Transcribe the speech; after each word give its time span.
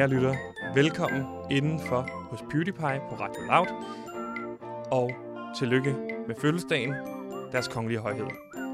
Kære 0.00 0.08
lyttere, 0.08 0.36
velkommen 0.74 1.24
indenfor 1.50 2.28
hos 2.30 2.40
PewDiePie 2.50 3.00
på 3.08 3.14
Radio 3.20 3.42
Loud. 3.42 3.66
Og 4.92 5.10
tillykke 5.58 5.96
med 6.26 6.34
fødselsdagen, 6.40 6.94
deres 7.52 7.68
kongelige 7.68 8.00
højhed. 8.00 8.26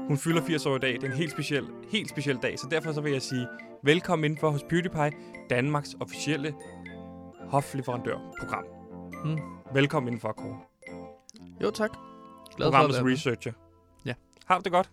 Hun 0.07 0.17
fylder 0.17 0.41
80 0.41 0.65
år 0.65 0.75
i 0.75 0.79
dag. 0.79 0.93
Det 0.93 1.03
er 1.03 1.07
en 1.07 1.17
helt 1.17 1.31
speciel, 1.31 1.67
helt 1.91 2.09
speciel 2.09 2.37
dag, 2.37 2.59
så 2.59 2.67
derfor 2.71 2.91
så 2.91 3.01
vil 3.01 3.11
jeg 3.11 3.21
sige 3.21 3.47
velkommen 3.83 4.25
indenfor 4.25 4.49
hos 4.49 4.63
PewDiePie, 4.63 5.11
Danmarks 5.49 5.95
officielle 5.99 6.53
hofleverandørprogram. 7.39 8.65
Mm. 9.25 9.37
Velkommen 9.73 10.07
indenfor, 10.07 10.31
Kåre. 10.31 10.59
Jo, 11.63 11.71
tak. 11.71 11.91
Glad 11.91 11.99
for 12.57 12.65
at 12.65 12.71
Programmets 12.71 13.03
være 13.03 13.13
researcher. 13.13 13.51
Ja. 14.05 14.13
Har 14.45 14.57
du 14.57 14.61
det 14.63 14.71
godt? 14.71 14.89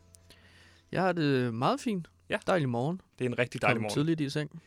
Jeg 0.92 1.02
har 1.02 1.12
det 1.12 1.54
meget 1.54 1.80
fint. 1.80 2.10
Ja. 2.28 2.38
Dejlig 2.46 2.68
morgen. 2.68 3.00
Det 3.18 3.24
er 3.24 3.28
en 3.28 3.38
rigtig 3.38 3.62
dejlig 3.62 3.76
Kom 3.76 3.82
morgen. 3.82 3.94
tidligt 3.94 4.20
i 4.20 4.30
seng. 4.30 4.62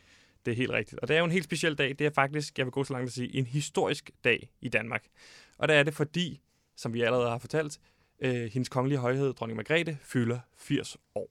Det 0.47 0.53
er 0.53 0.57
helt 0.57 0.71
rigtigt. 0.71 0.99
Og 1.01 1.07
det 1.07 1.13
er 1.15 1.19
jo 1.19 1.25
en 1.25 1.31
helt 1.31 1.43
speciel 1.43 1.75
dag. 1.75 1.89
Det 1.99 2.01
er 2.01 2.09
faktisk, 2.09 2.57
jeg 2.57 2.65
vil 2.65 2.71
gå 2.71 2.83
så 2.83 2.93
langt 2.93 3.07
at 3.07 3.13
sige, 3.13 3.35
en 3.35 3.45
historisk 3.45 4.11
dag 4.23 4.49
i 4.61 4.69
Danmark. 4.69 5.05
Og 5.57 5.67
der 5.67 5.73
er 5.73 5.83
det 5.83 5.93
fordi, 5.93 6.41
som 6.75 6.93
vi 6.93 7.01
allerede 7.01 7.29
har 7.29 7.38
fortalt, 7.38 7.79
øh, 8.19 8.45
hendes 8.52 8.69
kongelige 8.69 8.99
højhed, 8.99 9.33
dronning 9.33 9.55
Margrethe, 9.57 9.97
fylder 10.02 10.39
80 10.57 10.97
år. 11.15 11.29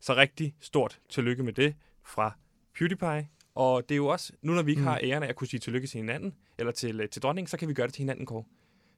Så 0.00 0.14
rigtig 0.16 0.54
stort 0.60 1.00
tillykke 1.08 1.42
med 1.42 1.52
det 1.52 1.74
fra 2.04 2.36
PewDiePie. 2.78 3.28
Og 3.54 3.88
det 3.88 3.94
er 3.94 3.96
jo 3.96 4.06
også, 4.06 4.32
nu 4.42 4.52
når 4.52 4.62
vi 4.62 4.70
ikke 4.70 4.80
Mm. 4.80 4.84
mm. 4.84 4.88
har 4.88 5.00
æren 5.02 5.22
af 5.22 5.28
at 5.28 5.36
kunne 5.36 5.48
sige 5.48 5.60
tillykke 5.60 5.86
til 5.86 5.98
hinanden, 5.98 6.34
eller 6.58 6.72
til, 6.72 7.00
øh, 7.00 7.08
til 7.08 7.22
dronningen, 7.22 7.48
så 7.48 7.56
kan 7.56 7.68
vi 7.68 7.74
gøre 7.74 7.86
det 7.86 7.94
til 7.94 8.00
hinanden, 8.02 8.26
Kåre. 8.26 8.44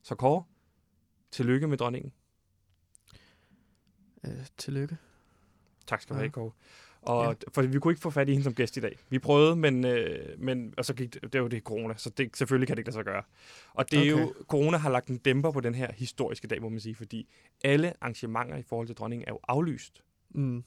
Så 0.02 0.14
Kåre, 0.14 0.44
tillykke 1.30 1.69
med 1.69 1.78
dronningen. 1.78 2.12
Øh, 4.24 4.46
tillykke. 4.58 4.96
Tak 5.86 6.02
skal 6.02 6.14
du 6.14 6.19
Ja. 6.19 6.22
have, 6.22 6.30
Kåre. 6.30 6.50
Og 7.06 7.24
Ja. 7.28 7.34
for 7.52 7.62
vi 7.62 7.78
kunne 7.78 7.92
ikke 7.92 8.00
få 8.02 8.10
fat 8.10 8.28
i 8.28 8.33
hende 8.33 8.44
som 8.44 8.55
gæst 8.55 8.77
i 8.77 8.80
dag. 8.80 8.98
Vi 9.10 9.19
prøvede, 9.19 9.56
men, 9.56 9.84
øh, 9.86 10.19
men 10.38 10.74
og 10.78 10.84
så 10.84 10.94
gik 10.94 11.14
det, 11.14 11.22
det 11.22 11.34
er 11.34 11.38
jo 11.38 11.46
det 11.48 11.62
corona, 11.62 11.94
så 11.96 12.11
det, 12.11 12.36
selvfølgelig 12.36 12.66
kan 12.66 12.77
det 12.77 12.80
ikke 12.80 12.88
lade 12.88 12.96
sig 12.96 13.05
gøre. 13.05 13.22
Og 13.74 13.91
det 13.91 14.08
er 14.08 14.12
Okay. 14.14 14.22
jo, 14.22 14.34
corona 14.48 14.77
har 14.77 14.91
lagt 14.91 15.08
en 15.08 15.16
dæmper 15.19 15.50
på 15.50 15.61
den 15.61 15.74
her 15.74 15.92
historiske 15.92 16.46
dag, 16.48 16.62
må 16.62 16.69
man 16.69 16.80
sige, 16.80 16.94
fordi 16.94 17.28
alle 17.64 17.92
arrangementer 18.00 18.56
i 18.56 18.62
forhold 18.62 18.86
til 18.86 18.96
dronningen 18.96 19.28
er 19.28 19.33
jo 19.33 19.38
aflyst. 19.48 20.02
Mm. 20.34 20.64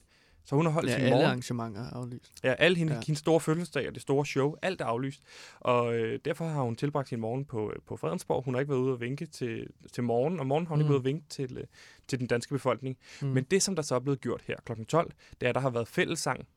Så 0.48 0.56
hun 0.56 0.66
har 0.66 0.72
holdt 0.72 0.88
Ja, 0.88 0.94
sin 0.94 1.00
alle 1.00 1.10
morgen. 1.14 1.26
arrangementer 1.26 1.80
er 1.80 1.90
aflyst. 1.90 2.32
Ja, 2.44 2.54
alle 2.58 2.76
hende, 2.78 2.92
Ja. 2.92 3.00
hendes 3.06 3.18
store 3.18 3.40
fødselsdag 3.40 3.88
og 3.88 3.94
det 3.94 4.02
store 4.02 4.26
show, 4.26 4.54
alt 4.62 4.80
er 4.80 4.84
aflyst. 4.84 5.22
Og 5.60 5.94
øh, 5.98 6.20
derfor 6.24 6.44
har 6.48 6.62
hun 6.62 6.76
tilbragt 6.76 7.08
sin 7.08 7.20
morgen 7.20 7.44
på, 7.44 7.72
på 7.86 7.96
Fredensborg. 7.96 8.44
Hun 8.44 8.54
har 8.54 8.60
ikke 8.60 8.70
været 8.70 8.80
ude 8.80 8.92
og 8.92 9.00
vinke 9.00 9.26
til, 9.26 9.66
til 9.92 10.02
morgen, 10.04 10.40
og 10.40 10.46
morgen 10.46 10.66
har 10.66 10.74
hun 10.74 10.78
mm. 10.78 10.80
ikke 10.80 10.88
været 10.88 10.98
ude 10.98 11.00
og 11.00 11.04
vinke 11.04 11.28
til, 11.28 11.58
øh, 11.58 11.64
til 12.08 12.18
den 12.18 12.26
danske 12.26 12.54
befolkning. 12.54 12.96
Mm. 13.22 13.28
Men 13.28 13.44
det, 13.44 13.62
som 13.62 13.76
der 13.76 13.82
så 13.82 13.94
er 13.94 13.98
blevet 13.98 14.20
gjort 14.20 14.42
her 14.46 14.56
kl. 14.66 14.84
12, 14.84 15.12
det 15.40 15.46
er, 15.46 15.48
at 15.48 15.54
der 15.54 15.60
har 15.60 15.70
været 15.70 15.88
fællessang 15.88 16.48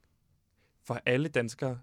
for 0.84 1.02
alle 1.06 1.30
danskere 1.30 1.80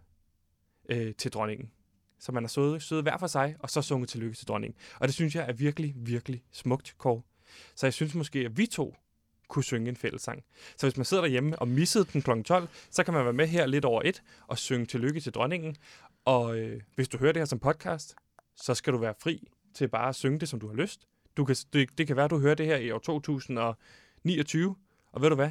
øh, 0.89 1.15
til 1.15 1.33
dronningen. 1.33 1.71
Så 2.19 2.33
man 2.33 2.43
har 2.43 2.49
siddet, 2.49 2.83
siddet 2.83 3.05
hver 3.05 3.19
for 3.19 3.27
sig, 3.27 3.57
og 3.59 3.71
så 3.71 3.83
sunget 3.83 4.09
tillykke 4.09 4.37
til 4.37 4.49
dronningen. 4.49 4.77
Og 5.01 5.09
det 5.09 5.15
synes 5.15 5.35
jeg 5.35 5.49
er 5.49 5.53
virkelig, 5.53 5.95
virkelig 5.97 6.43
smukt, 6.53 6.95
Kåre. 6.99 7.23
Så 7.75 7.87
jeg 7.87 7.93
synes 7.95 8.15
måske, 8.15 8.39
at 8.39 8.57
vi 8.59 8.67
to 8.67 8.97
kunne 9.49 9.65
synge 9.65 9.89
en 9.89 9.97
fællessang. 9.97 10.45
Så 10.77 10.87
hvis 10.87 10.97
man 10.97 11.05
sidder 11.05 11.23
derhjemme 11.23 11.59
og 11.59 11.69
missede 11.69 12.05
den 12.13 12.23
kl. 12.23 12.43
12, 12.43 12.69
så 12.91 13.05
kan 13.05 13.15
man 13.15 13.25
være 13.25 13.33
med 13.33 13.47
her 13.47 13.67
lidt 13.67 13.85
over 13.85 14.03
et 14.05 14.23
og 14.47 14.59
synge 14.59 14.87
tillykke 14.87 15.21
til 15.21 15.33
dronningen. 15.33 15.77
Og 16.25 16.59
øh, 16.59 16.81
hvis 16.95 17.09
du 17.09 17.19
hører 17.19 17.33
det 17.33 17.41
her 17.41 17.45
som 17.45 17.59
podcast, 17.59 18.15
så 18.57 18.75
skal 18.75 18.93
du 18.93 18.99
være 18.99 19.15
fri 19.23 19.49
til 19.75 19.89
bare 19.89 20.09
at 20.09 20.15
synge 20.15 20.39
det, 20.39 20.49
som 20.49 20.61
du 20.61 20.69
har 20.69 20.75
lyst. 20.75 21.09
Du 21.37 21.45
kan, 21.45 21.57
det, 21.73 21.99
det 21.99 22.07
kan 22.07 22.17
være, 22.17 22.25
at 22.25 22.31
du 22.31 22.39
hører 22.39 22.55
det 22.55 22.67
her 22.67 22.77
i 22.77 22.91
år 22.91 22.99
2029, 22.99 24.77
og 25.13 25.23
ved 25.23 25.29
du 25.29 25.35
hvad? 25.35 25.51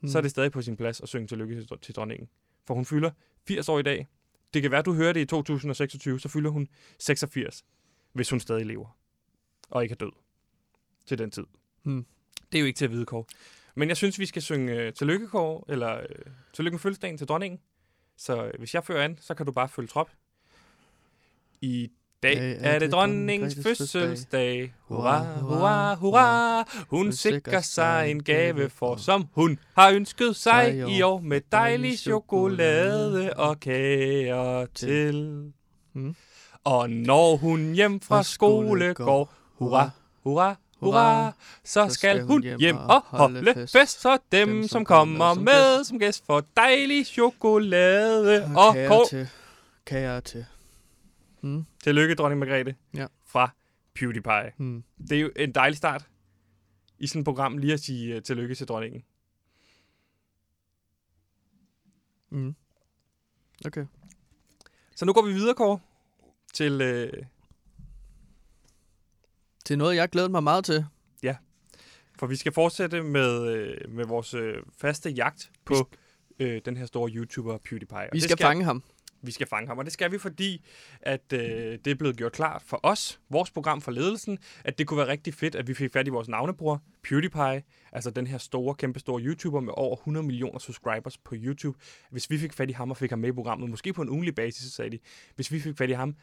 mm. 0.00 0.08
så 0.08 0.18
er 0.18 0.22
det 0.22 0.30
stadig 0.30 0.52
på 0.52 0.62
sin 0.62 0.76
plads 0.76 1.00
at 1.00 1.08
synge 1.08 1.26
tillykke 1.26 1.64
til, 1.64 1.78
til 1.82 1.94
dronningen. 1.94 2.28
For 2.66 2.74
hun 2.74 2.84
fylder 2.84 3.10
80 3.46 3.68
år 3.68 3.78
i 3.78 3.82
dag. 3.82 4.08
Det 4.54 4.62
kan 4.62 4.70
være, 4.70 4.78
at 4.78 4.86
du 4.86 4.94
hører 4.94 5.12
det 5.12 5.20
i 5.20 5.24
2026, 5.24 6.20
så 6.20 6.28
fylder 6.28 6.50
hun 6.50 6.68
86, 6.98 7.64
hvis 8.12 8.30
hun 8.30 8.40
stadig 8.40 8.66
lever. 8.66 8.98
Og 9.70 9.82
ikke 9.82 9.92
er 9.92 9.96
død 9.96 10.12
til 11.06 11.18
den 11.18 11.30
tid. 11.30 11.44
Mm. 11.84 12.06
Det 12.52 12.58
er 12.58 12.60
jo 12.60 12.66
ikke 12.66 12.76
til 12.76 12.84
at 12.84 12.90
vide, 12.90 13.06
Kåre. 13.06 13.24
Men 13.74 13.88
jeg 13.88 13.96
synes, 13.96 14.18
vi 14.18 14.26
skal 14.26 14.42
synge 14.42 14.86
uh, 14.86 14.92
tillykke, 14.92 15.28
Kåre, 15.28 15.60
eller 15.68 16.00
uh, 16.00 16.32
tillykke 16.52 16.74
med 16.74 16.80
fødselsdagen 16.80 17.18
til 17.18 17.28
dronningen. 17.28 17.60
Så 18.16 18.44
uh, 18.44 18.50
hvis 18.58 18.74
jeg 18.74 18.84
fører 18.84 19.04
an, 19.04 19.18
så 19.20 19.34
kan 19.34 19.46
du 19.46 19.52
bare 19.52 19.68
følge 19.68 19.88
trop. 19.88 20.10
I 21.60 21.82
dag 21.86 22.00
Dag 22.22 22.56
er 22.60 22.78
det 22.78 22.92
dronningens 22.92 23.58
fødselsdag. 23.62 24.74
Hurra, 24.80 25.40
hurra, 25.40 25.94
hurra. 25.94 26.64
Hun 26.88 27.12
sikrer 27.12 27.60
sig 27.60 28.10
en 28.10 28.22
gave 28.22 28.70
for, 28.70 28.96
som 28.96 29.28
hun 29.32 29.58
har 29.76 29.90
ønsket 29.90 30.36
sig 30.36 30.84
i 30.88 31.02
år 31.02 31.20
med 31.20 31.40
dejlig 31.52 31.98
chokolade 31.98 33.34
og 33.34 33.60
kager 33.60 34.66
til. 34.66 35.52
Mm. 35.92 36.14
Og 36.64 36.90
når 36.90 37.36
hun 37.36 37.72
hjem 37.72 38.00
fra 38.00 38.22
skole 38.22 38.94
går, 38.94 39.34
hurra, 39.58 39.90
hurra, 40.24 40.56
hurra, 40.80 41.32
så 41.64 41.88
skal 41.88 42.22
hun 42.22 42.42
hjem 42.58 42.76
og 42.76 43.00
holde 43.06 43.66
fest, 43.72 44.00
så 44.00 44.18
dem, 44.32 44.68
som 44.68 44.84
kommer 44.84 45.34
med 45.34 45.84
som 45.84 45.98
gæst 45.98 46.26
får 46.26 46.42
dejlig 46.56 47.06
chokolade 47.06 48.44
og 48.44 48.66
Og 48.68 48.76
kål. 48.88 49.06
til. 49.10 49.28
Kager 49.86 50.20
til. 50.20 50.46
Mm. 51.40 51.64
Tillykke, 51.84 52.14
dronning 52.14 52.38
Margrethe, 52.38 52.74
Ja. 52.94 53.06
fra 53.26 53.50
PewDiePie. 53.94 54.52
Mm. 54.58 54.84
Det 55.08 55.12
er 55.16 55.20
jo 55.20 55.30
en 55.36 55.52
dejlig 55.52 55.76
start 55.76 56.06
i 56.98 57.06
sådan 57.06 57.20
et 57.20 57.24
program 57.24 57.58
lige 57.58 57.72
at 57.72 57.80
sige 57.80 58.16
uh, 58.16 58.22
tillykke 58.22 58.54
til 58.54 58.66
dronningen. 58.68 59.02
Mm. 62.30 62.54
Okay. 63.66 63.86
Så 64.96 65.04
nu 65.04 65.12
går 65.12 65.22
vi 65.22 65.32
videre, 65.32 65.54
Kåre, 65.54 65.78
til... 66.52 66.80
Øh, 69.70 69.74
Til 69.74 69.78
noget, 69.78 69.96
jeg 69.96 70.08
glæder 70.08 70.28
mig 70.28 70.42
meget 70.42 70.64
til. 70.64 70.84
for 72.18 72.26
vi 72.26 72.36
skal 72.36 72.52
fortsætte 72.52 73.02
med, 73.02 73.46
øh, 73.46 73.76
med 73.88 74.04
vores 74.04 74.34
øh, 74.34 74.54
faste 74.78 75.10
jagt 75.10 75.50
på 75.64 75.90
øh, 76.38 76.60
den 76.64 76.76
her 76.76 76.86
store 76.86 77.10
YouTuber 77.10 77.58
PewDiePie. 77.58 77.96
Og 77.98 78.08
Vi 78.12 78.18
det 78.18 78.22
skal 78.22 78.38
fange 78.38 78.64
ham. 78.64 78.82
Vi 79.22 79.32
skal 79.32 79.46
fange 79.46 79.68
ham, 79.68 79.78
og 79.78 79.84
det 79.84 79.92
skal 79.92 80.12
vi, 80.12 80.18
fordi 80.18 80.64
at 81.00 81.32
øh, 81.32 81.78
det 81.84 81.86
er 81.86 81.94
blevet 81.94 82.16
gjort 82.16 82.32
klart 82.32 82.62
for 82.62 82.80
os, 82.82 83.20
vores 83.28 83.50
program 83.50 83.80
for 83.80 83.90
ledelsen, 83.90 84.38
at 84.64 84.78
det 84.78 84.86
kunne 84.86 84.98
være 84.98 85.06
rigtig 85.08 85.34
fedt, 85.34 85.54
at 85.54 85.68
vi 85.68 85.74
fik 85.74 85.92
fat 85.92 86.06
i 86.06 86.10
vores 86.10 86.28
navnebror, 86.28 86.82
PewDiePie, 87.02 87.62
altså 87.92 88.10
den 88.10 88.26
her 88.26 88.38
store, 88.38 88.74
kæmpe 88.74 88.98
store 88.98 89.22
YouTuber 89.22 89.60
med 89.60 89.72
over 89.76 89.96
100 89.96 90.26
millioner 90.26 90.58
subscribers 90.58 91.18
på 91.18 91.34
YouTube. 91.38 91.78
Hvis 92.10 92.30
vi 92.30 92.38
fik 92.38 92.52
fat 92.52 92.70
i 92.70 92.72
ham 92.72 92.90
og 92.90 92.96
fik 92.96 93.10
ham 93.10 93.18
med 93.18 93.28
i 93.28 93.32
programmet, 93.32 93.70
måske 93.70 93.92
på 93.92 94.02
en 94.02 94.08
ugenlig 94.08 94.34
basis, 94.34 94.64
så 94.64 94.70
sagde 94.70 94.90
de, 94.90 94.98
hvis 95.34 95.52
vi 95.52 95.60
fik 95.60 95.76
fat 95.76 95.90
i 95.90 95.92
ham, 95.92 96.16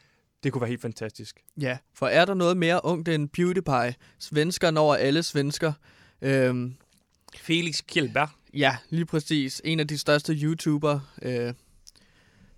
det 0.44 0.54
kunne 0.54 0.62
være 0.62 0.70
helt 0.70 0.82
fantastisk. 0.82 1.44
Ja, 1.62 1.78
for 1.94 2.08
er 2.08 2.26
der 2.26 2.34
noget 2.34 2.58
mere 2.58 2.82
ungt 2.86 3.10
end 3.10 3.30
PewDiePie? 3.30 3.96
Svenskeren 4.20 4.78
over 4.78 4.96
alle 4.96 5.24
svensker. 5.24 5.74
Øhm, 6.22 6.76
Felix 7.38 7.82
Kjellberg. 7.88 8.30
ja, 8.54 8.78
lige 8.90 9.06
præcis. 9.06 9.62
En 9.66 9.80
af 9.80 9.88
de 9.88 9.98
største 9.98 10.34
YouTuber. 10.34 11.00
Øh, 11.22 11.54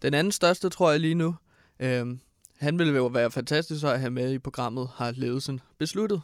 den 0.01 0.13
anden 0.13 0.31
største, 0.31 0.69
tror 0.69 0.91
jeg 0.91 0.99
lige 0.99 1.15
nu. 1.15 1.35
Øhm, 1.79 2.19
han 2.57 2.79
ville 2.79 2.95
jo 2.95 3.05
være 3.05 3.31
fantastisk 3.31 3.85
at 3.85 3.99
have 3.99 4.11
med 4.11 4.33
i 4.33 4.39
programmet, 4.39 4.89
har 4.95 5.11
ledelsen 5.11 5.59
besluttet. 5.77 6.21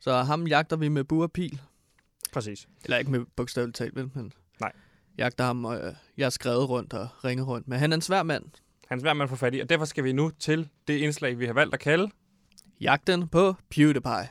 Så 0.00 0.22
ham 0.22 0.46
jagter 0.46 0.76
vi 0.76 0.88
med 0.88 1.04
bur 1.04 1.22
og 1.22 1.32
pil. 1.32 1.60
Præcis. 2.32 2.68
Eller 2.84 2.98
ikke 2.98 3.10
med 3.10 3.20
bogstaveligt 3.36 3.76
talt? 3.76 3.94
Men 3.96 4.32
Nej. 4.60 4.72
Jagter 5.18 5.44
ham, 5.44 5.64
og 5.64 5.76
øh, 5.86 5.94
jeg 6.16 6.24
har 6.24 6.30
skrevet 6.30 6.68
rundt 6.68 6.92
og 6.92 7.08
ringet 7.24 7.46
rundt. 7.46 7.68
Men 7.68 7.78
han 7.78 7.92
er 7.92 7.96
en 7.96 8.02
svær 8.02 8.22
mand. 8.22 8.44
Han 8.88 8.98
er 8.98 9.02
svær 9.02 9.12
med 9.12 9.22
at 9.24 9.28
få 9.30 9.36
fat 9.36 9.54
i, 9.54 9.58
og 9.60 9.68
derfor 9.68 9.84
skal 9.84 10.04
vi 10.04 10.12
nu 10.12 10.30
til 10.38 10.68
det 10.88 10.96
indslag, 10.98 11.38
vi 11.38 11.46
har 11.46 11.52
valgt 11.52 11.74
at 11.74 11.80
kalde. 11.80 12.10
Jagten 12.80 13.28
på 13.28 13.54
PewDiePie. 13.70 14.28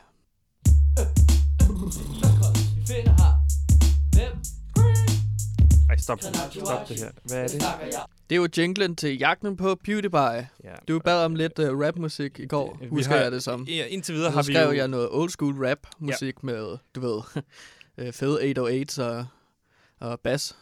Ej, 5.89 5.98
stop, 5.98 6.19
stop 6.21 6.88
det 6.89 7.00
her. 7.00 7.12
Hvad 7.24 7.44
er 7.44 7.48
det? 7.48 7.62
Det 8.30 8.36
er 8.36 8.39
jo 8.39 8.48
jinglen 8.57 8.95
til 8.95 9.18
Jagten 9.18 9.57
på 9.57 9.75
PewDiePie. 9.75 10.50
Ja. 10.63 10.74
Du 10.88 11.00
bad 11.00 11.25
om 11.25 11.36
lidt 11.36 11.60
uh, 11.60 11.80
rapmusik 11.80 12.39
i 12.39 12.45
går, 12.45 12.77
Vi 12.81 12.88
husker 12.88 13.13
har- 13.15 13.21
jeg 13.21 13.31
det 13.31 13.44
som. 13.44 13.63
Ja, 13.63 13.86
indtil 13.86 14.15
videre 14.15 14.31
har 14.31 14.44
vi 14.44 14.53
skrev 14.53 14.65
jo... 14.68 14.74
jeg 14.75 14.88
noget 14.88 15.10
old 15.12 15.30
school 15.30 15.65
rap 15.68 15.77
musik 16.00 16.36
ja. 16.36 16.45
med, 16.45 16.77
du 16.95 17.00
ved, 17.00 17.21
øh, 18.07 18.13
fede 18.13 18.51
808's 18.83 19.01
og, 19.01 19.25
og 20.00 20.19
bass. 20.19 20.57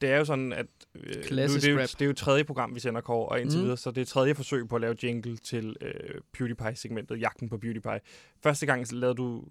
det 0.00 0.10
er 0.10 0.16
jo 0.18 0.24
sådan, 0.24 0.52
at 0.52 0.66
øh, 0.94 1.16
nu, 1.16 1.22
Klassisk 1.22 1.62
det, 1.64 1.68
er 1.70 1.74
jo, 1.74 1.80
det 1.82 2.02
er 2.02 2.06
jo 2.06 2.12
tredje 2.12 2.44
program, 2.44 2.74
vi 2.74 2.80
sender 2.80 3.00
Kåre, 3.00 3.28
og 3.28 3.40
indtil 3.40 3.58
Mm. 3.58 3.62
videre, 3.64 3.76
så 3.76 3.90
det 3.90 4.00
er 4.00 4.04
tredje 4.04 4.34
forsøg 4.34 4.68
på 4.68 4.74
at 4.74 4.80
lave 4.80 4.96
jingle 5.02 5.36
til 5.36 5.76
øh, 5.80 5.92
PewDiePie-segmentet, 6.32 7.20
Jagten 7.20 7.48
på 7.48 7.58
PewDiePie. 7.58 8.00
Første 8.42 8.66
gang 8.66 8.92
lavede 8.92 9.16
du 9.16 9.44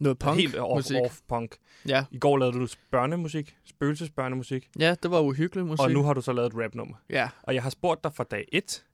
Noget 0.00 0.18
punk 0.18 0.38
helt 0.40 0.56
off, 0.56 0.78
musik. 0.78 0.96
off 1.04 1.20
punk. 1.28 1.56
Ja. 1.88 2.04
I 2.10 2.18
går 2.18 2.36
lavede 2.38 2.58
du 2.58 2.66
børnemusik, 2.90 3.56
spøgelsesbørnemusik, 3.64 4.70
ja, 4.78 4.94
det 5.02 5.10
var 5.10 5.20
uhyggelig 5.20 5.66
musik. 5.66 5.80
og 5.84 5.90
nu 5.90 6.02
har 6.02 6.14
du 6.14 6.20
så 6.20 6.32
lavet 6.32 6.52
et 6.54 6.64
rapnummer. 6.64 6.94
Ja, 7.10 7.28
Og 7.42 7.54
jeg 7.54 7.62
har 7.62 7.70
spurgt 7.70 8.04
dig 8.04 8.14
fra 8.14 8.24
dag 8.24 8.48
1, 8.52 8.84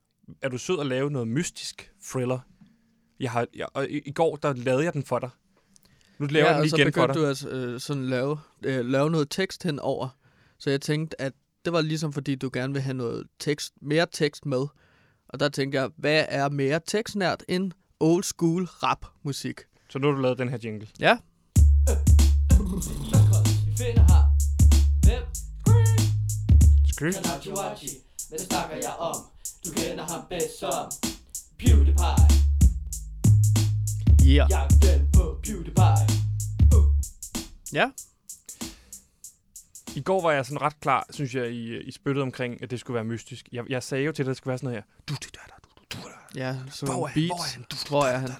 er 0.42 0.48
du 0.48 0.58
sød 0.58 0.80
at 0.80 0.86
lave 0.86 1.10
noget 1.10 1.28
mystisk 1.28 1.92
thriller? 2.12 2.38
Jeg 3.20 3.30
har, 3.30 3.46
jeg, 3.56 3.66
og 3.74 3.88
i, 3.88 3.98
i 3.98 4.12
går, 4.12 4.36
der 4.36 4.52
lavede 4.52 4.84
jeg 4.84 4.92
den 4.92 5.02
for 5.04 5.18
dig. 5.18 5.30
Nu 6.18 6.26
laver 6.26 6.46
ja 6.46 6.52
jeg 6.52 6.54
den 6.56 6.62
og 6.64 6.68
så 6.70 6.76
lige 6.76 6.82
igen 6.84 6.92
for 6.94 7.06
begyndte 7.06 7.28
dig. 7.30 7.40
du 7.52 7.58
at 7.58 7.72
øh, 7.74 7.80
sådan 7.80 8.04
lave, 8.04 8.38
øh, 8.64 8.84
lave 8.86 9.10
noget 9.10 9.30
tekst 9.30 9.62
henover. 9.62 10.08
Så 10.60 10.70
jeg 10.70 10.80
tænkte, 10.80 11.20
at 11.20 11.32
det 11.64 11.72
var 11.72 11.80
ligesom 11.80 12.12
fordi, 12.12 12.34
du 12.34 12.50
gerne 12.52 12.72
vil 12.72 12.82
have 12.82 12.94
noget 12.94 13.26
tekst, 13.38 13.72
mere 13.82 14.06
tekst 14.12 14.46
med. 14.46 14.66
Og 15.28 15.40
der 15.40 15.48
tænkte 15.48 15.80
jeg, 15.80 15.90
hvad 15.96 16.24
er 16.28 16.48
mere 16.48 16.80
tekstnært 16.86 17.44
end 17.48 17.72
old 18.00 18.22
school 18.24 18.64
rap 18.64 19.06
musik? 19.22 19.60
Så 19.90 19.98
nu 19.98 20.06
har 20.06 20.14
du 20.14 20.20
lavet 20.20 20.38
den 20.38 20.48
her 20.48 20.58
jingle. 20.64 20.88
Ja, 21.00 21.18
Vi 23.66 23.72
finder 23.76 24.02
her. 24.12 24.22
Hvem? 25.06 25.22
Skry. 26.92 27.10
Kanachiwachi. 27.12 27.90
Men 28.30 28.38
det 28.38 28.46
snakker 28.46 28.76
jeg 28.76 28.94
om. 28.98 29.16
Du 29.66 29.70
kender 29.72 30.04
ham 30.04 30.20
bedst 30.28 30.58
som 30.58 30.90
PewDiePie. 31.58 32.26
yeah. 34.26 34.50
Jagten 34.50 35.08
på 35.12 35.38
PewDiePie. 35.42 36.06
Ja, 37.72 37.90
i 39.96 40.00
går 40.00 40.22
var 40.22 40.32
jeg 40.32 40.46
sådan 40.46 40.62
ret 40.62 40.80
klar, 40.80 41.06
synes 41.10 41.34
jeg, 41.34 41.50
i, 41.50 41.78
i 41.80 41.90
spyttet 41.92 42.22
omkring, 42.22 42.62
at 42.62 42.70
det 42.70 42.80
skulle 42.80 42.94
være 42.94 43.04
mystisk. 43.04 43.48
Jeg, 43.52 43.64
jeg 43.68 43.82
sagde 43.82 44.04
jo 44.04 44.12
til 44.12 44.24
dig, 44.24 44.30
at 44.30 44.34
det 44.34 44.36
skulle 44.36 44.50
være 44.50 44.58
sådan 44.58 44.70
noget 44.70 44.84
her. 44.84 45.04
Du, 45.08 45.14
du, 45.14 45.28
du, 45.92 45.98
du, 46.02 46.08
ja, 46.34 46.56
så 46.70 46.86
Hvor 46.86 47.04
er 47.04 47.06
han? 47.06 47.14
beats. 47.28 47.28
Hvor 47.28 47.44
er 47.44 47.48
han? 47.52 47.62
Du, 47.70 47.76
Hvor 47.88 48.04
er 48.04 48.18
han? 48.18 48.30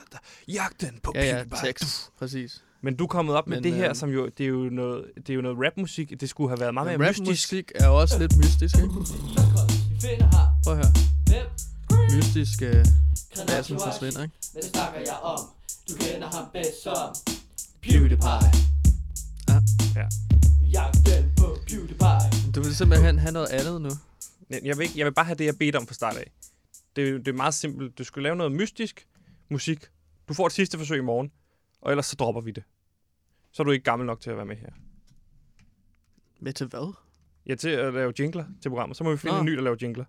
Jagten 0.49 1.01
på 1.03 1.13
Ja, 1.15 1.25
ja, 1.37 1.45
tekst. 1.65 2.11
Præcis. 2.19 2.65
Men 2.83 2.97
du 2.97 3.05
er 3.05 3.09
kommet 3.09 3.37
op 3.37 3.47
med 3.47 3.57
Men, 3.57 3.65
det 3.65 3.75
her, 3.75 3.93
som 3.93 4.11
jo, 4.11 4.29
det 4.39 4.45
er 4.45 4.49
jo 4.49 4.69
noget, 4.73 5.05
det 5.17 5.31
er 5.31 5.35
jo 5.35 5.41
noget 5.41 5.59
rapmusik. 5.67 6.21
Det 6.21 6.29
skulle 6.31 6.51
have 6.51 6.61
været 6.61 6.75
meget 6.75 6.87
mere 6.87 6.99
mystisk. 6.99 7.21
rapmusik 7.21 7.73
er 7.75 7.87
jo 7.87 8.01
også 8.01 8.19
lidt 8.19 8.37
mystisk, 8.37 8.77
ikke? 8.77 8.89
Prøv 10.65 10.73
at 10.73 10.77
høre. 10.77 10.93
Hvem? 11.27 11.47
Mystisk 12.17 12.63
øh, 12.63 12.73
bassen 12.75 12.97
Kanachiwachi. 13.37 13.75
forsvinder, 13.91 14.23
ikke? 14.23 14.35
Hvad 14.53 14.63
snakker 14.63 15.01
jeg 15.01 15.17
om. 15.23 15.39
Du 15.89 15.95
kender 15.97 16.29
ham 16.29 16.45
bedst 16.53 16.83
som 16.83 17.15
PewDiePie. 17.83 18.51
Ja. 19.49 19.61
Ja. 19.97 20.07
Jagten 20.73 21.33
på 21.37 21.57
PewDiePie. 21.69 22.53
Du 22.55 22.63
vil 22.63 22.75
simpelthen 22.75 23.19
have 23.19 23.33
noget 23.33 23.49
andet 23.49 23.83
nu. 23.83 23.91
Jeg 24.51 24.61
jeg 24.65 24.77
vil, 24.77 24.83
ikke, 24.83 24.99
jeg 24.99 25.07
vil 25.07 25.13
bare 25.13 25.25
have 25.25 25.35
det, 25.37 25.45
jeg 25.45 25.55
bedte 25.59 25.77
om 25.77 25.87
fra 25.87 25.95
start 25.95 26.17
af. 26.17 26.31
Det, 26.97 27.09
er 27.09 27.13
det 27.13 27.29
er 27.29 27.33
meget 27.33 27.55
simpelt. 27.55 27.99
Du 27.99 28.05
skal 28.05 28.23
lave 28.23 28.37
noget 28.37 28.53
mystisk 28.53 29.07
musik. 29.49 29.87
Du 30.29 30.35
får 30.35 30.47
et 30.47 30.53
sidste 30.53 30.79
forsøg 30.79 30.99
i 30.99 31.03
morgen, 31.03 31.33
og 31.81 31.93
ellers 31.93 32.07
så 32.07 32.17
dropper 32.17 32.41
vi 32.41 32.51
det. 32.51 32.63
Så 33.53 33.63
er 33.63 33.65
du 33.65 33.71
ikke 33.71 33.85
gammel 33.85 34.07
nok 34.07 34.21
til 34.21 34.31
at 34.31 34.37
være 34.37 34.47
med 34.47 34.57
her. 34.57 34.69
Med 36.41 36.53
til 36.53 36.67
hvad? 36.67 36.95
Ja, 37.47 37.55
til 37.55 37.69
at 37.69 37.95
lave 37.95 38.13
jingler 38.21 38.45
til 38.63 38.69
programmet. 38.69 38.97
Så 38.97 39.05
må 39.05 39.11
vi 39.11 39.17
finde 39.17 39.35
Nå. 39.35 39.41
en 39.41 39.47
ny, 39.47 39.53
der 39.53 39.63
laver 39.63 39.77
jingler. 39.83 40.05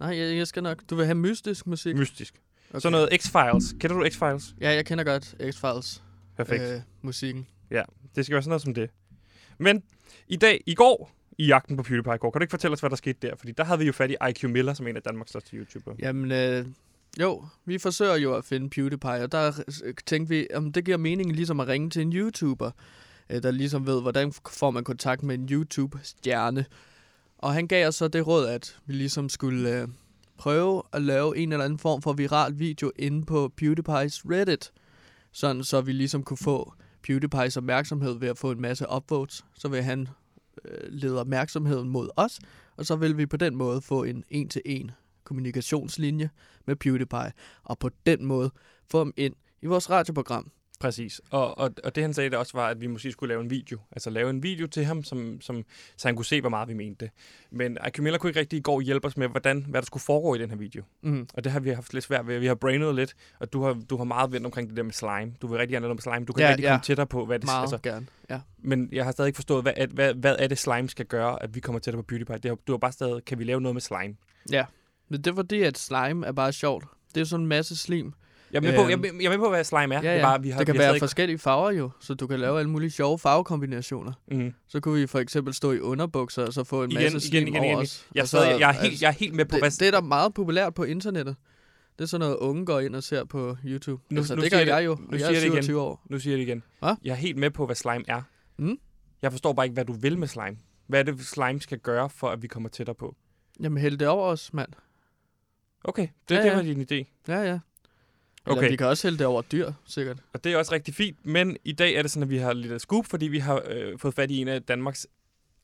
Nej, 0.00 0.18
jeg, 0.18 0.36
jeg 0.36 0.46
skal 0.46 0.62
nok. 0.62 0.82
Du 0.90 0.96
vil 0.96 1.04
have 1.04 1.14
mystisk 1.14 1.66
musik? 1.66 1.96
Mystisk. 1.96 2.34
Okay. 2.70 2.80
Så 2.80 2.90
noget 2.90 3.08
X-Files. 3.12 3.78
Kender 3.78 3.96
du 3.96 4.04
X-Files? 4.04 4.54
Ja, 4.60 4.70
jeg 4.70 4.86
kender 4.86 5.04
godt 5.04 5.34
X-Files. 5.42 6.00
Perfekt. 6.36 6.62
Øh, 6.62 6.80
musikken. 7.02 7.46
Det 8.16 8.24
skal 8.24 8.34
være 8.34 8.42
sådan 8.42 8.48
noget 8.48 8.62
som 8.62 8.74
det. 8.74 8.90
Men 9.60 9.82
i 10.28 10.36
dag, 10.36 10.62
i 10.66 10.74
går, 10.74 11.10
i 11.38 11.46
jagten 11.46 11.76
på 11.76 11.82
PewDiePie 11.82 12.14
i 12.14 12.18
går, 12.18 12.30
kan 12.30 12.40
du 12.40 12.42
ikke 12.42 12.50
fortælle 12.50 12.72
os, 12.72 12.80
hvad 12.80 12.90
der 12.90 12.96
skete 12.96 13.18
der? 13.22 13.36
Fordi 13.36 13.52
der 13.52 13.64
havde 13.64 13.78
vi 13.78 13.86
jo 13.86 13.92
fat 13.92 14.10
i 14.10 14.16
IQ 14.30 14.44
Miller, 14.44 14.74
som 14.74 14.86
er 14.86 14.90
en 14.90 14.96
af 14.96 15.02
Danmarks 15.02 15.30
største 15.30 15.56
YouTubere. 15.56 15.96
Jamen, 15.98 16.32
øh, 16.32 16.66
jo, 17.20 17.44
vi 17.64 17.78
forsøger 17.78 18.16
jo 18.16 18.34
at 18.34 18.44
finde 18.44 18.70
PewDiePie, 18.70 19.22
og 19.22 19.32
der 19.32 19.52
tænkte 20.06 20.28
vi, 20.28 20.46
om 20.54 20.72
det 20.72 20.84
giver 20.84 20.96
mening 20.96 21.32
ligesom 21.32 21.60
at 21.60 21.68
ringe 21.68 21.90
til 21.90 22.02
en 22.02 22.12
YouTuber, 22.12 22.70
øh, 23.30 23.42
der 23.42 23.50
ligesom 23.50 23.86
ved, 23.86 24.02
hvordan 24.02 24.32
får 24.50 24.70
man 24.70 24.84
kontakt 24.84 25.22
med 25.22 25.34
en 25.34 25.48
YouTube-stjerne. 25.50 26.64
Og 27.38 27.54
han 27.54 27.66
gav 27.66 27.88
os 27.88 27.94
så 27.94 28.08
det 28.08 28.26
råd, 28.26 28.46
at 28.46 28.78
vi 28.86 28.92
ligesom 28.92 29.28
skulle 29.28 29.80
øh, 29.80 29.88
prøve 30.38 30.82
at 30.92 31.02
lave 31.02 31.38
en 31.38 31.52
eller 31.52 31.64
anden 31.64 31.78
form 31.78 32.02
for 32.02 32.12
viral 32.12 32.58
video 32.58 32.90
inde 32.96 33.26
på 33.26 33.52
PewDiePie's 33.62 34.30
Reddit. 34.30 34.72
Sådan 35.32 35.64
så 35.64 35.80
vi 35.80 35.92
ligesom 35.92 36.22
kunne 36.22 36.36
få 36.36 36.72
PewDiePie's 37.08 37.56
opmærksomhed 37.56 38.18
ved 38.18 38.28
at 38.28 38.38
få 38.38 38.50
en 38.50 38.60
masse 38.60 38.86
upvotes. 38.96 39.44
Så 39.54 39.68
vil 39.68 39.82
han 39.82 40.08
øh, 40.64 40.88
lede 40.88 41.20
opmærksomheden 41.20 41.88
mod 41.88 42.08
os, 42.16 42.40
og 42.76 42.86
så 42.86 42.96
vil 42.96 43.16
vi 43.18 43.26
på 43.26 43.36
den 43.36 43.56
måde 43.56 43.80
få 43.80 44.04
en 44.04 44.24
en-til-en 44.28 44.90
kommunikationslinje 45.24 46.30
med 46.66 46.76
PewDiePie, 46.76 47.32
og 47.64 47.78
på 47.78 47.90
den 48.06 48.24
måde 48.24 48.50
få 48.90 48.98
ham 48.98 49.12
ind 49.16 49.34
i 49.62 49.66
vores 49.66 49.90
radioprogram. 49.90 50.50
Præcis. 50.80 51.20
Og, 51.30 51.58
og, 51.58 51.70
og 51.84 51.94
det 51.94 52.02
han 52.02 52.14
sagde, 52.14 52.30
det 52.30 52.38
også 52.38 52.52
var, 52.54 52.68
at 52.68 52.80
vi 52.80 52.86
måske 52.86 53.12
skulle 53.12 53.28
lave 53.28 53.40
en 53.40 53.50
video. 53.50 53.78
Altså 53.92 54.10
lave 54.10 54.30
en 54.30 54.42
video 54.42 54.66
til 54.66 54.84
ham, 54.84 55.04
som, 55.04 55.40
som, 55.40 55.64
så 55.96 56.08
han 56.08 56.16
kunne 56.16 56.24
se, 56.24 56.40
hvor 56.40 56.50
meget 56.50 56.68
vi 56.68 56.74
mente 56.74 57.04
det. 57.04 57.10
Men 57.50 57.78
IQ 57.88 57.98
Miller 57.98 58.18
kunne 58.18 58.30
ikke 58.30 58.40
rigtig 58.40 58.56
i 58.58 58.62
går 58.62 58.80
hjælpe 58.80 59.06
os 59.06 59.16
med, 59.16 59.28
hvordan, 59.28 59.66
hvad 59.68 59.82
der 59.82 59.86
skulle 59.86 60.02
foregå 60.02 60.34
i 60.34 60.38
den 60.38 60.50
her 60.50 60.56
video. 60.56 60.82
Mm. 61.02 61.28
Og 61.34 61.44
det 61.44 61.52
har 61.52 61.60
vi 61.60 61.70
haft 61.70 61.92
lidt 61.94 62.04
svært 62.04 62.26
ved. 62.26 62.38
Vi 62.38 62.46
har 62.46 62.54
brainet 62.54 62.94
lidt, 62.94 63.14
og 63.40 63.52
du 63.52 63.62
har, 63.62 63.72
du 63.90 63.96
har 63.96 64.04
meget 64.04 64.32
vendt 64.32 64.46
omkring 64.46 64.68
det 64.68 64.76
der 64.76 64.82
med 64.82 64.92
slime. 64.92 65.34
Du 65.42 65.46
vil 65.46 65.58
rigtig 65.58 65.74
gerne 65.74 65.82
noget 65.82 65.96
med 65.96 66.02
slime. 66.02 66.26
Du 66.26 66.32
kan 66.32 66.42
Ja, 66.44 66.50
rigtig 66.50 66.62
ja. 66.64 66.70
komme 66.70 66.82
tættere 66.82 67.06
på, 67.06 67.26
hvad 67.26 67.38
det 67.38 67.46
Meget 67.46 67.60
altså, 67.60 67.78
gerne, 67.82 68.06
ja. 68.30 68.40
Men 68.58 68.88
jeg 68.92 69.04
har 69.04 69.12
stadig 69.12 69.28
ikke 69.28 69.36
forstået, 69.36 69.62
hvad, 69.62 69.86
hvad, 69.90 70.14
hvad 70.14 70.36
er 70.38 70.46
det 70.46 70.58
slime 70.58 70.88
skal 70.88 71.06
gøre, 71.06 71.42
at 71.42 71.54
vi 71.54 71.60
kommer 71.60 71.78
tættere 71.78 72.02
på 72.02 72.06
PewDiePie. 72.06 72.38
Det 72.38 72.44
har, 72.44 72.54
du 72.66 72.72
har 72.72 72.78
bare 72.78 72.92
stadig, 72.92 73.24
kan 73.24 73.38
vi 73.38 73.44
lave 73.44 73.60
noget 73.60 73.74
med 73.74 73.82
slime? 73.82 74.14
Ja, 74.52 74.64
men 75.08 75.22
det 75.22 75.30
er 75.30 75.34
fordi, 75.34 75.62
at 75.62 75.78
slime 75.78 76.26
er 76.26 76.32
bare 76.32 76.52
sjovt. 76.52 76.84
Det 77.14 77.20
er 77.20 77.24
sådan 77.24 77.42
en 77.42 77.48
masse 77.48 77.76
slim. 77.76 78.12
Jeg 78.52 78.58
er 78.58 78.60
med, 78.62 78.74
på, 78.76 78.82
jeg, 78.82 78.92
Øhm, 78.92 79.00
med- 79.00 79.10
jeg 79.22 79.24
er 79.24 79.30
med 79.30 79.38
på, 79.38 79.48
hvad 79.48 79.64
slime 79.64 79.94
er. 79.94 79.98
Ja, 79.98 80.00
Det, 80.00 80.08
er 80.10 80.14
ja. 80.14 80.22
bare, 80.22 80.42
vi 80.42 80.50
har, 80.50 80.58
det 80.58 80.66
kan 80.66 80.72
vi 80.74 80.78
har 80.78 80.82
være 80.84 80.90
stadig 80.90 81.00
forskellige 81.00 81.38
farver 81.38 81.70
jo, 81.70 81.90
så 82.00 82.14
du 82.14 82.26
kan 82.26 82.40
lave 82.40 82.58
alle 82.58 82.70
mulige 82.70 82.90
sjove 82.90 83.18
farvekombinationer. 83.18 84.12
Mhm. 84.30 84.54
Så 84.68 84.80
kunne 84.80 85.00
vi 85.00 85.06
for 85.06 85.18
eksempel 85.18 85.54
stå 85.54 85.72
i 85.72 85.80
underbukser, 85.80 86.46
og 86.46 86.52
så 86.52 86.64
få 86.64 86.82
en 86.82 86.90
Igen, 86.90 87.02
masse 87.02 87.16
igen, 87.18 87.20
slim 87.20 87.46
igen, 87.46 87.56
over 87.56 87.64
igen. 87.64 87.78
os. 87.78 88.06
Jeg, 88.14 88.20
er 88.20 88.24
så, 88.24 88.42
jeg, 88.44 88.68
er 88.68 88.72
helt, 88.82 89.02
jeg 89.02 89.08
er 89.08 89.12
helt 89.12 89.34
med 89.34 89.44
på, 89.44 89.54
det, 89.56 89.62
hvad... 89.62 89.70
det 89.70 89.82
er 89.82 89.90
da 89.90 90.00
meget 90.00 90.34
populært 90.34 90.74
på 90.74 90.84
internettet. 90.84 91.36
Det 91.98 92.04
er 92.04 92.08
sådan 92.08 92.20
noget, 92.26 92.36
unge 92.36 92.66
går 92.66 92.80
ind 92.80 92.94
og 92.96 93.02
ser 93.02 93.24
på 93.24 93.56
YouTube. 93.64 94.02
Nu- 94.10 94.20
altså, 94.20 94.34
nu 94.34 94.42
det 94.42 94.50
gør 94.52 94.58
jeg 94.58 94.66
det- 94.80 94.84
jo, 94.86 94.94
nu 95.00 95.16
jeg 95.18 95.22
er 95.22 95.28
det 95.28 95.36
igen. 95.42 95.50
27 95.52 95.80
år. 95.80 96.02
Nu 96.10 96.18
siger 96.18 96.32
jeg 96.32 96.38
det 96.38 96.46
igen. 96.52 96.62
Hva? 96.78 96.94
Jeg 97.04 97.10
er 97.10 97.14
helt 97.16 97.36
med 97.38 97.50
på, 97.50 97.66
hvad 97.66 97.76
slime 97.76 98.04
er. 98.08 98.22
Mm. 98.58 98.78
Jeg 99.22 99.30
forstår 99.32 99.52
bare 99.52 99.66
ikke, 99.66 99.74
hvad 99.74 99.84
du 99.84 99.92
vil 99.92 100.18
med 100.18 100.28
slime. 100.28 100.56
Hvad 100.86 101.00
er 101.00 101.04
det, 101.04 101.20
slime 101.20 101.60
skal 101.60 101.78
gøre, 101.78 102.10
for 102.10 102.28
at 102.28 102.42
vi 102.42 102.46
kommer 102.48 102.68
tættere 102.68 102.94
på? 102.94 103.14
Jamen, 103.60 103.78
hæld 103.82 103.96
det 103.98 104.08
over 104.08 104.26
os, 104.26 104.52
mand. 104.52 104.68
Okay, 105.84 106.08
det, 106.28 106.34
Ja, 106.34 106.40
det 106.42 106.46
ja. 106.48 106.54
var 106.54 106.62
din 106.62 106.80
idé. 106.92 107.22
Ja, 107.28 107.40
ja. 107.42 107.58
Eller 108.46 108.56
Okay. 108.58 108.70
vi 108.70 108.76
kan 108.76 108.86
også 108.86 109.06
hælde 109.06 109.18
det 109.18 109.26
over 109.26 109.42
dyr, 109.42 109.72
sikkert. 109.86 110.18
Og 110.32 110.44
det 110.44 110.52
er 110.52 110.56
også 110.56 110.72
rigtig 110.74 110.94
fint, 110.94 111.26
men 111.26 111.56
i 111.64 111.72
dag 111.72 111.94
er 111.94 112.02
det 112.02 112.10
sådan, 112.10 112.22
at 112.22 112.30
vi 112.30 112.36
har 112.38 112.52
lidt 112.52 112.72
af 112.72 112.80
scoop, 112.80 113.06
fordi 113.06 113.28
vi 113.28 113.38
har 113.38 113.62
øh, 113.70 113.98
fået 113.98 114.14
fat 114.14 114.30
i 114.30 114.36
en 114.40 114.48
af 114.48 114.62
Danmarks 114.62 115.06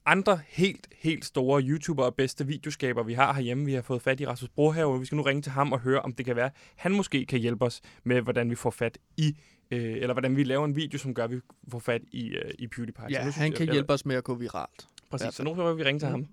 andre 0.06 0.40
helt, 0.48 0.88
helt 0.98 1.24
store 1.24 1.62
YouTuber 1.62 2.04
og 2.04 2.14
bedste 2.14 2.46
videoskaber, 2.46 3.02
vi 3.02 3.12
har 3.14 3.32
herhjemme. 3.32 3.64
Vi 3.64 3.72
har 3.74 3.82
fået 3.82 4.02
fat 4.02 4.20
i 4.20 4.26
Rasmus 4.26 4.48
Brohave, 4.50 4.92
og 4.94 5.00
vi 5.00 5.06
skal 5.06 5.16
nu 5.16 5.22
ringe 5.22 5.42
til 5.42 5.52
ham 5.52 5.72
og 5.72 5.80
høre, 5.80 6.00
om 6.02 6.12
det 6.12 6.26
kan 6.26 6.36
være, 6.36 6.50
han 6.76 6.92
måske 6.92 7.26
kan 7.26 7.38
hjælpe 7.40 7.64
os 7.64 7.80
med, 8.04 8.20
hvordan 8.22 8.50
vi 8.50 8.54
får 8.54 8.70
fat 8.70 8.98
i, 9.16 9.36
øh, 9.70 9.80
eller 9.96 10.12
hvordan 10.12 10.36
vi 10.36 10.44
laver 10.44 10.64
en 10.64 10.76
video, 10.76 10.98
som 10.98 11.14
gør, 11.14 11.24
at 11.24 11.30
vi 11.30 11.40
får 11.70 11.78
fat 11.78 12.02
i, 12.12 12.28
øh, 12.28 12.50
i 12.58 12.66
PewDiePie. 12.66 13.04
Så 13.04 13.10
Ja, 13.10 13.24
nu 13.24 13.30
han 13.30 13.50
jeg- 13.50 13.56
kan 13.58 13.66
jeg- 13.66 13.72
hjælpe 13.72 13.92
os 13.92 14.06
med 14.06 14.16
at 14.16 14.24
gå 14.24 14.34
viralt. 14.34 14.86
Præcis, 15.10 15.34
så 15.34 15.42
nu 15.42 15.54
prøver 15.54 15.74
vi 15.74 15.82
ringe 15.84 15.98
til 15.98 16.08
Mm. 16.08 16.12
ham 16.12 16.26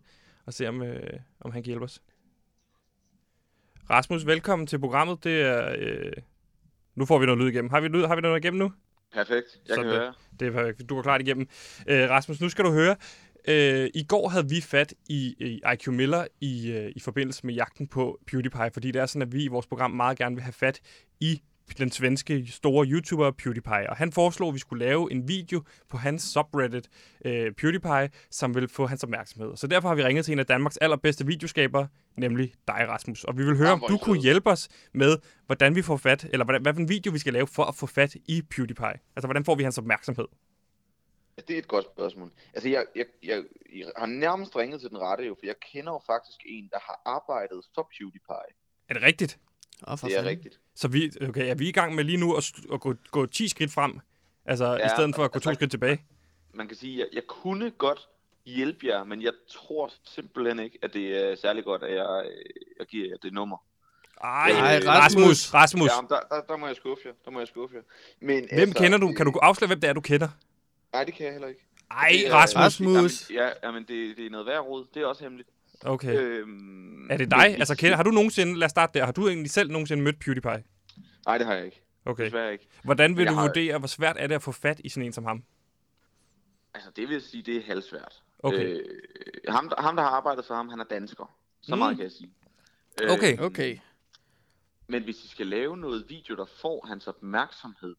og 0.45 0.53
se, 0.53 0.67
om, 0.67 0.81
øh, 0.83 1.19
om 1.41 1.51
han 1.51 1.63
kan 1.63 1.67
hjælpe 1.69 1.85
os. 1.85 2.01
Rasmus, 3.89 4.25
velkommen 4.25 4.67
til 4.67 4.79
programmet. 4.79 5.23
Det 5.23 5.41
er... 5.41 5.75
Øh, 5.79 6.11
nu 6.95 7.05
får 7.05 7.19
vi 7.19 7.25
noget 7.25 7.41
lyd 7.41 7.47
igennem. 7.47 7.69
Har 7.71 7.81
vi, 7.81 7.87
lyd, 7.87 8.05
har 8.05 8.15
vi 8.15 8.21
noget 8.21 8.43
igennem 8.43 8.59
nu? 8.59 8.71
Perfekt, 9.13 9.47
jeg 9.67 9.75
Sådan 9.75 9.83
kan 9.83 9.93
der. 9.93 9.99
høre. 9.99 10.13
Det 10.39 10.47
er 10.47 10.51
perfekt. 10.51 10.89
Du 10.89 10.95
går 10.95 11.01
klart 11.01 11.21
igennem. 11.21 11.47
Øh, 11.87 12.09
Rasmus, 12.09 12.41
nu 12.41 12.49
skal 12.49 12.65
du 12.65 12.71
høre. 12.71 12.95
Øh, 13.47 13.89
I 13.93 14.03
går 14.03 14.29
havde 14.29 14.49
vi 14.49 14.61
fat 14.61 14.93
i, 15.09 15.35
i 15.39 15.61
IQ 15.73 15.87
Miller 15.87 16.27
i, 16.41 16.71
øh, 16.71 16.91
i 16.95 16.99
forbindelse 16.99 17.45
med 17.45 17.53
jagten 17.53 17.87
på 17.87 18.19
PewDiePie, 18.27 18.69
fordi 18.73 18.91
det 18.91 19.01
er 19.01 19.05
sådan, 19.05 19.21
at 19.21 19.33
vi 19.33 19.43
i 19.43 19.47
vores 19.47 19.67
program 19.67 19.91
meget 19.91 20.17
gerne 20.17 20.35
vil 20.35 20.43
have 20.43 20.53
fat 20.53 20.79
i 21.19 21.41
den 21.77 21.91
svenske 21.91 22.47
store 22.47 22.87
YouTuber 22.87 23.31
PewDiePie. 23.31 23.89
Og 23.89 23.95
han 23.95 24.11
foreslog, 24.11 24.47
at 24.47 24.53
vi 24.53 24.59
skulle 24.59 24.85
lave 24.85 25.11
en 25.11 25.27
video 25.27 25.63
på 25.89 25.97
hans 25.97 26.23
subreddit 26.23 26.89
øh, 27.25 27.51
PewDiePie, 27.51 28.09
som 28.29 28.55
vil 28.55 28.67
få 28.67 28.85
hans 28.85 29.03
opmærksomhed. 29.03 29.55
Så 29.55 29.67
derfor 29.67 29.87
har 29.87 29.95
vi 29.95 30.03
ringet 30.03 30.25
til 30.25 30.31
en 30.31 30.39
af 30.39 30.45
Danmarks 30.45 30.77
allerbedste 30.77 31.25
videoskabere, 31.25 31.87
nemlig 32.17 32.53
dig, 32.67 32.85
Rasmus. 32.87 33.23
Og 33.23 33.37
vi 33.37 33.45
vil 33.45 33.57
høre, 33.57 33.71
om 33.71 33.83
du 33.89 33.97
kunne 33.97 34.21
hjælpe 34.21 34.49
os 34.49 34.69
med, 34.93 35.17
hvordan 35.45 35.75
vi 35.75 35.81
får 35.81 35.97
fat, 35.97 36.23
eller 36.23 36.45
hvordan, 36.45 36.61
hvad 36.61 36.73
for 36.73 36.81
en 36.81 36.89
video 36.89 37.11
vi 37.11 37.19
skal 37.19 37.33
lave 37.33 37.47
for 37.47 37.63
at 37.63 37.75
få 37.75 37.85
fat 37.85 38.15
i 38.25 38.41
PewDiePie. 38.41 38.99
Altså, 39.15 39.27
hvordan 39.27 39.45
får 39.45 39.55
vi 39.55 39.63
hans 39.63 39.77
opmærksomhed? 39.77 40.25
Det 41.47 41.49
er 41.49 41.57
et 41.57 41.67
godt 41.67 41.85
spørgsmål. 41.85 42.31
Altså, 42.53 42.69
jeg, 42.69 42.85
jeg, 42.95 43.05
jeg, 43.23 43.43
jeg 43.75 43.91
har 43.97 44.05
nærmest 44.05 44.55
ringet 44.55 44.81
til 44.81 44.89
den 44.89 44.97
rette 44.97 45.23
jo, 45.23 45.35
for 45.39 45.45
jeg 45.45 45.55
kender 45.71 45.91
jo 45.91 46.01
faktisk 46.05 46.39
en, 46.45 46.69
der 46.71 46.79
har 46.81 47.01
arbejdet 47.05 47.61
for 47.75 47.89
PewDiePie. 47.97 48.53
Er 48.89 48.93
det 48.93 49.03
rigtigt? 49.03 49.39
Åh, 49.87 49.97
for 49.97 50.07
Det 50.07 50.13
er 50.13 50.17
fanden. 50.19 50.29
rigtigt. 50.31 50.59
Så 50.75 50.87
vi, 50.87 51.11
okay, 51.29 51.49
er 51.49 51.55
vi 51.55 51.69
i 51.69 51.71
gang 51.71 51.95
med 51.95 52.03
lige 52.03 52.17
nu 52.17 52.35
at, 52.35 52.43
st- 52.43 52.73
at 52.73 52.79
gå, 52.81 52.93
gå 53.11 53.25
10 53.25 53.47
skridt 53.47 53.71
frem? 53.71 53.99
Altså, 54.45 54.65
ja, 54.65 54.85
i 54.85 54.89
stedet 54.89 55.15
for 55.15 55.23
at 55.23 55.31
gå 55.31 55.39
to 55.39 55.49
altså- 55.49 55.57
skridt 55.59 55.71
tilbage? 55.71 56.03
Man 56.53 56.67
kan 56.67 56.77
sige, 56.77 56.93
at 56.93 56.99
jeg, 56.99 57.07
jeg 57.15 57.23
kunne 57.27 57.71
godt 57.71 57.99
hjælpe 58.45 58.87
jer, 58.87 59.03
men 59.03 59.21
jeg 59.21 59.31
tror 59.49 59.91
simpelthen 60.05 60.59
ikke, 60.59 60.79
at 60.81 60.93
det 60.93 61.31
er 61.31 61.35
særlig 61.35 61.63
godt, 61.63 61.83
at 61.83 61.95
jeg, 61.95 62.23
øh, 62.25 62.45
jeg 62.79 62.87
giver 62.87 63.07
jer 63.09 63.15
det 63.23 63.33
nummer. 63.33 63.57
Ej, 64.23 64.49
Ej, 64.51 64.79
Rasmus, 64.87 65.53
Rasmus. 65.53 65.89
Ja, 65.95 66.01
men 66.01 66.09
der, 66.09 66.19
der, 66.35 66.41
der 66.41 66.57
må 66.57 66.67
jeg 66.67 66.75
skuffe 66.75 67.01
jer. 67.05 67.13
Der 67.25 67.31
må 67.31 67.39
jeg 67.39 67.47
skuffe 67.47 67.75
jer. 67.75 67.81
Men, 68.21 68.43
altså, 68.43 68.55
Hvem 68.55 68.71
kender 68.73 68.97
du? 68.97 69.13
Kan 69.13 69.25
du 69.25 69.39
afsløre, 69.41 69.67
hvem 69.67 69.79
det 69.79 69.89
er, 69.89 69.93
du 69.93 70.01
kender? 70.01 70.29
Nej, 70.93 71.03
det 71.03 71.13
kan 71.13 71.25
jeg 71.25 71.33
heller 71.33 71.47
ikke. 71.47 71.61
Ej, 71.91 72.09
Det 72.11 72.27
er- 72.27 72.33
Rasmus. 72.33 72.57
Rasmus. 72.63 73.29
Jamen, 73.31 73.41
ja, 73.63 73.67
jamen, 73.67 73.83
det, 73.83 74.17
det 74.17 74.25
er 74.25 74.29
noget 74.29 74.45
værd 74.47 74.59
råd. 74.59 74.85
Det 74.93 75.01
er 75.01 75.05
også 75.05 75.23
hemmeligt. 75.23 75.49
Okay. 75.85 76.15
Øhm, 76.19 77.09
Er 77.09 77.17
det 77.17 77.29
men 77.29 77.39
dig? 77.39 77.49
vi- 77.49 77.53
Altså, 77.59 77.75
kender, 77.77 77.95
har 77.95 78.03
du 78.03 78.09
nogensinde, 78.11 78.59
lad 78.59 78.65
os 78.65 78.71
starte 78.71 78.99
der, 78.99 79.05
har 79.05 79.11
du 79.11 79.27
egentlig 79.27 79.51
selv 79.51 79.71
nogensinde 79.71 80.03
mødt 80.03 80.19
PewDiePie? 80.19 80.63
Nej, 81.25 81.37
det 81.37 81.47
har 81.47 81.53
jeg 81.53 81.65
ikke. 81.65 81.81
Okay. 82.05 82.25
Desværre 82.25 82.51
ikke. 82.51 82.67
Hvordan 82.83 83.17
vil 83.17 83.23
Jeg 83.23 83.31
du 83.31 83.35
har- 83.35 83.47
vurdere, 83.47 83.77
hvor 83.77 83.87
svært 83.87 84.15
er 84.19 84.27
det 84.27 84.35
at 84.35 84.41
få 84.43 84.51
fat 84.51 84.81
i 84.83 84.89
sådan 84.89 85.05
en 85.05 85.13
som 85.13 85.23
ham? 85.25 85.43
Altså, 86.73 86.89
det 86.95 87.09
vil 87.09 87.21
sige, 87.21 87.43
det 87.43 87.57
er 87.57 87.61
halvsvært. 87.65 88.23
Okay. 88.39 88.65
Øh, 88.75 88.79
ham, 89.49 89.69
der- 89.69 89.81
ham, 89.81 89.95
der 89.95 90.03
har 90.03 90.09
arbejdet 90.09 90.45
for 90.45 90.55
ham, 90.55 90.69
han 90.69 90.79
er 90.79 90.83
dansker. 90.83 91.35
Så 91.61 91.75
Mm. 91.75 91.79
meget 91.79 91.95
kan 91.95 92.03
jeg 92.03 92.11
sige. 92.11 92.29
Okay. 93.09 93.33
Øh, 93.39 93.45
Okay. 93.45 93.77
Men 94.87 95.03
hvis 95.03 95.23
I 95.25 95.27
skal 95.27 95.47
lave 95.47 95.77
noget 95.77 96.05
video, 96.09 96.35
der 96.35 96.45
får 96.61 96.85
hans 96.87 97.07
opmærksomhed, 97.07 97.95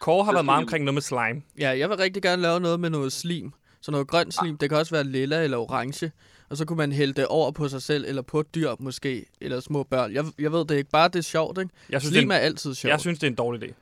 Kåre 0.00 0.24
har 0.24 0.32
været 0.32 0.44
meget 0.44 0.62
omkring 0.62 0.84
noget 0.84 0.94
med 0.94 1.02
slime. 1.02 1.42
Ja, 1.58 1.78
jeg 1.78 1.88
vil 1.88 1.96
rigtig 1.96 2.22
gerne 2.22 2.42
lave 2.42 2.60
noget 2.60 2.80
med 2.80 2.90
noget 2.90 3.12
slim. 3.12 3.52
Så 3.84 3.90
noget 3.90 4.08
grønt 4.08 4.34
slim, 4.34 4.58
det 4.58 4.68
kan 4.70 4.78
også 4.78 4.94
være 4.94 5.04
lilla 5.04 5.42
eller 5.44 5.56
orange. 5.56 6.12
Og 6.48 6.56
så 6.56 6.64
kunne 6.64 6.76
man 6.76 6.92
hælde 6.92 7.12
det 7.12 7.26
over 7.26 7.50
på 7.50 7.68
sig 7.68 7.82
selv, 7.82 8.04
eller 8.04 8.22
på 8.22 8.40
et 8.40 8.54
dyr 8.54 8.74
måske, 8.78 9.26
eller 9.40 9.60
små 9.60 9.82
børn. 9.82 10.12
Jeg, 10.12 10.24
jeg 10.38 10.52
ved 10.52 10.64
det 10.64 10.76
ikke, 10.76 10.90
bare 10.90 11.08
det 11.08 11.16
er 11.16 11.22
sjovt, 11.22 11.58
ikke? 11.58 11.70
Jeg 11.90 12.00
synes, 12.00 12.12
Slim 12.12 12.30
er, 12.30 12.34
er 12.34 12.38
en, 12.38 12.44
altid 12.44 12.74
sjovt. 12.74 12.90
jeg 12.90 13.00
synes, 13.00 13.18
det 13.18 13.26
er 13.26 13.30
en 13.30 13.36
dårlig 13.36 13.62
idé. 13.62 13.74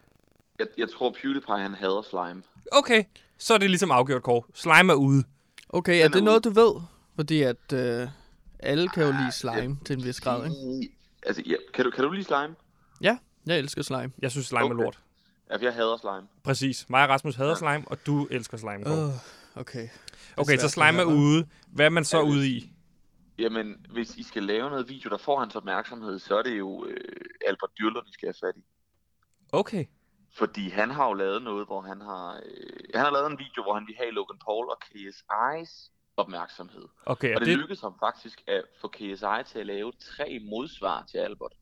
jeg, 0.58 0.66
jeg 0.78 0.90
tror 0.90 1.14
PewDiePie, 1.22 1.58
han 1.58 1.74
hader 1.74 2.02
slime. 2.02 2.42
Okay, 2.72 3.04
så 3.38 3.54
er 3.54 3.58
det 3.58 3.70
ligesom 3.70 3.90
afgjort, 3.90 4.22
Kåre. 4.22 4.42
Slime 4.54 4.92
er 4.92 4.96
ude. 4.96 5.24
Okay, 5.68 6.00
er 6.00 6.04
er 6.04 6.08
det 6.08 6.24
noget, 6.24 6.44
du 6.44 6.50
ved? 6.50 6.80
Fordi 7.16 7.42
at 7.42 7.72
øh, 7.72 8.08
alle 8.58 8.88
kan 8.88 9.02
jo 9.06 9.10
lide 9.10 9.32
slime 9.32 9.78
til 9.86 9.96
en 9.98 10.04
vis 10.04 10.20
grad, 10.20 10.44
ikke? 10.44 10.92
Altså, 11.22 11.42
ja, 11.46 11.54
kan, 11.74 11.84
du, 11.84 11.90
kan 11.90 12.04
du 12.04 12.10
lide 12.10 12.24
slime? 12.24 12.54
Ja, 13.00 13.18
jeg 13.46 13.58
elsker 13.58 13.82
slime. 13.82 14.12
Jeg 14.22 14.30
synes, 14.30 14.46
slime 14.46 14.64
okay. 14.64 14.74
er 14.74 14.82
lort. 14.82 14.98
Ja, 15.50 15.56
jeg 15.62 15.72
hader 15.72 15.96
slime. 15.96 16.28
Præcis. 16.44 16.86
Mig 16.88 17.02
og 17.02 17.08
Rasmus 17.08 17.36
hader 17.36 17.54
slime, 17.54 17.84
og 17.86 18.06
du 18.06 18.26
elsker 18.30 18.56
slime, 18.56 18.84
Kåre. 18.84 19.06
Uh, 19.06 19.12
okay. 19.56 19.88
Okay, 20.36 20.56
så 20.56 20.68
slime 20.68 21.00
er 21.00 21.04
ude. 21.04 21.48
Hvad 21.68 21.86
er 21.86 21.90
man 21.90 22.04
så 22.04 22.16
Ja, 22.16 22.22
ude 22.24 22.48
i? 22.48 22.72
Jamen, 23.38 23.86
hvis 23.90 24.16
I 24.16 24.22
skal 24.22 24.42
lave 24.42 24.70
noget 24.70 24.88
video, 24.88 25.10
der 25.10 25.18
får 25.18 25.38
hans 25.40 25.56
opmærksomhed, 25.56 26.18
så 26.18 26.38
er 26.38 26.42
det 26.42 26.58
jo 26.58 26.84
øh, 26.84 26.96
Albert 27.46 27.70
Dyrler, 27.78 28.00
vi 28.04 28.12
skal 28.12 28.26
have 28.26 28.34
fat 28.48 28.56
i. 28.56 28.64
Okay. 29.52 29.84
Fordi 30.34 30.68
han 30.68 30.90
har 30.90 31.06
jo 31.06 31.12
lavet 31.12 31.42
noget, 31.42 31.66
hvor 31.66 31.80
han 31.80 32.00
har... 32.00 32.34
Øh, 32.46 32.84
han 32.94 33.04
har 33.04 33.10
lavet 33.10 33.30
en 33.30 33.38
video, 33.38 33.62
hvor 33.62 33.74
han 33.74 33.86
vil 33.86 33.94
have 33.98 34.10
Logan 34.10 34.38
Paul 34.46 34.68
og 34.68 34.78
KSI's 34.84 35.90
opmærksomhed. 36.16 36.84
Okay, 37.06 37.28
Og 37.28 37.34
og 37.34 37.40
det, 37.40 37.48
det... 37.48 37.58
lykkedes 37.58 37.80
ham 37.80 37.94
faktisk 38.00 38.42
at 38.46 38.62
få 38.80 38.88
KSI 38.88 39.52
til 39.52 39.58
at 39.58 39.66
lave 39.66 39.92
tre 40.00 40.38
modsvar 40.50 41.04
til 41.10 41.18
Albert. 41.18 41.52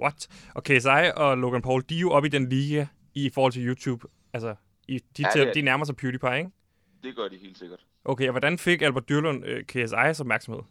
What? 0.00 0.28
Og 0.54 0.64
KSI 0.64 1.10
og 1.16 1.38
Logan 1.38 1.62
Paul, 1.62 1.84
de 1.88 1.96
er 1.96 2.00
jo 2.00 2.10
oppe 2.10 2.26
i 2.26 2.30
den 2.30 2.48
liga 2.48 2.86
i 3.14 3.30
forhold 3.34 3.52
til 3.52 3.66
YouTube. 3.66 4.06
Altså, 4.32 4.54
i, 4.88 4.98
de, 4.98 5.22
Ja, 5.22 5.28
ja, 5.34 5.40
det 5.40 5.48
er 5.48 5.52
de 5.52 5.62
nærmer 5.62 5.84
sig 5.84 5.96
PewDiePie, 5.96 6.38
ikke? 6.38 6.50
Det 7.04 7.16
gør 7.16 7.28
de 7.28 7.36
helt 7.36 7.58
sikkert. 7.58 7.86
Okay, 8.04 8.26
og 8.26 8.30
hvordan 8.30 8.58
fik 8.58 8.82
Albert 8.82 9.08
Dyrlund 9.08 9.44
øh, 9.46 9.64
KSI's 9.72 10.20
opmærksomhed? 10.20 10.62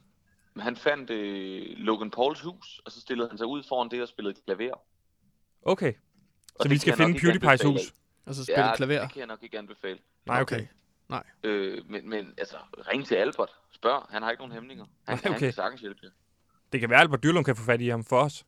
Men 0.53 0.63
han 0.63 0.75
fandt 0.75 1.09
øh, 1.09 1.65
Logan 1.77 2.11
Pauls 2.11 2.41
hus, 2.41 2.81
og 2.85 2.91
så 2.91 3.01
stillede 3.01 3.29
han 3.29 3.37
sig 3.37 3.47
ud 3.47 3.63
foran 3.69 3.91
det 3.91 4.01
og 4.01 4.07
spillede 4.07 4.35
klaver. 4.45 4.75
Okay, 5.61 5.93
Og 6.55 6.63
så 6.63 6.69
vi 6.69 6.77
skal 6.77 6.97
finde 6.97 7.19
PewDiePie's 7.19 7.67
hus. 7.67 7.93
Og 8.25 8.35
så 8.35 8.43
spille 8.45 8.65
Ja, 8.65 8.75
klaver. 8.75 9.01
det 9.01 9.11
kan 9.11 9.19
jeg 9.19 9.27
nok 9.27 9.43
ikke 9.43 9.57
anbefale. 9.57 9.99
Nej, 10.25 10.41
okay. 10.41 10.67
Øh, 11.43 11.89
men, 11.89 12.09
men 12.09 12.33
altså, 12.37 12.57
ring 12.91 13.05
til 13.05 13.15
Albert. 13.15 13.49
Spørg. 13.71 14.05
Han 14.09 14.23
har 14.23 14.31
ikke 14.31 14.41
nogen 14.41 14.53
hæmninger. 14.53 14.85
Han, 14.85 15.15
Nej, 15.15 15.21
han 15.23 15.31
okay. 15.31 15.39
kan 15.39 15.53
sagtens 15.53 15.81
hjælpe 15.81 15.99
jer. 16.03 16.09
Det 16.71 16.79
kan 16.79 16.89
være, 16.89 16.99
at 16.99 17.03
Albert 17.03 17.23
Dyrlund 17.23 17.45
kan 17.45 17.55
få 17.55 17.63
fat 17.63 17.81
i 17.81 17.87
ham 17.89 18.03
for 18.03 18.19
os. 18.19 18.45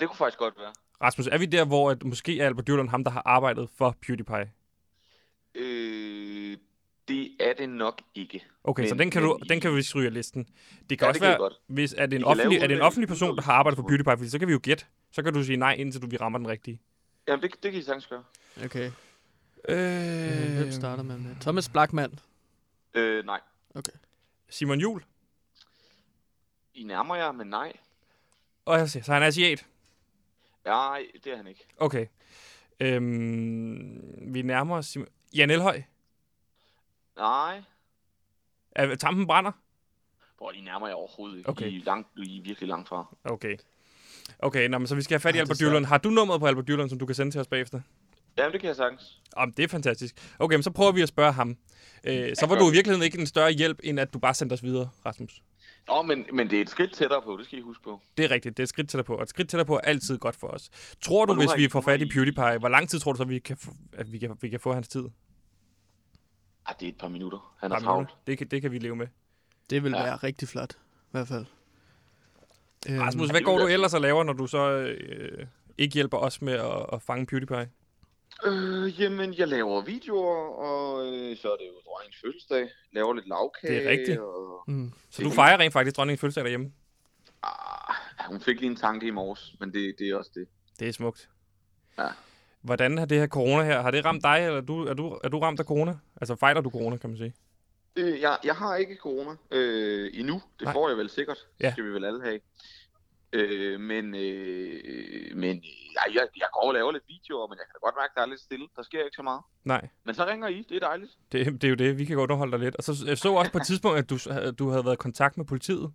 Det 0.00 0.08
kunne 0.08 0.16
faktisk 0.16 0.38
godt 0.38 0.54
være. 0.58 0.72
Rasmus, 1.02 1.26
er 1.26 1.38
vi 1.38 1.46
der, 1.46 1.64
hvor 1.64 1.90
at 1.90 2.04
måske 2.04 2.40
er 2.40 2.46
Albert 2.46 2.66
Dyrlund 2.66 2.88
ham, 2.88 3.04
der 3.04 3.10
har 3.10 3.22
arbejdet 3.24 3.68
for 3.78 3.96
PewDiePie? 4.06 4.52
Øh, 5.54 6.56
det 7.08 7.36
er 7.40 7.52
det 7.54 7.68
nok 7.68 8.02
ikke. 8.14 8.44
Okay, 8.64 8.82
men, 8.82 8.88
så 8.88 8.94
den 8.94 9.10
kan, 9.10 9.22
du, 9.22 9.38
den 9.48 9.60
kan 9.60 9.74
vi 9.76 9.82
stryge 9.82 10.06
af 10.06 10.14
listen. 10.14 10.48
Det 10.90 10.98
kan 10.98 11.04
Ja, 11.06 11.08
også 11.08 11.12
det 11.18 11.20
kan 11.20 11.28
være, 11.28 11.38
godt. 11.38 11.54
hvis 11.66 11.94
er 11.98 12.06
det, 12.06 12.16
en 12.16 12.24
offentlig, 12.24 12.58
er 12.58 12.66
det 12.66 12.76
en 12.76 12.82
offentlig 12.82 13.08
person, 13.08 13.36
der 13.36 13.42
har 13.42 13.52
arbejdet 13.52 13.76
for 13.76 13.82
udvalgsspørgsmål. 13.82 14.06
PewDiePie, 14.06 14.18
fordi 14.18 14.30
så 14.30 14.38
kan 14.38 14.48
vi 14.48 14.52
jo 14.52 14.60
gætte. 14.62 14.84
Så 15.12 15.22
kan 15.22 15.34
du 15.34 15.42
sige 15.44 15.56
nej, 15.56 15.72
indtil 15.72 16.02
du 16.02 16.06
vi 16.06 16.16
rammer 16.16 16.38
den 16.38 16.48
rigtige. 16.48 16.80
Jamen, 17.28 17.42
det, 17.42 17.62
det 17.62 17.72
kan 17.72 17.80
I 17.80 17.82
sagtens 17.82 18.06
gøre. 18.06 18.24
Okay. 18.64 18.90
Øh, 19.68 20.56
Hvem 20.56 20.72
starter 20.72 21.02
man 21.02 21.22
med? 21.22 21.36
Thomas 21.40 21.68
Blackman. 21.68 22.18
Øh, 22.94 23.24
nej. 23.24 23.40
Simon 24.48 24.80
Jul. 24.80 25.02
I 26.74 26.82
nærmer 26.82 27.16
jer, 27.16 27.32
men 27.32 27.46
nej. 27.46 27.72
Og 28.64 28.78
jeg 28.78 28.90
siger, 28.90 29.02
så 29.02 29.12
han 29.12 29.22
er 29.22 29.26
asiat. 29.26 29.66
Nej, 30.64 31.06
det 31.24 31.32
er 31.32 31.36
han 31.36 31.46
ikke. 31.46 31.66
Okay. 31.78 32.06
Øhm, 32.80 34.00
vi 34.34 34.42
nærmer 34.42 34.76
os 34.76 34.86
Simon... 34.86 35.08
Jan 35.34 35.50
Elhøj. 35.50 35.82
Nej. 37.16 37.62
Er 38.72 38.94
tampen 38.94 39.26
brænder? 39.26 39.52
Hvor 40.38 40.52
I 40.52 40.60
nærmer 40.60 40.86
jer 40.86 40.94
overhovedet 40.94 41.38
ikke. 41.38 41.50
Okay. 41.50 41.66
I, 41.66 41.76
er 41.80 41.84
langt, 41.84 42.08
I 42.16 42.38
er 42.38 42.42
virkelig 42.42 42.68
langt 42.68 42.88
fra. 42.88 43.16
Okay. 43.24 43.56
Okay, 44.38 44.68
nå, 44.68 44.78
men 44.78 44.86
så 44.86 44.94
vi 44.94 45.02
skal 45.02 45.14
have 45.14 45.20
fat 45.20 45.34
i 45.34 45.38
Ah, 45.38 45.40
Albert 45.40 45.60
er 45.60 45.66
Dyrlund. 45.66 45.84
Har 45.84 45.98
du 45.98 46.10
nummeret 46.10 46.40
på 46.40 46.46
Albert 46.46 46.68
Dyrlund, 46.68 46.88
som 46.88 46.98
du 46.98 47.06
kan 47.06 47.14
sende 47.14 47.32
til 47.32 47.40
os 47.40 47.46
bagefter? 47.46 47.80
Jamen, 48.38 48.52
det 48.52 48.60
kan 48.60 48.68
jeg 48.68 48.76
sagtens. 48.76 49.22
Om 49.36 49.52
det 49.52 49.62
er 49.62 49.68
fantastisk. 49.68 50.34
Okay, 50.38 50.56
men 50.56 50.62
så 50.62 50.70
prøver 50.70 50.92
vi 50.92 51.02
at 51.02 51.08
spørge 51.08 51.32
ham. 51.32 51.56
Øh, 52.04 52.36
så 52.36 52.46
var 52.46 52.54
du 52.58 52.64
i 52.66 52.70
vi. 52.70 52.76
virkeligheden 52.76 53.02
ikke 53.04 53.18
en 53.18 53.26
større 53.26 53.50
hjælp, 53.50 53.80
end 53.84 54.00
at 54.00 54.12
du 54.12 54.18
bare 54.18 54.34
sendte 54.34 54.54
os 54.54 54.62
videre, 54.62 54.88
Rasmus. 55.06 55.42
Nå, 55.88 56.02
men, 56.02 56.26
men 56.32 56.50
det 56.50 56.56
er 56.56 56.60
et 56.62 56.70
skridt 56.70 56.92
tættere 56.94 57.22
på, 57.22 57.36
det 57.36 57.46
skal 57.46 57.58
I 57.58 57.62
huske 57.62 57.82
på. 57.84 58.00
Det 58.16 58.24
er 58.24 58.30
rigtigt. 58.30 58.56
Det 58.56 58.62
er 58.62 58.64
et 58.64 58.68
skridt 58.68 58.88
tættere 58.88 59.04
på. 59.04 59.16
Og 59.16 59.22
et 59.22 59.28
skridt 59.28 59.48
tættere 59.48 59.66
på 59.66 59.74
er 59.76 59.80
altid 59.80 60.18
godt 60.18 60.36
for 60.36 60.46
os. 60.46 60.70
Tror 61.02 61.24
du, 61.24 61.34
hvis 61.34 61.56
vi 61.56 61.68
får 61.68 61.80
fat 61.80 62.00
i 62.02 62.08
PewDiePie, 62.08 62.58
hvor 62.58 62.68
lang 62.68 62.88
tid 62.88 62.98
tror 63.00 63.12
du 63.12 63.16
så, 63.16 63.24
vi 63.24 63.38
kan, 63.38 63.56
at 63.92 64.12
vi 64.12 64.18
kan, 64.18 64.36
vi 64.40 64.48
kan 64.48 64.60
få 64.60 64.72
hans 64.74 64.88
tid? 64.88 65.04
Ah, 66.68 66.74
det 66.80 66.86
er 66.86 66.92
et 66.92 66.98
par 66.98 67.08
minutter. 67.08 67.54
Han 67.60 67.70
er 67.72 67.74
Par 67.76 67.82
travlt. 67.82 67.98
minutter? 67.98 68.14
Det 68.26 68.38
kan, 68.38 68.46
det 68.48 68.62
kan 68.62 68.72
vi 68.72 68.78
leve 68.78 68.96
med. 68.96 69.06
Det 69.70 69.82
vil 69.82 69.92
Ja. 69.92 70.02
være 70.02 70.16
rigtig 70.16 70.48
flot. 70.48 70.72
I 70.72 70.76
hvert 71.10 71.28
fald. 71.28 71.46
Øhm, 72.88 72.98
Rasmus, 72.98 73.22
det 73.26 73.32
hvad 73.32 73.40
går 73.42 73.58
du 73.58 73.66
ellers 73.66 73.94
og 73.94 74.00
laver, 74.00 74.24
når 74.24 74.32
du 74.32 74.46
så 74.46 74.68
øh, 74.70 75.46
ikke 75.78 75.94
hjælper 75.94 76.18
os 76.18 76.42
med 76.42 76.52
at, 76.52 76.86
at 76.92 77.02
fange 77.02 77.26
PewDiePie? 77.26 77.70
Øh, 78.44 79.00
jamen, 79.00 79.34
jeg 79.34 79.48
laver 79.48 79.80
videoer, 79.82 80.48
og 80.58 81.06
øh, 81.06 81.36
så 81.36 81.52
er 81.52 81.56
det 81.56 81.66
jo 81.66 81.80
dronningens 81.86 82.16
fødselsdag. 82.24 82.68
Laver 82.92 83.14
lidt 83.14 83.28
lavkage. 83.28 83.74
Det 83.74 83.86
er 83.86 83.90
rigtigt. 83.90 84.18
Og, 84.18 84.46
Mm. 84.68 84.92
Så 85.10 85.22
du 85.22 85.30
fejrer 85.30 85.58
rent 85.58 85.72
faktisk 85.72 85.96
dronningens 85.96 86.20
fødselsdag 86.20 86.44
derhjemme? 86.44 86.72
ah, 87.42 87.94
hun 88.28 88.40
fik 88.40 88.60
lige 88.60 88.70
en 88.70 88.76
tanke 88.76 89.06
i 89.06 89.10
morges, 89.10 89.54
men 89.60 89.72
det, 89.72 89.94
det 89.98 90.08
er 90.10 90.16
også 90.16 90.30
det. 90.34 90.48
Det 90.78 90.88
er 90.88 90.92
smukt. 90.92 91.28
Ja. 91.98 92.08
Hvordan 92.66 92.98
har 92.98 93.06
det 93.06 93.18
her 93.18 93.26
corona 93.26 93.64
her, 93.64 93.80
har 93.82 93.90
det 93.90 94.04
ramt 94.04 94.22
dig, 94.24 94.38
eller 94.46 94.56
er 94.56 94.60
du, 94.60 94.84
er 94.86 94.94
du, 94.94 95.18
er 95.24 95.28
du 95.28 95.38
ramt 95.38 95.60
af 95.60 95.66
corona? 95.66 95.98
Altså 96.20 96.36
fejler 96.36 96.60
du 96.60 96.70
corona, 96.70 96.96
kan 96.96 97.10
man 97.10 97.16
sige? 97.18 97.34
Øh, 97.96 98.20
jeg, 98.20 98.38
jeg 98.44 98.54
har 98.56 98.76
ikke 98.76 98.96
corona 98.96 99.30
øh, 99.50 100.10
endnu. 100.14 100.34
Det 100.58 100.64
Nej. 100.64 100.72
Får 100.72 100.88
jeg 100.88 100.98
vel 100.98 101.10
sikkert. 101.10 101.38
Det 101.58 101.64
Ja. 101.64 101.72
skal 101.72 101.84
vi 101.84 101.88
vel 101.90 102.04
alle 102.04 102.22
have. 102.24 102.40
Øh, 103.32 103.80
men 103.80 104.14
øh, 104.14 105.36
men 105.36 105.62
jeg, 105.94 106.14
jeg, 106.14 106.28
jeg 106.36 106.46
går 106.52 106.68
og 106.68 106.74
laver 106.74 106.92
lidt 106.92 107.04
videoer, 107.08 107.46
men 107.48 107.58
jeg 107.58 107.64
kan 107.66 107.72
da 107.74 107.78
godt 107.86 107.94
mærke, 108.00 108.10
at 108.10 108.16
der 108.16 108.22
er 108.22 108.26
lidt 108.26 108.40
stille. 108.40 108.66
Der 108.76 108.82
sker 108.82 109.04
ikke 109.04 109.16
så 109.16 109.22
meget. 109.22 109.40
Nej, 109.64 109.88
Men 110.04 110.14
så 110.14 110.26
ringer 110.26 110.48
I. 110.48 110.66
Det 110.68 110.76
er 110.76 110.80
dejligt. 110.80 111.12
det, 111.32 111.46
det 111.46 111.64
er 111.64 111.68
jo 111.68 111.74
det. 111.74 111.98
Vi 111.98 112.04
kan 112.04 112.16
godt 112.16 112.30
underholde 112.30 112.52
dig 112.52 112.60
lidt. 112.60 112.76
Og 112.76 112.84
så 112.84 112.92
jeg 113.06 113.18
så 113.18 113.32
også 113.32 113.52
på 113.52 113.58
et 113.58 113.66
tidspunkt, 113.70 113.98
at 113.98 114.10
du, 114.10 114.16
du 114.58 114.68
havde 114.70 114.84
været 114.84 114.94
i 114.94 115.02
kontakt 115.06 115.36
med 115.36 115.44
politiet. 115.44 115.92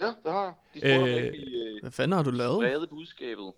Ja, 0.00 0.06
det 0.06 0.32
har 0.32 0.44
jeg. 0.44 0.54
De 0.74 0.78
spurgte, 0.80 1.12
Øh, 1.20 1.26
øh, 1.26 1.32
vi 1.32 1.62
øh, 1.62 1.80
Hvad 1.82 1.90
fanden 1.90 2.16
har 2.16 2.22
du 2.22 2.30
lavet? 2.30 2.62
sprede 2.68 2.86
budskabet. 2.86 3.52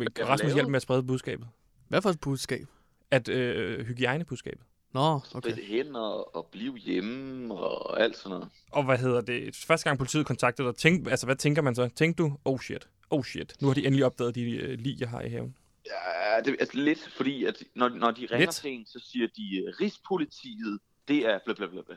Rasmus 0.00 0.40
lavet? 0.42 0.54
hjælp 0.54 0.68
med 0.68 0.76
at 0.76 0.82
sprede 0.82 1.02
budskabet. 1.02 1.48
Hvad 1.88 2.02
for 2.02 2.10
et 2.10 2.20
budskab? 2.20 2.66
At 3.10 3.28
øh, 3.28 3.86
hygiejnebudskabet. 3.86 4.64
Nå, 4.92 5.00
Okay. 5.00 5.18
okay. 5.34 5.50
Spredte 5.50 5.62
hænder 5.62 6.36
og 6.36 6.48
blive 6.52 6.76
hjemme 6.78 7.54
og 7.54 8.00
alt 8.02 8.16
sådan 8.16 8.30
noget. 8.30 8.48
Og 8.72 8.84
hvad 8.84 8.98
hedder 8.98 9.20
det? 9.20 9.56
Første 9.66 9.84
gang 9.88 9.98
politiet 9.98 10.26
kontaktede 10.26 10.68
dig, 10.68 10.76
tænk, 10.76 11.08
altså 11.10 11.26
hvad 11.26 11.36
tænker 11.36 11.62
man 11.62 11.74
så? 11.74 11.88
Tænkte 11.96 12.22
du, 12.22 12.32
oh 12.44 12.58
shit, 12.60 12.88
oh 13.10 13.24
shit, 13.24 13.54
nu 13.60 13.66
har 13.68 13.74
de 13.74 13.86
endelig 13.86 14.04
opdaget 14.06 14.34
de 14.34 14.50
øh, 14.50 14.78
lig, 14.78 15.00
jeg 15.00 15.08
har 15.08 15.20
i 15.20 15.28
haven. 15.28 15.56
Ja, 15.86 16.40
det 16.44 16.48
er 16.52 16.56
altså 16.60 16.76
lidt, 16.78 17.08
fordi 17.16 17.44
at 17.44 17.64
når, 17.74 17.88
når 17.88 18.10
de 18.10 18.20
ringer 18.20 18.38
Lidt? 18.38 18.50
til 18.50 18.70
en, 18.70 18.86
så 18.86 19.00
siger 19.12 19.26
de, 19.36 19.64
uh, 19.68 19.80
Rigspolitiet, 19.80 20.78
det 21.08 21.26
er 21.26 21.38
bla 21.44 21.54
bla 21.54 21.66
bla 21.66 21.80
bla. 21.86 21.96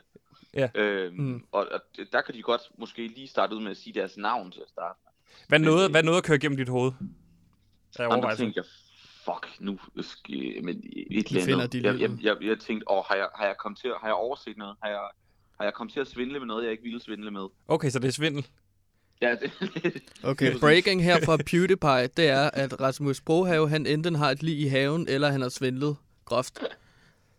Ja. 0.54 0.68
Øhm, 0.74 1.14
Mm. 1.16 1.44
og, 1.52 1.66
og 1.72 1.80
der 2.12 2.20
kan 2.22 2.34
de 2.34 2.42
godt 2.42 2.60
måske 2.78 3.06
lige 3.08 3.28
starte 3.28 3.54
ud 3.56 3.60
med 3.62 3.70
at 3.70 3.76
sige 3.76 3.94
deres 3.94 4.16
navn 4.16 4.50
til 4.50 4.60
at 4.60 4.68
starte. 4.68 4.98
med. 5.04 5.12
Hvad 5.48 5.58
nåede, 5.58 5.84
øh, 5.84 5.90
hvad 5.90 6.02
nåede 6.02 6.18
at 6.18 6.24
køre 6.24 6.38
gennem 6.38 6.56
dit 6.56 6.68
hoved? 6.68 6.92
Der 8.04 8.06
overvejelse. 8.06 8.42
tænkte 8.42 8.58
jeg, 8.58 8.64
fuck, 9.24 9.60
nu 9.60 9.78
skal 10.00 10.64
men 10.64 10.76
et 11.10 11.26
eller 11.30 11.54
andet. 11.56 11.72
de 11.72 11.86
Jeg, 11.86 12.00
jeg, 12.00 12.10
jeg, 12.22 12.36
jeg 12.40 12.58
tænkte, 12.58 12.90
åh, 12.90 13.04
har 13.08 13.14
jeg, 13.14 13.28
har 13.34 13.46
jeg 13.46 13.54
kommet 13.58 13.78
til, 13.80 13.90
har 14.00 14.08
jeg 14.08 14.14
overset 14.14 14.56
noget? 14.56 14.76
Har 14.82 14.88
jeg, 14.90 15.00
har 15.58 15.64
jeg 15.64 15.74
kommet 15.74 15.92
til 15.92 16.00
at 16.00 16.06
svindle 16.06 16.38
med 16.38 16.46
noget, 16.46 16.62
jeg 16.64 16.70
ikke 16.72 16.82
ville 16.82 17.00
svindle 17.02 17.30
med? 17.30 17.46
Okay, 17.68 17.90
så 17.90 17.98
det 17.98 18.08
er 18.08 18.12
svindel. 18.12 18.46
Ja, 19.22 19.34
det, 19.34 19.52
Okay, 20.30 20.58
breaking 20.60 21.02
her 21.04 21.24
fra 21.24 21.36
PewDiePie, 21.36 22.06
det 22.06 22.28
er, 22.28 22.50
at 22.52 22.80
Rasmus 22.80 23.20
Brohave, 23.20 23.68
han 23.68 23.86
enten 23.86 24.14
har 24.14 24.30
et 24.30 24.42
lig 24.42 24.58
i 24.60 24.66
haven, 24.66 25.08
eller 25.08 25.28
han 25.30 25.40
har 25.40 25.48
svindlet 25.48 25.96
groft. 26.24 26.58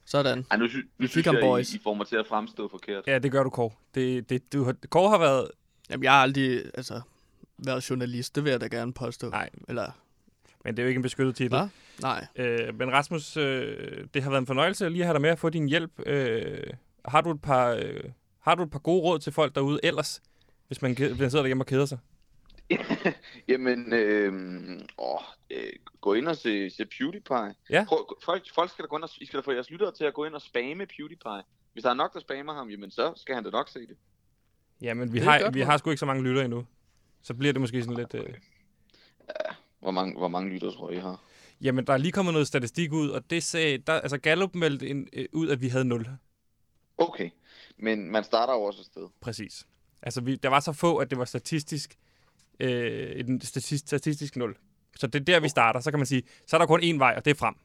Sådan. 0.05 0.45
Ej, 0.51 0.57
nu, 0.57 0.67
sy- 0.67 0.75
nu 0.75 0.81
fik 1.01 1.09
synes 1.09 1.25
ham, 1.25 1.35
jeg, 1.35 1.41
boys. 1.43 1.73
I, 1.73 1.77
I 1.77 1.79
får 1.83 1.93
mig 1.93 2.07
til 2.07 2.15
at 2.15 2.27
fremstå 2.27 2.67
forkert. 2.67 3.03
Ja, 3.07 3.19
det 3.19 3.31
gør 3.31 3.43
du, 3.43 3.49
Kåre. 3.49 3.71
Det, 3.95 4.29
det, 4.29 4.53
du, 4.53 4.63
har- 4.63 4.75
Kåre 4.89 5.09
har 5.09 5.17
været... 5.17 5.51
Jamen, 5.89 6.03
jeg 6.03 6.11
har 6.11 6.21
aldrig 6.21 6.61
altså, 6.73 7.01
været 7.57 7.89
journalist, 7.89 8.35
det 8.35 8.43
vil 8.43 8.49
jeg 8.49 8.61
da 8.61 8.67
gerne 8.67 8.93
påstå. 8.93 9.29
Nej. 9.29 9.49
Eller, 9.69 9.91
Men 10.67 10.77
det 10.77 10.81
er 10.81 10.86
jo 10.86 10.88
ikke 10.88 10.97
en 10.97 11.03
beskyttet 11.03 11.36
titel. 11.36 11.57
hvad? 11.57 11.67
Nej. 12.01 12.27
Øh, 12.36 12.79
men 12.79 12.91
Rasmus, 12.91 13.38
øh, 13.38 14.07
det 14.13 14.24
har 14.24 14.29
været 14.29 14.41
en 14.41 14.47
fornøjelse 14.47 14.86
at 14.86 14.91
lige 14.91 15.03
have 15.03 15.13
dig 15.13 15.21
med 15.21 15.29
at 15.29 15.39
få 15.39 15.50
din 15.50 15.69
hjælp. 15.69 15.91
Øh, 16.05 16.63
har, 17.05 17.21
du 17.21 17.31
et 17.31 17.41
par, 17.41 17.69
øh, 17.71 18.03
har 18.39 18.55
du 18.55 18.63
et 18.63 18.71
par 18.71 18.79
gode 18.79 19.01
råd 19.01 19.19
til 19.19 19.33
folk 19.33 19.55
derude 19.55 19.79
ellers, 19.83 20.21
hvis 20.67 20.81
man, 20.81 20.97
hvis 20.97 21.19
man 21.19 21.29
sidder 21.29 21.43
derhjemme 21.43 21.62
og 21.62 21.67
keder 21.67 21.86
sig? 21.86 21.97
Jamen, 23.50 23.93
øh, 23.93 24.33
åh, 24.97 25.19
øh, 25.51 25.74
gå 26.01 26.13
ind 26.13 26.27
og 26.27 26.36
se, 26.36 26.69
se 26.69 26.86
PewDiePie. 26.86 27.55
Ja. 27.69 27.86
Prøv, 27.88 28.17
folk, 28.25 28.43
folk 28.55 28.71
skal 28.71 28.83
da 28.83 28.88
gå 28.88 28.95
ind 28.95 29.03
og, 29.03 29.09
I 29.21 29.25
skal 29.25 29.39
da 29.39 29.45
få 29.45 29.51
jeres 29.51 29.69
lyttere 29.69 29.91
til 29.91 30.03
at 30.05 30.13
gå 30.13 30.25
ind 30.25 30.33
og 30.33 30.41
spamme 30.41 30.86
PewDiePie 30.86 31.43
Hvis 31.74 31.83
der 31.83 31.89
er 31.89 31.93
nok, 31.93 32.13
der 32.13 32.19
spammer 32.19 32.53
ham, 32.53 32.69
jamen 32.69 32.91
så 32.91 33.13
skal 33.15 33.36
han 33.36 33.43
da 33.43 33.50
nok 33.50 33.69
se 33.69 33.79
det. 33.79 33.97
Jamen, 34.81 35.13
vi, 35.13 35.19
Det 35.19 35.27
har, 35.27 35.39
godt, 35.39 35.55
vi 35.55 35.62
har 35.62 35.77
sgu 35.77 35.89
ikke 35.89 36.00
så 36.00 36.05
mange 36.05 36.24
lyttere 36.24 36.45
endnu. 36.45 36.65
Så 37.21 37.33
bliver 37.33 37.53
det 37.53 37.62
måske 37.62 37.83
sådan 37.83 37.97
lidt... 37.97 38.13
Øh... 38.13 38.33
Hvor 39.88 39.91
mange, 39.91 40.17
hvor 40.17 40.27
mange 40.27 40.50
lytter 40.50 40.72
tror 40.72 40.91
I 40.91 40.98
har? 40.98 41.22
Jamen, 41.62 41.88
der 41.88 41.94
er 41.94 41.98
lige 41.98 42.12
kommet 42.12 42.34
noget 42.34 42.48
statistik 42.48 42.91
ud, 42.91 43.10
og 43.10 43.29
det 43.29 43.44
sagde... 43.44 43.77
Der, 43.77 43.94
altså, 43.94 44.17
Gallup 44.17 44.56
meldte 44.56 44.88
ind, 44.88 45.08
øh, 45.13 45.25
ud, 45.34 45.50
at 45.50 45.62
vi 45.62 45.67
havde 45.67 45.86
0. 45.86 46.08
Okay. 46.98 47.29
Men 47.77 48.12
man 48.12 48.24
starter 48.24 48.53
jo 48.53 48.62
også 48.62 48.79
et 48.82 48.86
sted. 48.86 49.08
Præcis. 49.22 49.67
Altså, 50.01 50.22
vi, 50.22 50.36
der 50.36 50.50
var 50.50 50.60
så 50.60 50.74
få, 50.74 50.98
at 50.98 51.10
det 51.10 51.17
var 51.17 51.25
statistisk... 51.25 51.98
Øh, 52.60 53.20
en 53.20 53.41
statistisk, 53.41 53.88
statistisk 53.88 54.36
0. 54.36 54.58
Så 54.96 55.08
det 55.08 55.20
er 55.20 55.24
der, 55.25 55.39
vi 55.39 55.50
starter. 55.50 55.79
Så 55.79 55.91
kan 55.91 56.00
man 56.00 56.06
sige, 56.06 56.24
så 56.48 56.56
er 56.56 56.60
der 56.60 56.65
kun 56.65 56.82
én 56.82 56.98
vej, 56.98 57.13
og 57.17 57.25
det 57.25 57.32
er 57.32 57.36
frem. 57.36 57.56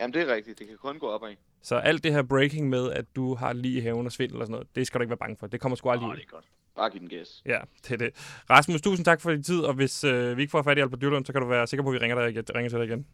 Jamen, 0.00 0.14
det 0.14 0.22
er 0.22 0.34
rigtigt. 0.34 0.58
Det 0.58 0.66
kan 0.68 0.76
kun 0.76 0.98
gå 0.98 1.06
opad. 1.06 1.34
Så 1.62 1.76
alt 1.76 2.04
det 2.04 2.12
her 2.12 2.22
breaking 2.22 2.68
med, 2.68 2.92
at 2.92 3.16
du 3.16 3.34
har 3.34 3.52
lige 3.52 3.78
i 3.78 3.80
haven 3.80 4.06
og 4.06 4.12
svindel 4.12 4.40
og 4.40 4.46
sådan 4.46 4.52
noget, 4.52 4.76
det 4.76 4.86
skal 4.86 4.98
du 4.98 5.02
ikke 5.02 5.10
være 5.10 5.18
bange 5.18 5.36
for. 5.36 5.46
Det 5.46 5.60
kommer 5.60 5.76
sgu 5.76 5.90
aldrig 5.90 6.08
ud. 6.08 6.16
det 6.16 6.22
er 6.22 6.26
godt. 6.26 6.44
Bare 6.76 6.90
giv 6.90 7.00
den 7.00 7.08
gas. 7.08 7.42
Ja, 7.46 7.58
det 7.82 7.92
er 7.92 7.96
det. 7.96 8.10
Rasmus, 8.50 8.80
tusind 8.80 9.04
tak 9.04 9.20
for 9.20 9.30
din 9.30 9.42
tid, 9.42 9.60
og 9.60 9.74
hvis 9.74 10.04
øh, 10.04 10.36
vi 10.36 10.42
ikke 10.42 10.50
får 10.50 10.62
fat 10.62 10.78
i 10.78 10.80
Albert 10.80 11.00
Dyrlund, 11.00 11.26
så 11.26 11.32
kan 11.32 11.42
du 11.42 11.48
være 11.48 11.66
sikker 11.66 11.84
på, 11.84 11.88
at 11.90 11.94
vi 11.94 11.98
ringer, 11.98 12.20
dig, 12.20 12.30
igen- 12.30 12.44
ringer 12.54 12.68
til 12.70 12.78
dig 12.78 12.86
igen. 12.86 13.06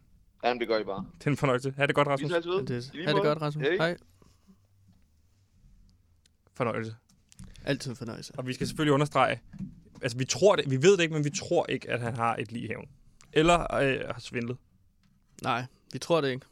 Jamen, 0.43 0.59
det 0.59 0.67
gør 0.67 0.77
I 0.79 0.83
bare. 0.83 1.05
Det 1.19 1.27
er 1.27 1.31
en 1.31 1.37
fornøjelse. 1.37 1.73
Ha' 1.77 1.85
det 1.85 1.95
godt, 1.95 2.07
Vi 2.07 2.11
Rasmus. 2.11 2.31
ses 2.31 2.45
ved. 2.47 2.65
Det, 2.65 3.05
ha' 3.05 3.13
det 3.13 3.23
godt, 3.23 3.41
Rasmus. 3.41 3.67
Hej. 3.67 3.75
Hej. 3.77 3.97
Fornøjelse. 6.53 6.95
Altid 7.65 7.95
fornøjelse. 7.95 8.33
Og 8.37 8.47
vi 8.47 8.53
skal 8.53 8.67
selvfølgelig 8.67 8.93
understrege, 8.93 9.39
altså 10.01 10.17
vi 10.17 10.25
tror 10.25 10.55
det, 10.55 10.71
vi 10.71 10.81
ved 10.81 10.91
det 10.97 11.03
ikke, 11.03 11.13
men 11.13 11.23
vi 11.23 11.29
tror 11.29 11.65
ikke, 11.69 11.89
at 11.89 12.01
han 12.01 12.15
har 12.15 12.35
et 12.35 12.51
lige 12.51 12.65
i 12.65 12.67
haven. 12.67 12.89
Eller 13.33 13.73
øh, 13.75 13.99
har 14.13 14.19
svindlet. 14.19 14.57
Nej, 15.43 15.65
vi 15.93 15.99
tror 15.99 16.21
det 16.21 16.29
ikke. 16.31 16.45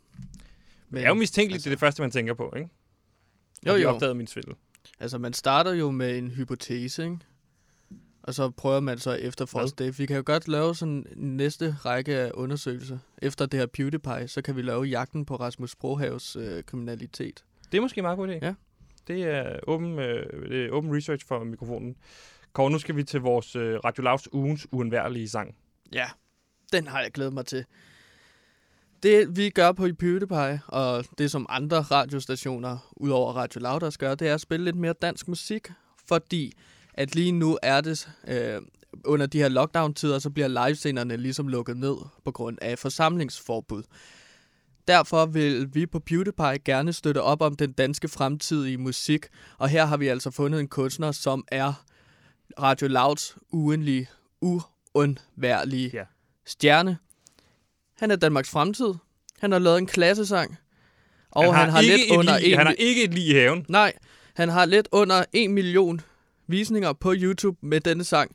Men 0.90 0.98
det 0.98 1.04
er 1.06 1.08
jo 1.10 1.14
mistænkeligt, 1.14 1.64
det 1.64 1.70
er 1.70 1.76
det 1.76 1.80
første, 1.80 2.02
man 2.02 2.12
tænker 2.12 2.34
på, 2.34 2.54
ikke? 2.58 2.70
Jo, 3.66 3.72
Har 3.72 3.78
de 3.78 3.84
jo. 3.84 3.90
opdaget 3.90 4.18
min 4.18 4.28
svindel. 4.28 4.56
Altså, 5.00 5.18
man 5.18 5.34
starter 5.34 5.74
jo 5.74 5.92
med 5.92 6.18
en 6.18 6.32
hypotese, 6.32 7.04
ikke? 7.04 7.18
Og 8.24 8.34
så 8.34 8.50
prøver 8.50 8.80
man 8.80 8.98
så 8.98 9.12
efterforske 9.12 9.84
det. 9.84 10.00
Vi 10.00 10.06
kan 10.06 10.16
jo 10.16 10.24
godt 10.26 10.48
lave 10.48 10.76
sådan 10.76 11.06
næste 11.16 11.76
række 11.86 12.16
af 12.16 12.32
undersøgelser. 12.34 12.98
Efter 13.22 13.46
det 13.46 13.60
her 13.60 13.68
PewDiePie, 13.68 14.28
så 14.28 14.42
kan 14.42 14.56
vi 14.56 14.62
lave 14.62 14.84
jagten 14.84 15.26
på 15.26 15.36
Rasmus 15.36 15.76
Brohavs 15.76 16.36
øh, 16.36 16.64
kriminalitet. 16.64 17.44
Det 17.72 17.78
er 17.78 17.82
måske 17.82 18.00
en 18.00 18.04
meget 18.04 18.18
god 18.18 18.28
idé. 18.28 18.46
Ja. 18.46 18.54
Det 19.08 19.24
er 19.24 19.60
åben, 19.68 20.00
øh, 20.00 20.50
det 20.50 20.66
er 20.66 20.70
åben 20.70 20.96
research 20.96 21.28
for 21.28 21.44
mikrofonen. 21.44 21.96
Kåre, 22.54 22.72
nu 22.72 22.80
skal 22.80 22.96
vi 22.96 23.04
til 23.04 23.22
vores 23.22 23.56
øh, 23.56 23.80
Radio 23.86 24.04
Lavs 24.04 24.34
ugens 24.34 24.68
uundværlige 24.72 25.30
sang. 25.30 25.56
Ja, 25.94 26.06
den 26.72 26.88
har 26.88 27.02
jeg 27.02 27.12
glædet 27.12 27.34
mig 27.34 27.46
til. 27.46 27.66
Det 29.04 29.38
vi 29.38 29.50
gør 29.50 29.72
på 29.72 29.86
i 29.86 29.94
PewDiePie, 29.94 30.62
og 30.68 31.06
det 31.18 31.32
som 31.32 31.46
andre 31.50 31.82
radiostationer, 31.82 32.92
udover 32.92 33.34
Radio 33.34 33.60
Loud 33.62 33.84
også 33.84 34.00
gør, 34.00 34.16
det 34.16 34.28
er 34.28 34.34
at 34.34 34.42
spille 34.42 34.64
lidt 34.66 34.76
mere 34.76 34.94
dansk 35.02 35.28
musik, 35.28 35.72
fordi 36.08 36.54
at 36.94 37.16
lige 37.16 37.32
nu 37.32 37.58
er 37.64 37.82
det, 37.82 38.10
øh, 38.28 38.62
under 39.06 39.26
de 39.26 39.38
her 39.38 39.48
lockdown-tider, 39.50 40.20
så 40.20 40.30
bliver 40.30 40.48
livescenerne 40.48 41.18
ligesom 41.18 41.48
lukket 41.48 41.78
ned 41.78 41.96
på 42.26 42.32
grund 42.32 42.58
af 42.62 42.80
forsamlingsforbud. 42.80 43.84
Derfor 44.88 45.26
vil 45.26 45.76
vi 45.76 45.86
på 45.86 46.00
PewDiePie 46.00 46.60
gerne 46.66 46.94
støtte 46.94 47.22
op 47.22 47.42
om 47.42 47.56
den 47.56 47.72
danske 47.72 48.08
fremtidige 48.08 48.78
musik, 48.78 49.26
og 49.58 49.70
her 49.70 49.86
har 49.86 49.98
vi 49.98 50.08
altså 50.08 50.32
fundet 50.32 50.60
en 50.60 50.68
kunstner, 50.68 51.12
som 51.12 51.44
er 51.48 51.74
Radio 52.60 52.88
Louds 52.88 53.38
uenlige, 53.52 54.10
uundværlige 54.42 55.90
Ja. 55.94 56.04
stjerne. 56.46 56.98
Han 58.00 58.12
er 58.12 58.16
Danmarks 58.16 58.50
fremtid. 58.50 58.94
Han 59.40 59.52
har 59.52 59.60
lavet 59.60 59.78
en 59.78 59.86
klassesang. 59.86 60.58
Og 61.32 61.44
han, 61.44 61.54
han 61.56 61.70
har 61.70 61.80
ikke 61.82 61.96
lidt 61.98 62.12
under 62.18 62.40
lige, 62.40 62.52
en, 62.52 62.58
han 62.58 62.68
har 62.68 62.74
ikke 62.74 63.04
et 63.04 63.14
lige 63.14 63.28
i 63.28 63.34
haven. 63.34 63.66
Nej, 63.70 63.94
han 64.36 64.50
har 64.50 64.66
lidt 64.66 64.88
under 64.92 65.24
en 65.34 65.54
million 65.54 66.02
visninger 66.48 66.94
på 66.94 67.14
YouTube 67.18 67.58
med 67.62 67.80
denne 67.82 68.04
sang. 68.04 68.32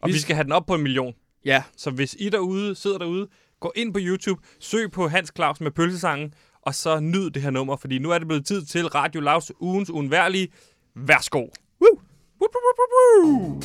Og 0.00 0.08
Vi- 0.08 0.12
vi 0.12 0.18
skal 0.18 0.36
have 0.36 0.44
den 0.44 0.52
op 0.52 0.66
på 0.66 0.74
en 0.74 0.82
million. 0.82 1.14
Ja, 1.44 1.62
Så 1.76 1.90
hvis 1.90 2.16
I 2.18 2.28
derude, 2.28 2.74
sidder 2.74 2.98
derude, 2.98 3.28
gå 3.60 3.72
ind 3.76 3.92
på 3.92 3.98
YouTube, 4.02 4.42
søg 4.60 4.90
på 4.90 5.08
Hans 5.08 5.32
Claus 5.36 5.60
med 5.60 5.70
pølsesangen, 5.70 6.34
og 6.62 6.74
så 6.74 7.00
nyd 7.00 7.30
det 7.30 7.42
her 7.42 7.50
nummer, 7.50 7.76
fordi 7.76 7.98
nu 7.98 8.10
er 8.10 8.18
det 8.18 8.28
blevet 8.28 8.46
tid 8.46 8.64
til 8.64 8.86
Radio 8.86 9.20
Lavs 9.20 9.52
ugens 9.60 9.90
uundværlige. 9.90 10.48
Værsgo. 10.94 11.38
Woo! 11.38 11.48
Woo, 11.80 11.98
woo, 12.40 12.48
woo, 12.64 13.24
woo, 13.24 13.60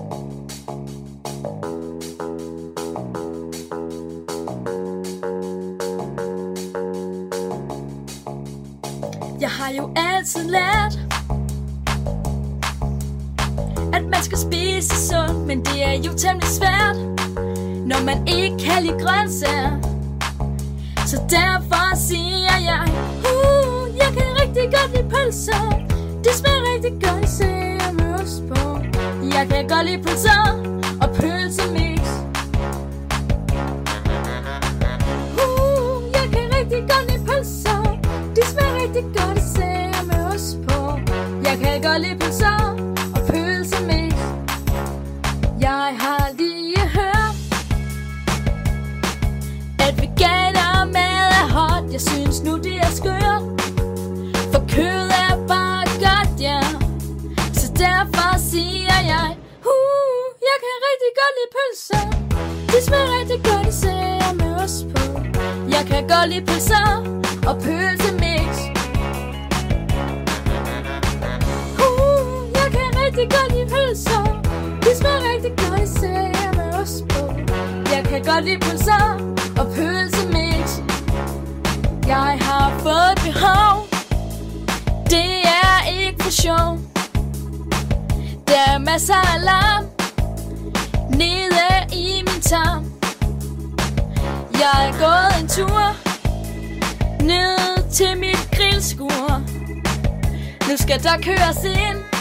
woo. 0.00 0.23
Altid 10.24 10.50
lært 10.50 10.98
At 13.92 14.04
man 14.04 14.22
skal 14.22 14.38
spise 14.38 15.08
sundt 15.08 15.46
Men 15.46 15.64
det 15.64 15.84
er 15.84 15.92
jo 15.92 16.12
temmelig 16.16 16.48
svært 16.48 16.96
Når 17.86 18.04
man 18.04 18.28
ikke 18.28 18.58
kan 18.58 18.82
lide 18.82 18.98
grøntsager. 19.04 19.72
Så 21.06 21.16
derfor 21.30 21.96
siger 21.96 22.56
jeg 22.70 22.84
uh, 23.30 23.96
Jeg 23.96 24.10
kan 24.16 24.28
rigtig 24.42 24.62
godt 24.62 24.90
lide 24.96 25.08
pølser. 25.14 25.64
Det 26.24 26.32
smager 26.32 26.62
rigtig 26.74 26.92
godt 27.02 27.24
især 27.24 27.92
med 27.92 28.14
ost 28.20 28.42
på. 28.48 28.78
Jeg 29.36 29.46
kan 29.50 29.68
godt 29.68 29.86
lide 29.86 30.02
pølser 30.02 30.42
Og 31.02 31.08
pølser 31.16 31.72
med 31.72 31.83
Jeg 41.54 41.62
kan 41.62 41.82
godt 41.82 42.00
lide 42.02 42.18
pølser 42.18 42.58
og 43.14 43.20
pølsemix 43.28 44.14
Jeg 45.60 45.96
har 46.02 46.24
lige 46.38 46.80
hørt 46.96 47.34
At 49.86 49.94
veganer 50.00 50.84
mad 50.84 51.30
er 51.40 51.46
hot. 51.56 51.92
Jeg 51.92 52.00
synes 52.00 52.42
nu 52.42 52.56
det 52.56 52.76
er 52.76 52.90
skørt 53.00 53.42
For 54.52 54.62
kød 54.74 55.08
er 55.24 55.46
bare 55.48 55.84
godt, 56.06 56.40
ja. 56.40 56.60
Så 57.60 57.72
derfor 57.78 58.38
siger 58.50 58.98
jeg 59.12 59.28
uh, 59.72 60.24
Jeg 60.48 60.56
kan 60.64 60.76
rigtig 60.88 61.10
godt 61.20 61.34
lide 61.38 61.50
pølser. 61.56 62.04
De 62.72 62.84
smager 62.86 63.18
rigtig 63.18 63.40
godt 63.50 63.66
især 63.68 64.32
med 64.40 64.62
ost 64.64 64.86
på. 64.94 65.02
Jeg 65.70 65.84
kan 65.90 66.08
godt 66.08 66.28
lide 66.28 66.46
pølser 66.46 66.86
og 67.48 67.54
pølsemix 67.62 68.73
rigtig 73.16 73.30
godt 73.38 73.52
lide 73.52 73.66
pølser 73.66 74.22
De 74.82 74.96
smager 74.98 75.32
rigtig 75.32 75.52
godt 75.56 75.80
især 75.82 76.52
med 76.56 76.74
ost 76.80 77.08
på. 77.08 77.22
Jeg 77.94 78.04
kan 78.04 78.24
godt 78.24 78.44
lide 78.44 78.58
pølser 78.60 79.04
og 79.58 79.66
pølsemix 79.74 80.78
Jeg 82.06 82.38
har 82.40 82.78
fået 82.78 83.14
behov. 83.24 83.86
Det 85.10 85.32
er 85.62 85.76
ikke 86.00 86.22
for 86.22 86.30
sjov. 86.30 86.78
Der 88.46 88.74
er 88.74 88.78
masser 88.78 89.34
af 89.34 89.44
larm 89.44 89.84
Nede 91.10 91.70
i 91.92 92.22
min 92.26 92.42
tarm. 92.42 92.84
Jeg 94.52 94.88
er 94.88 94.92
gået 95.04 95.42
en 95.42 95.48
tur 95.48 95.82
Ned 97.24 97.90
til 97.90 98.18
mit 98.18 98.48
grillskur. 98.56 99.42
Nu 100.68 100.76
skal 100.76 101.02
der 101.02 101.16
køres 101.22 101.64
ind 101.64 102.13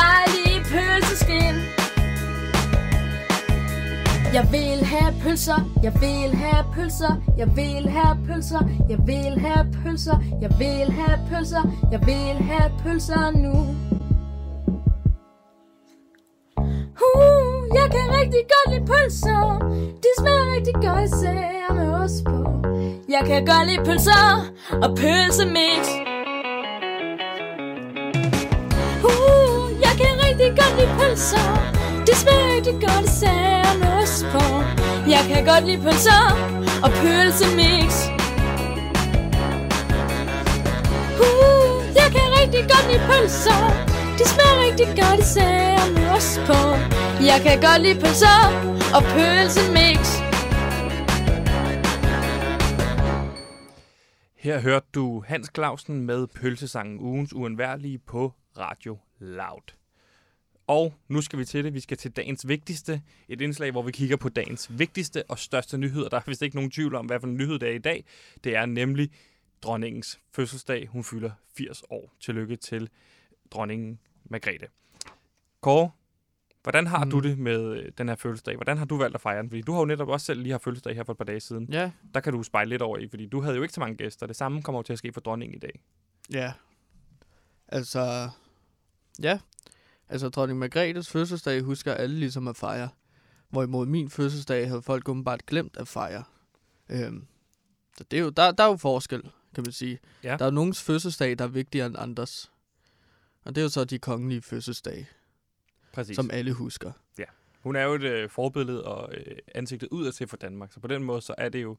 dejlige 0.00 0.60
pølseskin 0.72 1.56
Jeg 4.36 4.48
vil 4.52 4.84
have 4.84 5.14
pølser, 5.22 5.60
jeg 5.82 5.92
vil 6.00 6.34
have 6.34 6.64
pølser, 6.74 7.14
jeg 7.38 7.56
vil 7.56 7.88
have 7.88 8.16
pølser, 8.26 8.62
jeg 8.88 8.98
vil 9.06 9.40
have 9.46 9.66
pølser, 9.82 10.18
jeg 10.42 10.50
vil 10.58 10.92
have 10.92 11.18
pølser, 11.30 11.62
jeg 11.92 12.00
vil 12.06 12.36
have 12.50 12.70
pølser 12.82 13.30
nu. 13.30 13.54
Uh, 17.06 17.76
jeg 17.78 17.86
kan 17.94 18.06
rigtig 18.20 18.42
godt 18.52 18.68
lide 18.74 18.86
pølser, 18.86 19.58
de 20.02 20.08
smager 20.18 20.54
rigtig 20.54 20.74
godt 20.74 21.04
især 21.04 21.74
med 21.74 21.88
ost 22.02 22.24
på. 22.24 22.38
Jeg 23.08 23.22
kan 23.26 23.46
godt 23.46 23.66
lide 23.68 23.84
pølser 23.84 24.52
og 24.82 24.96
pølsemix. 24.96 26.15
Kan 30.54 30.54
rigtig 30.54 30.64
godt 30.64 30.78
lide 30.80 30.92
pølser, 30.98 31.48
de 32.06 32.14
smager 32.22 32.56
rigtig 32.56 32.74
godt 32.86 33.04
især 33.10 33.78
med 33.80 33.90
ost 34.02 34.24
på. 34.34 34.44
Jeg 35.14 35.22
kan 35.30 35.44
godt 35.50 35.64
lide 35.68 35.82
pølser 35.82 36.22
og 36.84 36.90
pølsemix. 37.00 37.90
Uh, 41.24 41.74
jeg 42.00 42.08
kan 42.16 42.26
rigtig 42.40 42.62
godt 42.72 42.86
lide 42.90 43.04
pølser 43.10 43.62
De 44.18 44.24
smager 44.32 44.56
rigtig 44.66 44.88
godt 45.02 45.20
især 45.26 45.76
med 45.96 46.06
ost 46.16 46.38
på 46.48 46.60
Jeg 47.30 47.38
kan 47.46 47.56
godt 47.66 47.80
lide 47.84 47.98
pølser 48.02 48.40
og 48.96 49.02
pølsemix 49.14 50.00
Her 54.36 54.60
hørte 54.60 54.86
du 54.94 55.22
Hans 55.26 55.50
Clausen 55.54 56.06
med 56.06 56.26
pølsesangen 56.26 57.00
Ugens 57.00 57.32
Uundværlige 57.32 57.98
på 57.98 58.32
Radio 58.58 58.98
Loud. 59.18 59.85
Og 60.66 60.94
nu 61.08 61.20
skal 61.20 61.38
vi 61.38 61.44
til 61.44 61.64
det. 61.64 61.74
Vi 61.74 61.80
skal 61.80 61.96
til 61.96 62.10
dagens 62.10 62.48
vigtigste. 62.48 63.02
Et 63.28 63.40
indslag, 63.40 63.70
hvor 63.70 63.82
vi 63.82 63.92
kigger 63.92 64.16
på 64.16 64.28
dagens 64.28 64.78
vigtigste 64.78 65.30
og 65.30 65.38
største 65.38 65.78
nyheder. 65.78 66.08
Der 66.08 66.16
er 66.16 66.22
vist 66.26 66.42
ikke 66.42 66.56
nogen 66.56 66.70
tvivl 66.70 66.94
om, 66.94 67.06
hvad 67.06 67.20
for 67.20 67.26
en 67.26 67.36
nyhed 67.36 67.58
det 67.58 67.68
er 67.68 67.72
i 67.72 67.78
dag. 67.78 68.04
Det 68.44 68.56
er 68.56 68.66
nemlig 68.66 69.10
dronningens 69.62 70.20
fødselsdag. 70.32 70.86
Hun 70.86 71.04
fylder 71.04 71.30
80 71.56 71.82
år. 71.90 72.12
Tillykke 72.20 72.56
til 72.56 72.88
dronningen 73.50 73.98
Margrethe. 74.24 74.66
Kåre, 75.60 75.90
hvordan 76.62 76.86
har 76.86 77.04
mm. 77.04 77.10
Du 77.10 77.20
det 77.20 77.38
med 77.38 77.76
øh, 77.76 77.92
den 77.98 78.08
her 78.08 78.16
fødselsdag? 78.16 78.56
Hvordan 78.56 78.78
har 78.78 78.84
du 78.84 78.96
valgt 78.96 79.14
at 79.14 79.20
fejre 79.20 79.42
den? 79.42 79.50
Fordi 79.50 79.62
du 79.62 79.72
har 79.72 79.78
jo 79.78 79.84
netop 79.84 80.08
også 80.08 80.26
selv 80.26 80.40
lige 80.40 80.52
haft 80.52 80.64
fødselsdag 80.64 80.94
her 80.94 81.04
for 81.04 81.12
et 81.12 81.18
par 81.18 81.24
dage 81.24 81.40
siden. 81.40 81.68
Ja, 81.72 81.90
Der 82.14 82.20
kan 82.20 82.32
du 82.32 82.42
spejle 82.42 82.68
lidt 82.68 82.82
over 82.82 82.98
i, 82.98 83.08
fordi 83.08 83.26
du 83.26 83.40
havde 83.40 83.56
jo 83.56 83.62
ikke 83.62 83.74
så 83.74 83.80
mange 83.80 83.96
gæster. 83.96 84.26
Det 84.26 84.36
samme 84.36 84.62
kommer 84.62 84.78
jo 84.78 84.82
til 84.82 84.92
at 84.92 84.98
ske 84.98 85.12
for 85.12 85.20
dronningen 85.20 85.54
i 85.54 85.58
dag. 85.58 85.80
Ja. 86.32 86.52
Altså, 87.68 88.30
ja. 89.22 89.38
Altså, 90.08 90.28
dronning 90.28 90.58
Margrethes 90.58 91.08
fødselsdag 91.10 91.60
husker 91.62 91.94
alle 91.94 92.16
ligesom 92.18 92.48
at 92.48 92.56
fejre. 92.56 92.88
Hvorimod 93.48 93.86
min 93.86 94.10
fødselsdag 94.10 94.68
havde 94.68 94.82
folk 94.82 95.08
åbenbart 95.08 95.46
glemt 95.46 95.76
at 95.76 95.88
fejre. 95.88 96.24
Øhm, 96.88 97.26
så 97.98 98.04
det 98.10 98.16
er 98.18 98.22
jo, 98.22 98.28
der, 98.30 98.52
der 98.52 98.64
er 98.64 98.68
jo 98.68 98.76
forskel, 98.76 99.22
kan 99.54 99.64
man 99.66 99.72
sige. 99.72 99.98
Ja. 100.22 100.36
Der 100.36 100.44
er 100.44 100.50
nogens 100.50 100.82
fødselsdag, 100.82 101.38
der 101.38 101.44
er 101.44 101.48
vigtigere 101.48 101.86
end 101.86 101.96
andres. 101.98 102.52
Og 103.44 103.54
det 103.54 103.60
er 103.60 103.62
jo 103.62 103.68
så 103.68 103.84
de 103.84 103.98
kongelige 103.98 104.42
fødselsdage, 104.42 105.08
Præcis. 105.92 106.16
som 106.16 106.30
alle 106.32 106.52
husker. 106.52 106.92
Hun 107.66 107.76
er 107.76 107.82
jo 107.82 107.94
et 107.94 108.02
øh, 108.02 108.30
forbillede 108.30 108.84
og 108.84 109.14
øh, 109.14 109.36
ansigtet 109.54 109.88
udad 109.88 110.12
til 110.12 110.26
for 110.28 110.36
Danmark. 110.36 110.72
Så 110.72 110.80
på 110.80 110.86
den 110.86 111.02
måde, 111.02 111.20
så 111.20 111.34
er 111.38 111.48
det 111.48 111.62
jo 111.62 111.76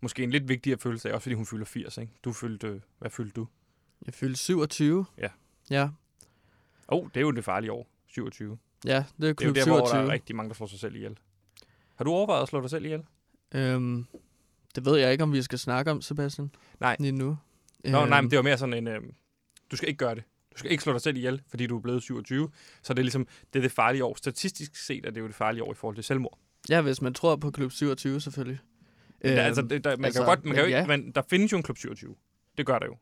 måske 0.00 0.22
en 0.22 0.30
lidt 0.30 0.48
vigtigere 0.48 0.78
fødselsdag, 0.78 1.12
også 1.12 1.22
fordi 1.22 1.34
hun 1.34 1.46
fylder 1.46 1.64
80, 1.64 1.98
ikke? 1.98 2.12
Du 2.24 2.32
fyldte, 2.32 2.66
øh, 2.66 2.80
hvad 2.98 3.10
fyldte 3.10 3.32
du? 3.32 3.46
Jeg 4.06 4.14
fyldte 4.14 4.38
27. 4.38 5.06
Ja. 5.18 5.28
Ja, 5.70 5.88
oh, 6.90 7.08
det 7.14 7.16
er 7.16 7.20
jo 7.20 7.30
det 7.30 7.44
farlige 7.44 7.72
år, 7.72 7.86
27. 8.06 8.58
ja 8.84 8.90
det 8.90 8.96
er 8.98 9.04
Det 9.18 9.24
er 9.24 9.28
jo 9.28 9.34
klub 9.34 9.54
der, 9.54 9.66
hvor 9.66 9.76
der 9.76 9.86
27. 9.86 10.02
er 10.06 10.12
rigtig 10.12 10.36
mange, 10.36 10.48
der 10.48 10.54
slår 10.54 10.66
sig 10.66 10.80
selv 10.80 10.94
ihjel. 10.96 11.18
Har 11.96 12.04
du 12.04 12.10
overvejet 12.10 12.42
at 12.42 12.48
slå 12.48 12.60
dig 12.60 12.70
selv 12.70 12.84
ihjel? 12.84 13.02
Øhm, 13.54 14.06
det 14.74 14.84
ved 14.84 14.96
jeg 14.98 15.12
ikke, 15.12 15.24
om 15.24 15.32
vi 15.32 15.42
skal 15.42 15.58
snakke 15.58 15.90
om, 15.90 16.02
Sebastian. 16.02 16.50
Nej. 16.80 16.96
Lige 17.00 17.12
nu. 17.12 17.26
Nå, 17.84 17.90
nej, 17.90 18.02
Øhm, 18.02 18.10
men 18.10 18.30
det 18.30 18.36
var 18.36 18.42
mere 18.42 18.58
sådan 18.58 18.74
en... 18.74 18.88
Øh, 18.88 19.00
du 19.70 19.76
skal 19.76 19.88
ikke 19.88 19.98
gøre 19.98 20.14
det. 20.14 20.22
Du 20.52 20.58
skal 20.58 20.70
ikke 20.70 20.82
slå 20.82 20.92
dig 20.92 21.00
selv 21.00 21.16
ihjel, 21.16 21.42
fordi 21.48 21.66
du 21.66 21.76
er 21.76 21.80
blevet 21.80 22.02
27. 22.02 22.50
Så 22.82 22.92
det 22.92 22.98
er 22.98 23.02
ligesom, 23.02 23.26
det 23.52 23.58
er 23.58 23.62
det 23.62 23.72
farlige 23.72 24.04
år. 24.04 24.14
Statistisk 24.14 24.76
set 24.76 25.06
er 25.06 25.10
det 25.10 25.20
jo 25.20 25.26
det 25.26 25.34
farlige 25.34 25.64
år 25.64 25.72
i 25.72 25.74
forhold 25.74 25.94
til 25.96 26.04
selvmord. 26.04 26.38
Ja, 26.68 26.80
hvis 26.80 27.02
man 27.02 27.14
tror 27.14 27.36
på 27.36 27.50
klub 27.50 27.72
27, 27.72 28.20
selvfølgelig. 28.20 28.58
Øhm, 29.24 29.34
der, 29.34 29.42
altså, 29.42 29.62
det, 29.62 29.84
der, 29.84 29.96
man 29.96 30.04
altså, 30.04 30.20
kan 30.20 30.26
godt, 30.26 30.44
man 30.44 30.54
kan 30.54 30.64
jo 30.64 30.70
ja. 30.70 30.86
men 30.86 31.12
der 31.12 31.22
findes 31.30 31.52
jo 31.52 31.56
en 31.56 31.62
klub 31.62 31.78
27. 31.78 32.14
Det 32.58 32.66
gør 32.66 32.78
der 32.78 32.86
jo. 32.86 32.96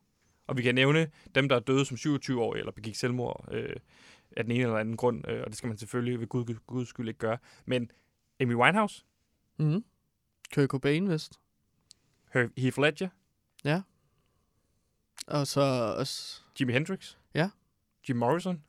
Og 0.48 0.56
vi 0.56 0.62
kan 0.62 0.74
nævne 0.74 1.10
dem, 1.34 1.48
der 1.48 1.56
er 1.56 1.60
døde 1.60 1.84
som 1.84 1.94
27-årige, 1.96 2.58
eller 2.60 2.72
begik 2.72 2.94
selvmord 2.96 3.48
øh, 3.50 3.76
af 4.36 4.44
den 4.44 4.52
ene 4.52 4.62
eller 4.62 4.76
anden 4.76 4.96
grund, 4.96 5.28
øh, 5.28 5.40
og 5.40 5.46
det 5.46 5.56
skal 5.56 5.68
man 5.68 5.78
selvfølgelig 5.78 6.20
ved 6.20 6.26
Gud, 6.26 6.54
Guds 6.66 6.88
skyld 6.88 7.08
ikke 7.08 7.18
gøre. 7.18 7.38
Men 7.66 7.90
Amy 8.40 8.54
Winehouse, 8.54 9.04
Mm. 9.60 9.84
Kurt 10.54 10.68
Cobain, 10.68 11.10
vist. 11.10 11.40
Heath 12.56 12.80
Ledger, 12.80 13.08
Og 15.26 15.46
så 15.46 15.60
også... 15.98 16.42
Jimi 16.60 16.72
Hendrix, 16.72 17.16
Ja. 17.34 17.50
Jim 18.08 18.16
Morrison. 18.16 18.62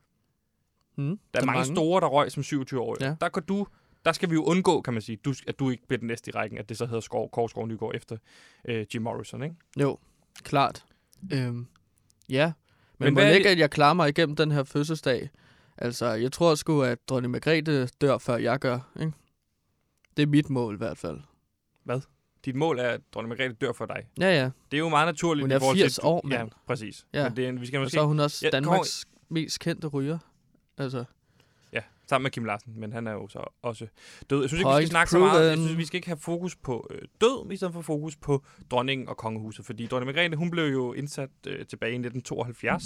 Mm. 0.96 1.04
Der 1.34 1.40
er 1.40 1.44
mange, 1.44 1.58
mange 1.58 1.74
store, 1.74 2.00
der 2.00 2.06
røg 2.06 2.32
som 2.32 2.42
27-årige. 2.42 3.06
Ja. 3.08 3.16
Der 3.20 3.28
kan 3.28 3.42
du 3.42 3.66
der 4.04 4.12
skal 4.12 4.30
vi 4.30 4.34
jo 4.34 4.44
undgå, 4.44 4.80
kan 4.80 4.92
man 4.92 5.02
sige, 5.02 5.16
du, 5.16 5.34
at 5.46 5.58
du 5.58 5.70
ikke 5.70 5.86
bliver 5.86 5.98
den 5.98 6.06
næste 6.06 6.28
i 6.28 6.32
rækken, 6.32 6.58
at 6.58 6.68
det 6.68 6.76
så 6.78 6.86
hedder 6.86 7.00
Skov, 7.00 7.30
Korsgaard 7.30 7.68
Nygaard 7.68 7.94
efter 7.94 8.16
øh, 8.64 8.86
Jim 8.94 9.02
Morrison, 9.02 9.42
ikke? 9.42 9.56
Jo, 9.80 9.98
klart. 10.42 10.84
Øhm, 11.32 11.66
ja, 12.28 12.52
men, 12.98 13.04
Men 13.06 13.14
må 13.14 13.20
hvad 13.20 13.34
ikke, 13.34 13.44
det- 13.44 13.50
at 13.52 13.58
jeg 13.58 13.70
klarer 13.70 13.94
mig 13.94 14.08
igennem 14.08 14.36
den 14.36 14.50
her 14.50 14.62
fødselsdag. 14.64 15.30
Altså, 15.78 16.06
jeg 16.06 16.32
tror 16.32 16.54
sgu, 16.54 16.82
at 16.82 16.98
dronning 17.08 17.30
Margrethe 17.32 17.86
dør, 17.86 18.18
før 18.18 18.36
jeg 18.36 18.58
gør. 18.58 18.78
Ikke? 19.00 19.12
Det 20.16 20.22
er 20.22 20.26
mit 20.26 20.50
mål 20.50 20.74
i 20.74 20.78
hvert 20.78 20.98
fald. 20.98 21.20
Dit 22.44 22.56
mål 22.56 22.78
er, 22.78 22.88
at 22.88 23.00
dronning 23.14 23.28
Margrethe 23.28 23.54
dør 23.60 23.72
for 23.72 23.86
dig. 23.86 24.06
Ja, 24.20 24.26
ja. 24.40 24.50
Det 24.70 24.76
er 24.76 24.78
jo 24.78 24.88
meget 24.88 25.06
naturligt. 25.06 25.44
Hun 25.44 25.50
er 25.50 25.58
forhold 25.58 25.76
80 25.78 25.94
til, 25.94 26.00
år, 26.04 26.28
Ja, 26.30 26.38
mand. 26.38 26.50
præcis. 26.66 27.06
Ja. 27.12 27.28
Men 27.28 27.36
det 27.36 27.46
er, 27.48 27.52
vi 27.52 27.66
skal 27.66 27.78
Og 27.78 27.82
måske... 27.82 27.94
så 27.94 28.00
er 28.00 28.04
hun 28.04 28.20
også 28.20 28.46
Ja, 28.46 28.50
Danmarks 28.50 29.06
mest 29.28 29.60
kendte 29.60 29.86
ryger. 29.86 30.18
Altså, 30.78 30.98
Ja, 30.98 31.04
sammen 32.10 32.22
med 32.24 32.30
Kim 32.30 32.44
Larsen, 32.44 32.80
men 32.80 32.92
han 32.92 33.06
er 33.06 33.12
jo 33.12 33.28
så 33.28 33.44
også 33.62 33.86
død. 34.30 34.40
Jeg 34.40 34.48
synes 34.48 34.60
ikke, 34.60 34.70
vi 34.70 34.76
skal 34.76 34.88
snakke 34.90 35.10
så 35.10 35.18
meget. 35.18 35.40
Jeg 35.48 35.54
proven. 35.56 35.66
synes, 35.66 35.78
vi 35.78 35.84
skal 35.84 35.96
ikke 35.98 36.08
have 36.08 36.18
fokus 36.18 36.56
på 36.56 36.86
øh, 36.90 37.02
død, 37.20 37.52
i 37.52 37.56
stedet 37.56 37.74
for 37.74 37.80
fokus 37.80 38.16
på 38.16 38.44
dronningen 38.70 39.08
og 39.08 39.16
kongehuset. 39.16 39.66
Fordi 39.66 39.86
dronning 39.86 40.06
Margrethe, 40.14 40.36
hun 40.36 40.50
blev 40.50 40.64
jo 40.72 40.92
indsat 40.92 41.30
øh, 41.46 41.66
tilbage 41.66 41.92
i 41.92 41.94
1972, 41.94 42.84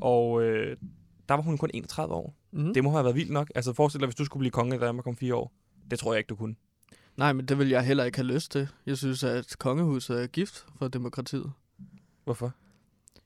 og 0.00 0.42
øh, 0.42 0.76
der 1.28 1.34
var 1.34 1.42
hun 1.42 1.58
kun 1.58 1.70
31 1.74 2.14
år. 2.14 2.34
mm. 2.52 2.74
Det 2.74 2.84
må 2.84 2.90
have 2.90 3.04
været 3.04 3.16
vildt 3.16 3.30
nok. 3.30 3.50
Altså 3.54 3.72
forestil 3.72 4.00
dig, 4.00 4.06
hvis 4.06 4.14
du 4.14 4.24
skulle 4.24 4.40
blive 4.40 4.50
konge 4.50 4.76
i 4.76 4.78
Danmark 4.78 5.06
om 5.06 5.16
fire 5.16 5.34
år. 5.34 5.52
Det 5.90 5.98
tror 5.98 6.12
jeg 6.12 6.18
ikke, 6.18 6.28
du 6.28 6.34
kunne. 6.36 6.54
Nej, 7.16 7.32
men 7.32 7.46
det 7.46 7.58
vil 7.58 7.68
jeg 7.68 7.84
heller 7.84 8.04
ikke 8.04 8.18
have 8.18 8.26
lyst 8.26 8.52
til. 8.52 8.68
Jeg 8.86 8.98
synes, 8.98 9.24
at 9.24 9.56
kongehuset 9.58 10.22
er 10.22 10.26
gift 10.26 10.66
for 10.78 10.88
demokratiet. 10.88 11.52
Hvorfor? 12.24 12.52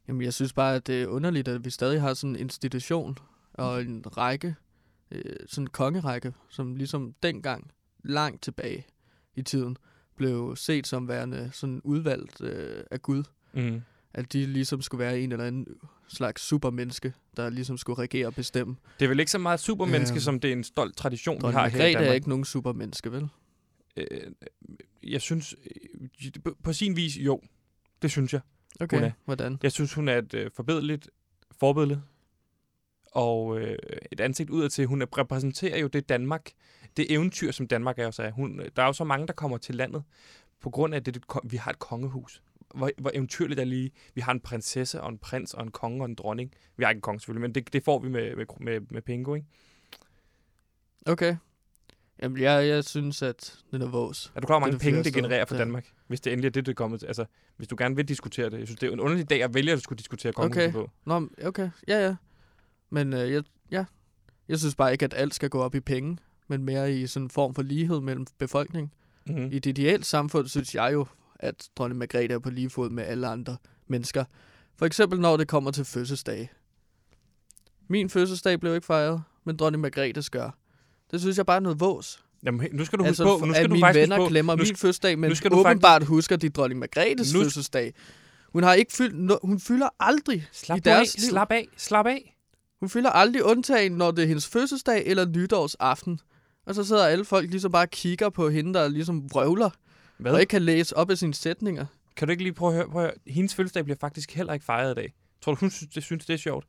Jamen, 0.09 0.23
jeg 0.23 0.35
synes 0.35 0.53
bare, 0.53 0.75
at 0.75 0.87
det 0.87 1.03
er 1.03 1.07
underligt, 1.07 1.49
at 1.49 1.65
vi 1.65 1.71
stadig 1.71 2.01
har 2.01 2.15
sådan 2.15 2.31
en 2.37 2.41
institution 2.41 3.19
og 3.53 3.83
en 3.83 4.05
række, 4.17 4.55
øh, 5.11 5.23
sådan 5.47 5.63
en 5.65 5.67
kongerække, 5.71 6.33
som 6.49 6.77
ligesom 6.77 7.15
dengang, 7.23 7.71
langt 8.05 8.43
tilbage 8.43 8.87
i 9.37 9.43
tiden, 9.43 9.77
blev 10.17 10.57
set 10.57 10.87
som 10.87 11.09
værende 11.09 11.51
sådan 11.53 11.81
udvalgt 11.85 12.41
øh, 12.41 12.85
af 12.91 13.03
Gud. 13.03 13.23
Mm. 13.53 13.83
At 14.15 14.33
de 14.33 14.47
ligesom 14.47 14.83
skulle 14.83 14.99
være 14.99 15.21
en 15.21 15.33
eller 15.33 15.45
anden 15.45 15.67
slags 16.09 16.43
supermenneske, 16.43 17.13
der 17.37 17.51
ligesom 17.51 17.79
skulle 17.79 17.99
regere 17.99 18.27
og 18.27 18.35
bestemme. 18.35 18.77
Det 18.99 19.05
er 19.05 19.09
vel 19.09 19.21
ikke 19.21 19.31
så 19.33 19.39
meget 19.39 19.61
supermenneske, 19.61 20.15
Øhm, 20.15 20.21
som 20.21 20.41
det 20.41 20.49
er 20.49 20.53
en 20.53 20.65
stolt 20.65 20.97
tradition, 20.97 21.37
vi 21.43 21.53
har 21.53 21.53
her 21.53 21.59
i 21.59 21.71
Margrethe 21.73 21.89
er 21.95 21.99
Danmark. 21.99 22.15
ikke 22.15 22.29
nogen 22.29 22.45
supermenneske, 22.45 23.13
vel? 23.13 23.29
Øh, 23.97 24.07
jeg 25.03 25.21
synes, 25.21 25.55
øh, 26.27 26.43
på- 26.63 26.73
sin 26.73 26.97
vis, 26.97 27.17
jo. 27.19 27.41
Det 28.03 28.11
synes 28.11 28.33
jeg. 28.33 28.41
Okay, 28.81 29.11
hvordan? 29.25 29.59
Jeg 29.63 29.73
synes, 29.73 29.93
hun 29.95 30.09
er 30.09 30.19
et 30.19 30.35
øh, 30.35 30.51
forbederligt 30.55 31.11
forbillede. 31.61 32.03
Og 33.15 33.61
øh, 33.61 33.79
et 34.13 34.21
ansigt 34.21 34.51
udad 34.51 34.69
til. 34.69 34.87
Hun 34.87 35.03
er- 35.03 35.19
repræsenterer 35.19 35.79
jo 35.79 35.87
det 35.87 36.09
Danmark, 36.09 36.51
det 36.97 37.13
eventyr, 37.13 37.51
som 37.53 37.67
Danmark 37.69 37.99
er 37.99 38.21
er. 38.21 38.31
Hun, 38.31 38.61
der 38.77 38.83
er 38.83 38.87
jo 38.87 38.93
så 38.93 39.05
mange, 39.05 39.27
der 39.27 39.33
kommer 39.33 39.59
til 39.59 39.75
landet, 39.75 40.03
på 40.61 40.71
grund 40.71 40.95
af, 40.95 40.99
at 40.99 41.07
det, 41.07 41.23
vi 41.45 41.57
har 41.57 41.71
et 41.71 41.79
kongehus. 41.79 42.43
Hvor, 42.75 42.91
hvor 42.99 43.11
eventyrligt 43.15 43.61
er 43.61 43.65
lige. 43.65 43.91
Vi 44.15 44.21
har 44.21 44.33
en 44.33 44.41
prinsesse 44.41 45.01
og 45.01 45.09
en 45.09 45.19
prins 45.19 45.55
og 45.55 45.63
en 45.63 45.71
konge 45.71 46.01
og 46.03 46.05
en 46.09 46.15
dronning. 46.15 46.53
Vi 46.77 46.85
har 46.85 46.91
ikke 46.91 46.99
en 46.99 47.03
konge 47.03 47.21
selvfølgelig, 47.21 47.41
men 47.43 47.55
det, 47.55 47.73
det 47.73 47.85
får 47.85 47.99
vi 47.99 48.09
med, 48.09 48.37
med, 48.37 48.47
med, 48.61 48.81
med 48.91 49.03
Pingo, 49.03 49.35
ikke? 49.35 49.47
Okay. 51.07 51.37
Jamen, 52.23 52.43
jeg, 52.43 52.69
jeg 52.69 52.85
synes, 52.85 53.23
at 53.23 53.59
den 53.71 53.83
er 53.83 53.89
vås. 53.91 54.33
Er 54.35 54.41
du 54.41 54.47
klar, 54.47 54.59
hvor 54.59 54.67
Det 54.67 54.73
mange 54.73 54.79
det 54.79 54.81
penge 54.81 55.05
det 55.05 55.15
genererer 55.15 55.45
for 55.45 55.55
Ja. 55.55 55.61
Danmark? 55.61 55.87
Hvis 56.07 56.21
det 56.21 56.33
endelig 56.33 56.49
er 56.49 56.53
det, 56.53 56.67
det 56.67 56.73
er 56.73 56.75
kommet 56.75 57.01
til. 57.01 57.07
Altså, 57.07 57.25
hvis 57.57 57.69
du 57.69 57.77
gerne 57.79 57.97
vil 57.97 58.09
diskutere 58.09 58.51
det. 58.51 58.59
Jeg 58.59 58.67
synes, 58.67 58.81
det 58.81 58.89
er 58.89 58.93
en 58.93 59.01
underlig 59.01 59.31
dag 59.31 59.43
at 59.43 59.55
vælge, 59.55 59.73
at 59.73 59.77
du 59.77 59.83
skulle 59.83 59.99
diskutere 59.99 60.33
kongehuset 60.33 60.69
Okay. 60.69 60.73
på. 60.73 60.91
Nå, 61.05 61.29
okay. 61.47 61.71
Ja, 61.89 62.07
ja. 62.07 62.15
Men 62.95 63.13
øh, 63.13 63.33
jeg, 63.33 63.43
ja. 63.71 63.85
jeg 64.49 64.59
synes 64.59 64.75
bare 64.75 64.93
ikke, 64.93 65.05
at 65.05 65.15
alt 65.17 65.35
skal 65.35 65.51
gå 65.51 65.61
op 65.63 65.75
i 65.75 65.81
penge, 65.81 66.19
men 66.49 66.65
mere 66.65 66.93
i 66.95 67.07
sådan 67.07 67.27
en 67.27 67.31
form 67.31 67.55
for 67.55 67.63
lighed 67.63 68.01
mellem 68.01 68.27
befolkningen. 68.39 68.93
Mm-hmm. 69.27 69.53
I 69.53 69.57
et 69.57 69.67
ideelt 69.67 70.07
samfund 70.07 70.49
synes 70.49 70.75
jeg 70.75 70.91
jo, 70.93 71.07
at 71.39 71.69
dronning 71.77 71.99
Margrethe 71.99 72.35
er 72.35 72.39
på 72.39 72.51
lige 72.51 72.71
fod 72.71 72.91
med 72.91 73.05
alle 73.05 73.27
andre 73.27 73.57
mennesker. 73.87 74.25
For 74.77 74.87
eksempel 74.87 75.21
når 75.21 75.37
det 75.37 75.49
kommer 75.49 75.71
til 75.71 75.85
fødselsdag. 75.85 76.51
Min 77.89 78.11
fødselsdag 78.11 78.61
blev 78.61 78.75
ikke 78.75 78.87
fejret, 78.87 79.23
men 79.45 79.57
dronning 79.57 79.81
Margrethes 79.81 80.31
gør. 80.31 80.51
Det 81.11 81.21
synes 81.21 81.37
jeg 81.37 81.47
bare 81.47 81.57
er 81.57 81.61
noget 81.61 81.81
vås. 81.81 82.25
Jamen, 82.43 82.69
nu 82.73 82.85
skal 82.85 82.99
du 82.99 83.03
huske 83.03 83.09
Altså, 83.09 83.25
på, 83.39 83.45
nu 83.45 83.51
at 83.53 83.57
skal 83.57 83.69
du 83.69 83.75
mine 83.75 83.83
faktisk 83.87 84.01
venner 84.03 84.17
huske 84.17 84.27
på, 84.27 84.31
glemmer 84.31 84.57
nu 84.57 84.63
min 84.63 84.77
fødselsdag, 84.77 85.19
men 85.19 85.29
nu 85.29 85.35
skal 85.35 85.51
du 85.51 85.57
åbenbart 85.57 86.05
husker 86.05 86.37
de 86.37 86.49
dronning 86.49 86.81
Margrethes 86.81 87.35
Nu- 87.35 87.43
fødselsdag. 87.43 87.95
Hun 88.53 88.63
har 88.63 88.75
ikke 88.75 88.93
fyldt, 88.93 89.19
no, 89.19 89.37
hun 89.43 89.61
fylder 89.61 89.89
aldrig 90.01 90.47
slap 90.53 90.77
i 90.77 90.81
nu 90.85 90.91
af, 90.91 90.97
deres 90.97 91.19
liv. 91.19 91.31
slap 91.31 91.53
af, 91.53 91.69
slap 91.77 92.07
af. 92.07 92.34
Hun 92.85 92.89
fylder 92.89 93.11
aldrig 93.11 93.45
undtagen, 93.45 93.93
når 93.93 94.11
det 94.11 94.23
er 94.23 94.27
hendes 94.27 94.47
fødselsdag 94.47 95.07
eller 95.07 95.27
nytårsaften. 95.27 96.21
Og 96.67 96.75
så 96.75 96.85
sidder 96.85 97.07
alle 97.07 97.25
folk 97.25 97.51
ligesom 97.51 97.73
bare 97.73 97.83
og 97.83 97.91
kigger 97.91 98.31
på 98.31 98.49
hende, 98.49 98.75
der 98.75 98.89
ligesom 98.89 99.31
vrøvler, 99.33 99.71
Hvad? 100.19 100.33
og 100.33 100.41
ikke 100.41 100.51
kan 100.51 100.63
læse 100.63 100.97
op 100.97 101.11
af 101.11 101.19
sine 101.19 101.35
sætninger. 101.35 101.87
Kan 102.17 102.29
du 102.29 102.31
ikke 102.33 102.43
lige 102.43 102.53
prøve 102.53 102.71
at 102.71 102.77
høre, 102.77 102.91
prøve 102.91 103.05
at 103.05 103.11
høre? 103.11 103.35
Hendes 103.35 103.55
fødselsdag 103.55 103.85
bliver 103.85 103.97
faktisk 104.01 104.33
heller 104.33 104.53
ikke 104.53 104.65
fejret 104.65 104.91
i 104.91 104.95
dag. 104.95 105.13
Tror 105.43 105.55
du, 105.55 105.61
hun 105.61 105.71
synes, 105.71 105.95
det, 105.95 106.03
synes, 106.03 106.27
det 106.27 106.35
er 106.35 106.39
sjovt? 106.39 106.67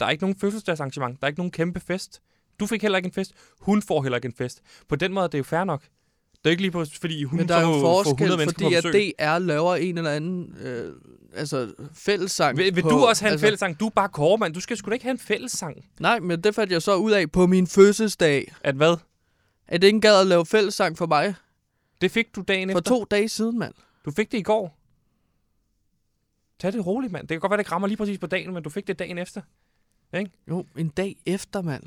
Der 0.00 0.06
er 0.06 0.10
ikke 0.10 0.22
nogen 0.22 0.38
fødselsdagsarrangement. 0.38 1.20
Der 1.20 1.26
er 1.26 1.28
ikke 1.28 1.40
nogen 1.40 1.52
kæmpe 1.52 1.80
fest. 1.80 2.20
Du 2.60 2.66
fik 2.66 2.82
heller 2.82 2.96
ikke 2.96 3.06
en 3.06 3.12
fest. 3.12 3.32
Hun 3.60 3.82
får 3.82 4.02
heller 4.02 4.16
ikke 4.16 4.26
en 4.26 4.34
fest. 4.34 4.60
På 4.88 4.96
den 4.96 5.12
måde 5.12 5.22
det 5.22 5.28
er 5.28 5.30
det 5.30 5.38
jo 5.38 5.44
fair 5.44 5.64
nok. 5.64 5.82
Det 6.44 6.50
er 6.50 6.50
ikke 6.50 6.62
lige 6.62 6.70
på, 6.70 6.84
fordi 7.00 7.24
hun 7.24 7.38
Men 7.38 7.48
der 7.48 7.56
er 7.56 7.60
jo 7.60 7.66
får 7.80 8.00
100 8.00 8.04
forskel, 8.04 8.38
mennesker 8.38 8.82
fordi 8.82 9.14
at. 9.14 9.36
DR 9.36 9.38
laver 9.38 9.74
en 9.74 9.98
eller 9.98 10.10
anden 10.10 10.56
øh, 10.60 10.92
altså, 11.34 11.74
fællessang. 11.94 12.58
Vil, 12.58 12.76
vil 12.76 12.82
på, 12.82 12.88
du 12.88 12.96
også 12.96 13.22
have 13.22 13.28
en 13.28 13.32
altså, 13.32 13.46
fællessang? 13.46 13.80
Du 13.80 13.86
er 13.86 13.90
bare 13.90 14.08
kåremand. 14.08 14.54
Du 14.54 14.60
skal 14.60 14.76
sgu 14.76 14.88
da 14.88 14.92
ikke 14.92 15.04
have 15.04 15.10
en 15.12 15.18
fællessang. 15.18 15.84
Nej, 16.00 16.20
men 16.20 16.40
det 16.40 16.54
fandt 16.54 16.72
jeg 16.72 16.82
så 16.82 16.96
ud 16.96 17.12
af 17.12 17.32
på 17.32 17.46
min 17.46 17.66
fødselsdag. 17.66 18.52
At 18.60 18.74
hvad? 18.74 18.96
At 19.68 19.84
ikke 19.84 20.00
gad 20.00 20.20
at 20.20 20.26
lave 20.26 20.46
fællessang 20.46 20.98
for 20.98 21.06
mig 21.06 21.34
Det 22.00 22.10
fik 22.10 22.36
du 22.36 22.44
dagen 22.48 22.70
for 22.70 22.78
efter. 22.78 22.90
to 22.90 23.04
dage 23.04 23.28
siden, 23.28 23.58
mand. 23.58 23.74
Du 24.04 24.10
fik 24.10 24.32
det 24.32 24.38
i 24.38 24.42
går. 24.42 24.78
Tag 26.60 26.72
det 26.72 26.86
roligt, 26.86 27.12
mand. 27.12 27.22
Det 27.22 27.34
kan 27.34 27.40
godt 27.40 27.50
være, 27.50 27.56
det 27.56 27.60
ikke 27.60 27.72
rammer 27.72 27.88
lige 27.88 27.96
præcis 27.98 28.18
på 28.18 28.26
dagen, 28.26 28.54
men 28.54 28.62
du 28.62 28.70
fik 28.70 28.86
det 28.86 28.98
dagen 28.98 29.18
efter. 29.18 29.40
Jo, 30.48 30.66
en 30.76 30.88
dag 30.88 31.16
efter, 31.26 31.62
mand. 31.62 31.82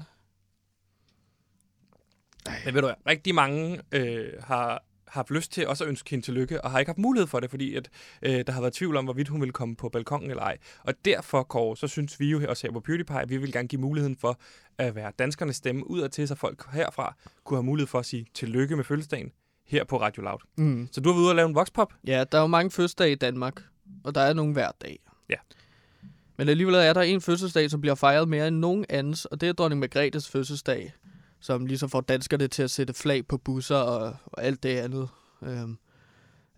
Men 2.65 2.73
ved 2.73 2.81
du 2.81 2.87
hvad, 2.87 2.95
rigtig 3.07 3.35
mange 3.35 3.81
øh, 3.91 4.27
har 4.39 4.83
haft 5.07 5.31
lyst 5.31 5.51
til 5.51 5.67
også 5.67 5.83
at 5.83 5.87
ønske 5.87 6.09
hende 6.09 6.25
tillykke, 6.25 6.61
og 6.61 6.71
har 6.71 6.79
ikke 6.79 6.89
haft 6.89 6.97
mulighed 6.97 7.27
for 7.27 7.39
det, 7.39 7.49
fordi 7.49 7.75
at, 7.75 7.89
øh, 8.21 8.43
der 8.47 8.51
har 8.51 8.61
været 8.61 8.73
tvivl 8.73 8.97
om, 8.97 9.03
hvorvidt 9.03 9.27
hun 9.27 9.41
ville 9.41 9.53
komme 9.53 9.75
på 9.75 9.89
balkongen 9.89 10.29
eller 10.29 10.43
ej. 10.43 10.57
Og 10.83 10.93
derfor, 11.05 11.43
Kåre, 11.43 11.77
så 11.77 11.87
synes 11.87 12.19
vi 12.19 12.29
jo 12.29 12.41
også 12.49 12.67
her 12.67 12.73
på 12.73 12.79
PewDiePie, 12.79 13.21
at 13.21 13.29
vi 13.29 13.37
vil 13.37 13.51
gerne 13.51 13.67
give 13.67 13.81
muligheden 13.81 14.17
for 14.17 14.39
at 14.77 14.95
være 14.95 15.11
danskernes 15.19 15.55
stemme 15.55 15.89
ud 15.89 16.09
til, 16.09 16.27
så 16.27 16.35
folk 16.35 16.71
herfra 16.71 17.15
kunne 17.43 17.57
have 17.57 17.63
mulighed 17.63 17.87
for 17.87 17.99
at 17.99 18.05
sige 18.05 18.25
tillykke 18.33 18.75
med 18.75 18.83
fødselsdagen 18.83 19.31
her 19.67 19.83
på 19.83 20.01
Radio 20.01 20.23
Loud. 20.23 20.39
Mm. 20.57 20.87
Så 20.91 21.01
du 21.01 21.09
har 21.09 21.13
været 21.13 21.23
ude 21.23 21.31
og 21.31 21.35
lave 21.35 21.49
en 21.49 21.55
voxpop. 21.55 21.93
Ja, 22.07 22.23
der 22.31 22.37
er 22.37 22.41
jo 22.41 22.47
mange 22.47 22.71
fødselsdage 22.71 23.11
i 23.11 23.15
Danmark, 23.15 23.61
og 24.03 24.15
der 24.15 24.21
er 24.21 24.33
nogle 24.33 24.53
hver 24.53 24.71
dag. 24.81 24.99
Ja. 25.29 25.35
Men 26.37 26.49
alligevel 26.49 26.75
er 26.75 26.93
der 26.93 27.01
en 27.01 27.21
fødselsdag, 27.21 27.69
som 27.69 27.81
bliver 27.81 27.95
fejret 27.95 28.29
mere 28.29 28.47
end 28.47 28.57
nogen 28.57 28.85
andens, 28.89 29.25
og 29.25 29.41
det 29.41 29.49
er 29.49 29.53
dronning 29.53 29.79
Margrethes 29.79 30.29
fødselsdag, 30.29 30.93
som 31.39 31.65
ligesom 31.65 31.89
får 31.89 32.01
danskerne 32.01 32.47
til 32.47 32.63
at 32.63 32.71
sætte 32.71 32.93
flag 32.93 33.27
på 33.27 33.37
busser 33.37 33.75
og, 33.77 34.15
og 34.25 34.43
alt 34.43 34.63
det 34.63 34.69
andet. 34.77 35.09
Øhm. 35.41 35.77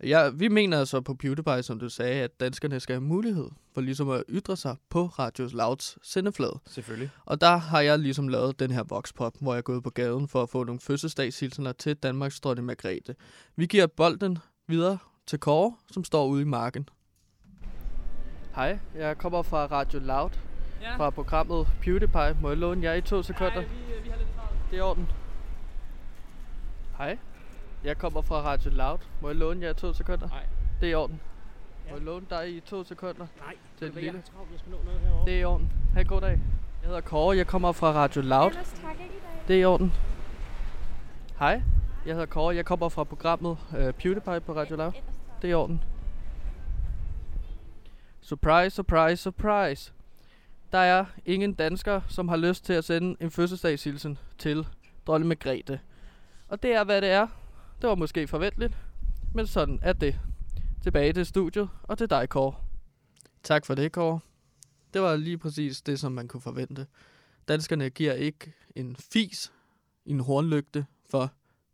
Ja, 0.04 0.28
vi 0.30 0.48
mener 0.48 0.78
altså 0.78 1.00
på 1.00 1.14
PewDiePie, 1.14 1.62
som 1.62 1.78
du 1.78 1.88
sagde, 1.88 2.22
at 2.22 2.40
danskerne 2.40 2.80
skal 2.80 2.94
have 2.94 3.00
mulighed 3.00 3.48
for 3.74 3.80
ligesom 3.80 4.10
at 4.10 4.24
ytre 4.28 4.56
sig 4.56 4.76
på 4.90 5.06
Radio 5.06 5.48
Louds 5.52 5.98
sendeflade. 6.02 6.58
Selvfølgelig. 6.66 7.10
Og 7.24 7.40
der 7.40 7.56
har 7.56 7.80
jeg 7.80 7.98
ligesom 7.98 8.28
lavet 8.28 8.60
den 8.60 8.70
her 8.70 8.82
voxpop, 8.82 9.32
hvor 9.40 9.52
jeg 9.52 9.58
er 9.58 9.62
gået 9.62 9.82
på 9.82 9.90
gaden 9.90 10.28
for 10.28 10.42
at 10.42 10.50
få 10.50 10.64
nogle 10.64 10.80
fødselsdagshilsener 10.80 11.72
til 11.72 11.96
Danmarks 11.96 12.40
dronning 12.40 12.66
Margrethe. 12.66 13.14
Vi 13.56 13.66
giver 13.66 13.86
bolden 13.86 14.38
videre 14.68 14.98
til 15.26 15.38
Kåre, 15.40 15.74
som 15.92 16.04
står 16.04 16.26
ude 16.26 16.42
i 16.42 16.44
marken. 16.44 16.88
Hej, 18.54 18.78
jeg 18.94 19.18
kommer 19.18 19.42
fra 19.42 19.66
Radio 19.66 20.00
Loud, 20.00 20.30
Ja. 20.82 20.96
fra 20.96 21.10
programmet 21.10 21.66
PewDiePie. 21.82 22.36
Må 22.40 22.48
jeg 22.48 22.58
låne 22.58 22.82
jer 22.82 22.94
i 22.94 23.00
to 23.00 23.22
sekunder? 23.22 23.54
Nej, 23.54 23.64
vi, 23.64 24.02
vi 24.04 24.08
har 24.08 24.16
lidt 24.18 24.28
travlt. 24.36 24.59
Det 24.70 24.76
er 24.76 24.78
i 24.78 24.80
orden. 24.80 25.08
Hej, 26.98 27.18
jeg 27.84 27.98
kommer 27.98 28.22
fra 28.22 28.34
Radio 28.42 28.70
Loud. 28.70 28.98
Må 29.20 29.28
jeg 29.28 29.36
låne 29.36 29.64
jer 29.66 29.70
i 29.70 29.74
to 29.74 29.92
sekunder? 29.92 30.28
Nej. 30.28 30.46
Det 30.80 30.86
er 30.86 30.90
i 30.90 30.94
orden. 30.94 31.20
Må 31.84 31.88
Ja. 31.88 31.94
jeg 31.94 32.02
låne 32.02 32.26
dig 32.30 32.56
i 32.56 32.60
to 32.60 32.84
sekunder? 32.84 33.26
Nej, 33.40 33.54
Det 33.80 33.88
er 33.88 33.92
jeg 33.92 33.94
lille. 34.02 34.10
har 34.18 34.22
travlt. 34.34 34.50
Jeg 34.52 34.58
skal 34.60 34.72
nå 34.72 34.78
noget 34.84 35.00
herovre. 35.00 35.24
Det 35.26 35.34
er 35.36 35.40
i 35.40 35.44
orden. 35.44 35.72
Ha' 35.94 36.02
god 36.02 36.20
dag. 36.20 36.30
Jeg 36.30 36.86
hedder 36.86 37.00
Kåre, 37.00 37.36
jeg 37.36 37.46
kommer 37.46 37.72
fra 37.72 37.92
Radio 37.92 38.22
Loud. 38.22 38.50
Ellers 38.50 38.72
tak 38.82 38.92
ikke 38.92 39.04
i 39.04 39.18
dag. 39.20 39.44
Det 39.48 39.56
er 39.56 39.60
i 39.60 39.64
orden. 39.64 39.92
Hej, 41.38 41.62
jeg 42.06 42.14
hedder 42.14 42.26
Kåre. 42.26 42.54
Jeg 42.56 42.64
kommer 42.66 42.88
fra 42.88 43.04
programmet 43.04 43.50
uh, 43.50 43.76
PewDiePie 43.76 44.40
på 44.40 44.52
Radio 44.56 44.76
Loud. 44.76 44.92
Det 45.42 45.48
er 45.48 45.52
i 45.52 45.54
orden. 45.54 45.82
Surprise, 48.20 48.70
surprise, 48.76 49.16
surprise. 49.22 49.92
Der 50.72 50.78
er 50.78 51.04
ingen 51.26 51.54
dansker, 51.54 52.00
som 52.08 52.28
har 52.28 52.36
lyst 52.36 52.64
til 52.64 52.72
at 52.72 52.84
sende 52.84 53.16
en 53.20 53.30
fødselsdagshilsen 53.30 54.18
til 54.38 54.66
dronning 55.06 55.28
Margrethe. 55.28 55.80
Og 56.48 56.62
det 56.62 56.72
er, 56.72 56.84
hvad 56.84 57.00
det 57.02 57.10
er. 57.10 57.26
Det 57.82 57.88
var 57.88 57.94
måske 57.94 58.28
forventeligt, 58.28 58.76
men 59.34 59.46
sådan 59.46 59.78
er 59.82 59.92
det. 59.92 60.20
Tilbage 60.82 61.12
til 61.12 61.26
studiet, 61.26 61.68
og 61.82 61.98
til 61.98 62.10
dig, 62.10 62.28
Kåre. 62.28 62.54
Tak 63.42 63.66
for 63.66 63.74
det, 63.74 63.92
Kåre. 63.92 64.20
Det 64.94 65.02
var 65.02 65.16
lige 65.16 65.38
præcis 65.38 65.82
det, 65.82 66.00
som 66.00 66.12
man 66.12 66.28
kunne 66.28 66.40
forvente. 66.40 66.86
Danskerne 67.48 67.90
giver 67.90 68.12
ikke 68.12 68.52
en 68.76 68.96
fis 68.96 69.52
i 70.04 70.10
en 70.10 70.20
hornlygte 70.20 70.86
for 71.10 71.32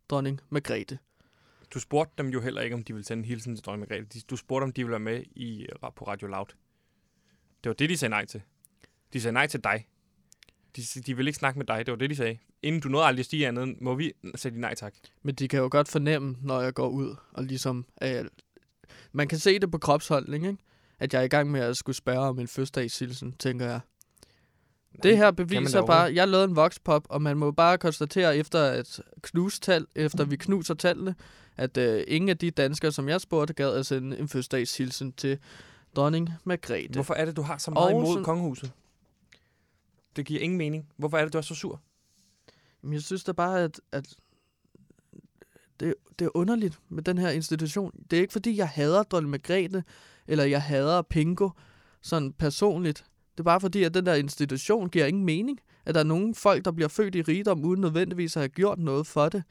dronning 0.09 0.41
Margrethe. 0.49 0.99
Du 1.73 1.79
spurgte 1.79 2.13
dem 2.17 2.27
jo 2.31 2.41
heller 2.41 2.61
ikke, 2.61 2.75
om 2.75 2.83
de 2.83 2.93
ville 2.93 3.05
sende 3.05 3.21
en 3.21 3.25
hilsen 3.25 3.55
til 3.55 3.65
dronning 3.65 3.89
Margrethe. 3.89 4.21
Du 4.29 4.35
spurgte, 4.35 4.63
om 4.63 4.71
de 4.71 4.81
ville 4.81 4.91
være 4.91 4.99
med 4.99 5.23
i, 5.35 5.67
på 5.95 6.05
Radio 6.07 6.27
Loud. 6.27 6.47
Det 7.63 7.69
var 7.69 7.73
det, 7.73 7.89
de 7.89 7.97
sagde 7.97 8.09
nej 8.09 8.25
til. 8.25 8.41
De 9.13 9.21
sagde 9.21 9.33
nej 9.33 9.47
til 9.47 9.63
dig. 9.63 9.87
De, 10.75 10.81
de 10.81 11.15
ville 11.15 11.29
ikke 11.29 11.39
snakke 11.39 11.59
med 11.59 11.65
dig. 11.65 11.85
Det 11.85 11.91
var 11.91 11.97
det, 11.97 12.09
de 12.09 12.15
sagde. 12.15 12.37
Inden 12.61 12.81
du 12.81 12.89
nåede 12.89 13.05
aldrig 13.05 13.19
at 13.19 13.25
stige 13.25 13.47
andet, 13.47 13.81
må 13.81 13.95
vi 13.95 14.13
de 14.43 14.59
nej 14.59 14.75
tak. 14.75 14.93
Men 15.23 15.35
de 15.35 15.47
kan 15.47 15.59
jo 15.59 15.67
godt 15.71 15.87
fornemme, 15.87 16.35
når 16.41 16.61
jeg 16.61 16.73
går 16.73 16.87
ud, 16.87 17.15
og 17.31 17.43
ligesom... 17.43 17.85
Øh, 18.03 18.25
man 19.11 19.27
kan 19.27 19.39
se 19.39 19.59
det 19.59 19.71
på 19.71 19.77
kropsholdning, 19.77 20.47
ikke? 20.47 20.57
At 20.99 21.13
jeg 21.13 21.19
er 21.19 21.23
i 21.23 21.27
gang 21.27 21.51
med 21.51 21.61
at 21.61 21.77
skulle 21.77 21.95
spørge 21.95 22.19
om 22.19 22.39
en 22.39 22.47
fødselsdagshilsen, 22.47 23.31
tænker 23.31 23.65
jeg. 23.65 23.79
Det 25.03 25.17
her 25.17 25.31
beviser 25.31 25.85
bare, 25.85 26.13
jeg 26.13 26.27
lavede 26.27 26.45
en 26.45 26.55
voxpop, 26.55 27.07
og 27.09 27.21
man 27.21 27.37
må 27.37 27.51
bare 27.51 27.77
konstatere 27.77 28.37
efter 28.37 28.63
at 28.63 29.01
knuse 29.21 29.61
tal, 29.61 29.85
efter 29.95 30.25
vi 30.25 30.35
knuser 30.35 30.73
tallene, 30.73 31.15
at 31.57 31.77
øh, 31.77 32.03
ingen 32.07 32.29
af 32.29 32.37
de 32.37 32.51
danskere, 32.51 32.91
som 32.91 33.09
jeg 33.09 33.21
spurgte, 33.21 33.53
gad 33.53 33.73
at 33.73 33.85
sende 33.85 34.19
en 34.19 34.27
fødselsdagshilsen 34.27 35.13
til 35.13 35.37
dronning 35.95 36.29
Margrethe. 36.43 36.93
Hvorfor 36.93 37.13
er 37.13 37.25
det, 37.25 37.35
du 37.35 37.41
har 37.41 37.57
så 37.57 37.71
meget 37.71 37.93
Og 37.93 38.01
imod 38.01 38.23
kongehuset? 38.23 38.71
Det 40.17 40.25
giver 40.25 40.41
ingen 40.41 40.57
mening. 40.57 40.89
Hvorfor 40.97 41.17
er 41.17 41.23
det, 41.23 41.33
du 41.33 41.37
er 41.37 41.41
så 41.41 41.55
sur? 41.55 41.81
Jamen, 42.83 42.93
jeg 42.93 43.01
synes 43.01 43.23
da 43.23 43.31
bare, 43.31 43.63
at, 43.63 43.81
at 43.91 44.15
det, 45.79 45.95
det 46.19 46.25
er 46.25 46.37
underligt 46.37 46.79
med 46.89 47.03
den 47.03 47.17
her 47.17 47.29
institution. 47.29 47.91
Det 48.11 48.17
er 48.17 48.21
ikke, 48.21 48.33
fordi 48.33 48.57
jeg 48.57 48.69
hader 48.69 49.03
dronning 49.03 49.31
Margrethe, 49.31 49.83
eller 50.27 50.43
jeg 50.43 50.61
hader 50.61 51.01
Pingo 51.01 51.49
sådan 52.01 52.33
personligt. 52.33 53.05
Det 53.31 53.39
er 53.39 53.43
bare 53.43 53.61
fordi, 53.61 53.83
at 53.83 53.93
den 53.93 54.05
der 54.05 54.15
institution 54.15 54.89
giver 54.89 55.05
ingen 55.05 55.25
mening. 55.25 55.59
At 55.85 55.95
der 55.95 55.99
er 55.99 56.05
nogle 56.05 56.35
folk, 56.35 56.65
der 56.65 56.71
bliver 56.71 56.87
født 56.87 57.15
i 57.15 57.21
rigdom, 57.21 57.65
uden 57.65 57.81
nødvendigvis 57.81 58.37
at 58.37 58.41
have 58.41 58.49
gjort 58.49 58.79
noget 58.79 59.07
for 59.07 59.29
det. 59.29 59.43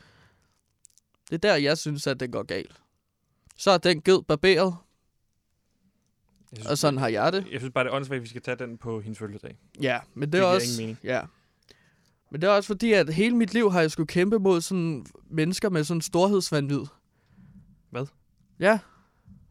Det 1.31 1.35
er 1.35 1.39
der, 1.39 1.57
jeg 1.57 1.79
synes, 1.79 2.07
at 2.07 2.21
det 2.21 2.33
går 2.33 2.43
galt. 2.43 2.81
Så 3.57 3.71
er 3.71 3.79
den 3.79 4.03
ged 4.03 4.23
barberet, 4.23 4.77
synes, 6.57 6.71
og 6.71 6.79
sådan 6.79 6.99
har 6.99 7.09
jeg 7.09 7.33
det. 7.33 7.47
Jeg 7.53 7.61
synes 7.61 7.73
bare, 7.73 7.85
det 7.85 7.91
er 7.91 7.95
åndssvagt, 7.95 8.17
at 8.17 8.23
vi 8.23 8.29
skal 8.29 8.43
tage 8.43 8.57
den 8.57 8.79
på 8.79 9.01
hendes 9.01 9.19
fødselsdag. 9.19 9.57
Ja, 9.83 9.99
men 10.15 10.23
det, 10.23 10.33
Det 10.33 10.41
er 10.41 10.45
også... 10.45 10.67
ingen 10.67 10.83
mening. 10.83 10.99
Ja. 11.05 11.21
Men 12.31 12.41
det 12.41 12.47
er 12.49 12.53
også 12.53 12.67
fordi, 12.67 12.93
at 12.93 13.15
hele 13.15 13.37
mit 13.37 13.55
liv 13.55 13.73
har 13.73 13.81
jeg 13.81 13.91
skulle 13.91 14.07
kæmpe 14.07 14.39
mod 14.39 14.61
sådan 14.61 15.07
mennesker 15.31 15.71
med 15.71 15.85
sådan 15.85 16.01
storhedsvandvid. 16.01 16.81
Hvad? 17.91 18.07
Ja. 18.61 18.79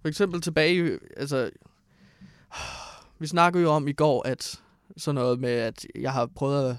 For 0.02 0.08
eksempel 0.08 0.42
tilbage 0.42 0.88
i, 0.96 0.98
altså... 1.18 1.50
Vi 3.20 3.28
snakkede 3.28 3.64
jo 3.64 3.70
om 3.72 3.88
i 3.88 3.94
går, 3.94 4.28
at 4.28 4.62
sådan 4.98 5.16
noget 5.16 5.40
med, 5.40 5.50
at 5.50 5.86
jeg 5.96 6.14
har 6.14 6.26
prøvet 6.26 6.70
at 6.70 6.76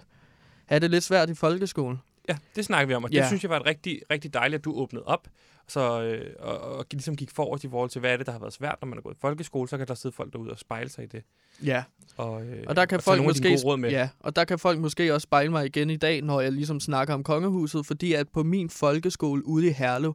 have 0.66 0.80
det 0.80 0.90
lidt 0.90 1.04
svært 1.04 1.30
i 1.30 1.34
folkeskolen. 1.34 1.98
Ja, 2.28 2.36
det 2.56 2.64
snakker 2.64 2.86
vi 2.86 2.94
om, 2.94 3.04
og 3.04 3.10
det 3.10 3.16
Ja. 3.16 3.26
synes 3.26 3.42
jeg 3.42 3.50
var 3.50 3.60
et 3.60 3.66
rigtig, 3.66 4.00
rigtig 4.10 4.34
dejligt, 4.34 4.58
at 4.58 4.64
du 4.64 4.72
åbnede 4.74 5.04
op, 5.04 5.28
så, 5.68 6.02
øh, 6.02 6.34
og, 6.38 6.58
og 6.60 6.86
ligesom 6.92 7.16
gik 7.16 7.30
forrest 7.30 7.64
i 7.64 7.68
forhold 7.68 7.90
til, 7.90 8.00
hvad 8.00 8.12
er 8.12 8.16
det, 8.16 8.26
der 8.26 8.32
har 8.32 8.38
været 8.38 8.52
svært, 8.52 8.78
når 8.80 8.86
man 8.88 8.98
er 8.98 9.02
gået 9.02 9.14
i 9.14 9.18
folkeskole, 9.20 9.68
så 9.68 9.78
kan 9.78 9.86
der 9.86 9.94
sidde 9.94 10.14
folk 10.14 10.32
derude 10.32 10.50
og 10.50 10.58
spejle 10.58 10.88
sig 10.90 11.04
i 11.04 11.06
det. 11.06 11.22
Ja. 11.64 11.84
Og, 12.16 12.44
øh, 12.46 12.64
Og 12.66 12.76
der 12.76 12.86
kan 12.86 12.96
og 12.98 13.02
folk 13.02 13.24
måske 13.24 13.58
råd 13.64 13.76
med. 13.76 13.90
ja, 13.90 14.08
og 14.20 14.36
der 14.36 14.44
kan 14.44 14.58
folk 14.58 14.78
måske 14.78 15.14
også 15.14 15.24
spejle 15.24 15.50
mig 15.50 15.66
igen 15.66 15.90
i 15.90 15.96
dag, 15.96 16.22
når 16.22 16.40
jeg 16.40 16.52
ligesom 16.52 16.80
snakker 16.80 17.14
om 17.14 17.22
kongehuset, 17.22 17.86
fordi 17.86 18.12
at 18.12 18.28
på 18.28 18.42
min 18.42 18.70
folkeskole 18.70 19.46
ude 19.46 19.66
i 19.66 19.70
Herlev, 19.70 20.14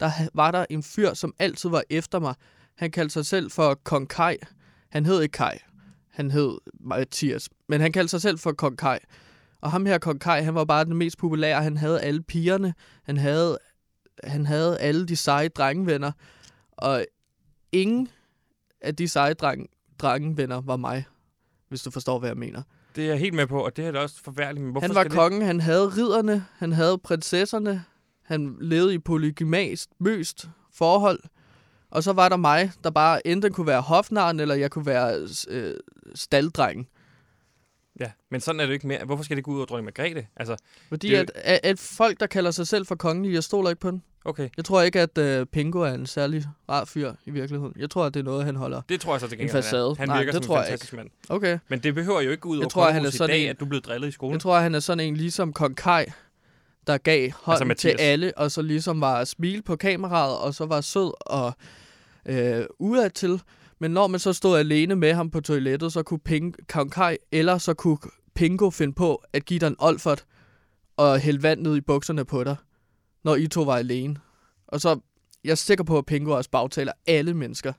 der 0.00 0.10
var 0.34 0.50
der 0.50 0.66
en 0.70 0.82
fyr, 0.82 1.14
som 1.14 1.34
altid 1.38 1.70
var 1.70 1.82
efter 1.90 2.18
mig. 2.18 2.34
Han 2.76 2.90
kaldte 2.90 3.12
sig 3.12 3.26
selv 3.26 3.50
for 3.50 3.74
Kong 3.84 4.08
Kai. 4.08 4.36
Han 4.90 5.06
hed 5.06 5.22
ikke 5.22 5.32
Kai. 5.32 5.58
Han 6.10 6.30
hed 6.30 6.58
Mathias. 6.80 7.48
Men 7.68 7.80
han 7.80 7.92
kaldte 7.92 8.10
sig 8.10 8.22
selv 8.22 8.38
for 8.38 8.52
Kong 8.52 8.78
Kai. 8.78 8.98
Og 9.60 9.70
ham 9.70 9.86
her, 9.86 9.98
Kong 9.98 10.20
Kai, 10.20 10.42
han 10.42 10.54
var 10.54 10.64
bare 10.64 10.84
den 10.84 10.96
mest 10.96 11.18
populære. 11.18 11.62
Han 11.62 11.76
havde 11.76 12.00
alle 12.00 12.22
pigerne. 12.22 12.74
Han 13.04 13.16
havde, 13.16 13.58
han 14.24 14.46
havde 14.46 14.78
alle 14.78 15.06
de 15.06 15.16
seje 15.16 15.48
drengevenner. 15.48 16.12
Og 16.72 17.04
ingen 17.72 18.08
af 18.80 18.96
de 18.96 19.08
seje 19.08 19.34
dreng, 19.34 19.70
drengevenner 19.98 20.60
var 20.60 20.76
mig, 20.76 21.04
hvis 21.68 21.82
du 21.82 21.90
forstår, 21.90 22.18
hvad 22.18 22.28
jeg 22.28 22.36
mener. 22.36 22.62
Det 22.96 23.04
er 23.04 23.08
jeg 23.08 23.18
helt 23.18 23.34
med 23.34 23.46
på, 23.46 23.64
og 23.64 23.76
det 23.76 23.86
er 23.86 23.92
da 23.92 23.98
også 23.98 24.22
forfærdeligt. 24.24 24.66
Men 24.66 24.82
Han 24.82 24.94
var 24.94 25.04
kongen, 25.04 25.42
han 25.42 25.60
havde 25.60 25.88
ridderne, 25.88 26.46
han 26.58 26.72
havde 26.72 26.98
prinsesserne, 26.98 27.84
han 28.22 28.56
levede 28.60 28.94
i 28.94 28.98
polygymast, 28.98 29.90
møst 30.00 30.48
forhold. 30.72 31.20
Og 31.90 32.02
så 32.02 32.12
var 32.12 32.28
der 32.28 32.36
mig, 32.36 32.72
der 32.84 32.90
bare 32.90 33.26
enten 33.26 33.52
kunne 33.52 33.66
være 33.66 33.80
hofnaren, 33.80 34.40
eller 34.40 34.54
jeg 34.54 34.70
kunne 34.70 34.86
være 34.86 35.28
øh, 35.48 35.74
staldrengen. 36.14 36.84
Det, 36.84 38.00
ja, 38.00 38.10
men 38.30 38.40
sådan 38.40 38.60
er 38.60 38.66
det 38.66 38.72
ikke 38.72 38.86
mere. 38.86 39.04
Hvorfor 39.04 39.24
skal 39.24 39.36
det 39.36 39.44
gå 39.44 39.50
ud 39.50 39.56
over 39.56 39.66
dronning 39.66 39.84
Margrethe? 39.84 40.26
Altså, 40.36 40.56
Fordi 40.88 41.08
Det 41.08 41.16
er 41.16 41.20
at, 41.20 41.30
at, 41.34 41.60
at 41.62 41.78
folk, 41.78 42.20
der 42.20 42.26
kalder 42.26 42.50
sig 42.50 42.66
selv 42.66 42.86
for 42.86 42.94
kongelige, 42.94 43.34
jeg 43.34 43.44
stoler 43.44 43.70
ikke 43.70 43.80
på 43.80 43.90
den. 43.90 44.02
Okay. 44.24 44.48
Jeg 44.56 44.64
tror 44.64 44.82
ikke, 44.82 45.00
at 45.00 45.18
øh, 45.18 45.46
Pingo 45.46 45.78
er 45.80 45.92
en 45.92 46.06
særlig 46.06 46.44
rar 46.68 46.84
fyr 46.84 47.12
i 47.26 47.30
virkeligheden. 47.30 47.74
Jeg 47.78 47.90
tror, 47.90 48.04
at 48.04 48.14
det 48.14 48.20
er 48.20 48.24
noget, 48.24 48.44
han 48.44 48.56
holder. 48.56 48.82
Det 48.88 49.00
tror 49.00 49.12
jeg 49.12 49.20
så 49.20 49.26
til 49.26 49.34
En 49.34 49.38
gengæld, 49.38 49.50
han 49.52 49.58
er. 49.58 49.62
facade. 49.62 49.94
Han 49.98 50.08
Nej, 50.08 50.18
virker 50.18 50.32
det 50.32 50.42
som 50.44 50.46
tror 50.48 50.56
en 50.56 50.58
jeg 50.58 50.66
fantastisk 50.66 50.92
mand. 50.92 51.08
Okay. 51.28 51.58
Men 51.68 51.78
det 51.78 51.94
behøver 51.94 52.20
jo 52.20 52.30
ikke 52.30 52.40
gå 52.40 52.48
ud 52.48 52.58
over 52.58 52.68
tror, 52.68 52.82
han 52.84 52.90
er 52.90 52.94
kongehuset 52.98 53.14
i 53.14 53.18
sådan 53.18 53.30
dag, 53.30 53.42
en- 53.44 53.50
at 53.50 53.60
du 53.60 53.64
blevet 53.64 53.86
drillet 53.86 54.08
i 54.08 54.10
skolen. 54.10 54.32
Jeg 54.32 54.40
tror, 54.40 54.58
han 54.58 54.74
er 54.74 54.80
sådan 54.80 55.00
en 55.08 55.16
ligesom 55.16 55.52
Kong 55.52 55.76
Kai, 55.76 56.04
der 56.86 56.98
gav 56.98 57.30
hånden 57.42 57.70
altså 57.70 57.80
til 57.88 57.96
alle, 58.00 58.32
og 58.38 58.50
så 58.50 58.62
ligesom 58.62 59.00
var 59.00 59.14
at 59.20 59.28
smile 59.28 59.62
på 59.62 59.76
kameraet, 59.76 60.38
og 60.38 60.54
så 60.54 60.66
var 60.66 60.80
sød 60.80 61.12
og 61.20 61.52
øh, 62.26 62.64
udadtil. 62.78 63.40
Men 63.78 63.90
når 63.90 64.06
man 64.06 64.20
så 64.20 64.32
stod 64.32 64.58
alene 64.58 64.96
med 64.96 65.12
ham 65.14 65.30
på 65.30 65.40
toilettet, 65.40 65.92
så 65.92 66.02
kunne 66.02 66.20
Ping, 66.20 66.56
Kong 66.68 66.92
Kai 66.92 67.16
eller 67.32 67.58
så 67.58 67.74
kunne 67.74 67.98
Pingo 68.34 68.70
finde 68.70 68.92
på 68.94 69.22
at 69.32 69.44
give 69.44 69.58
dig 69.60 69.66
en 69.66 69.76
olfert 69.78 70.24
og 70.96 71.18
hælde 71.18 71.42
vand 71.42 71.60
ned 71.60 71.76
i 71.76 71.80
bukserne 71.80 72.24
på 72.24 72.44
dig, 72.44 72.56
når 73.24 73.36
I 73.36 73.46
to 73.46 73.62
var 73.62 73.76
alene. 73.76 74.16
Og 74.66 74.80
så, 74.80 75.00
jeg 75.44 75.50
er 75.50 75.54
sikker 75.54 75.84
på, 75.84 75.98
at 75.98 76.06
Pingo 76.06 76.30
også 76.30 76.50
bagtaler 76.50 76.92
alle 77.06 77.34
mennesker. 77.34 77.72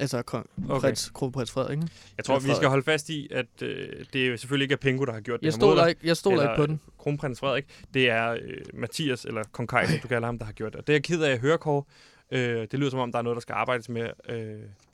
Altså 0.00 0.22
kong, 0.22 0.50
Okay. 0.68 0.80
prins, 0.80 1.10
kronprins 1.14 1.50
Frederik. 1.50 1.78
ikke? 1.78 1.88
Jeg 2.16 2.24
tror, 2.24 2.38
vi 2.38 2.54
skal 2.54 2.68
holde 2.68 2.82
fast 2.82 3.08
i, 3.08 3.28
at 3.30 3.46
øh, 3.62 4.04
det 4.12 4.28
er 4.28 4.36
selvfølgelig 4.36 4.64
ikke 4.64 4.72
er 4.72 4.76
Pingo, 4.76 5.04
der 5.04 5.12
har 5.12 5.20
gjort 5.20 5.40
Jeg 5.42 5.52
det 5.52 5.62
her 5.62 5.74
mod 5.74 5.88
ikke, 5.88 6.00
jeg 6.04 6.16
stoler 6.16 6.42
ikke 6.42 6.54
på 6.56 6.66
den. 6.66 6.80
Kronprins 6.98 7.40
Frederik. 7.40 7.64
Det 7.94 8.10
er 8.10 8.30
øh, 8.30 8.60
Mathias, 8.74 9.24
eller 9.24 9.42
Kong 9.52 9.68
Kai, 9.68 9.86
som 9.86 9.98
du 9.98 10.08
kalder 10.08 10.26
ham, 10.28 10.38
der 10.38 10.44
har 10.44 10.52
gjort 10.52 10.72
det. 10.72 10.80
Og 10.80 10.86
det 10.86 10.92
er 10.92 10.94
jeg 10.96 11.02
ked 11.04 11.22
af 11.22 11.30
at 11.32 11.38
høre, 11.40 11.58
Kåre. 11.58 11.82
Øh, 12.30 12.60
det 12.70 12.74
lyder 12.78 12.90
som 12.90 12.98
om, 13.00 13.12
der 13.12 13.18
er 13.18 13.22
noget, 13.22 13.36
der 13.36 13.40
skal 13.40 13.52
arbejdes 13.52 13.88
med. 13.88 14.10
Øh, 14.28 14.38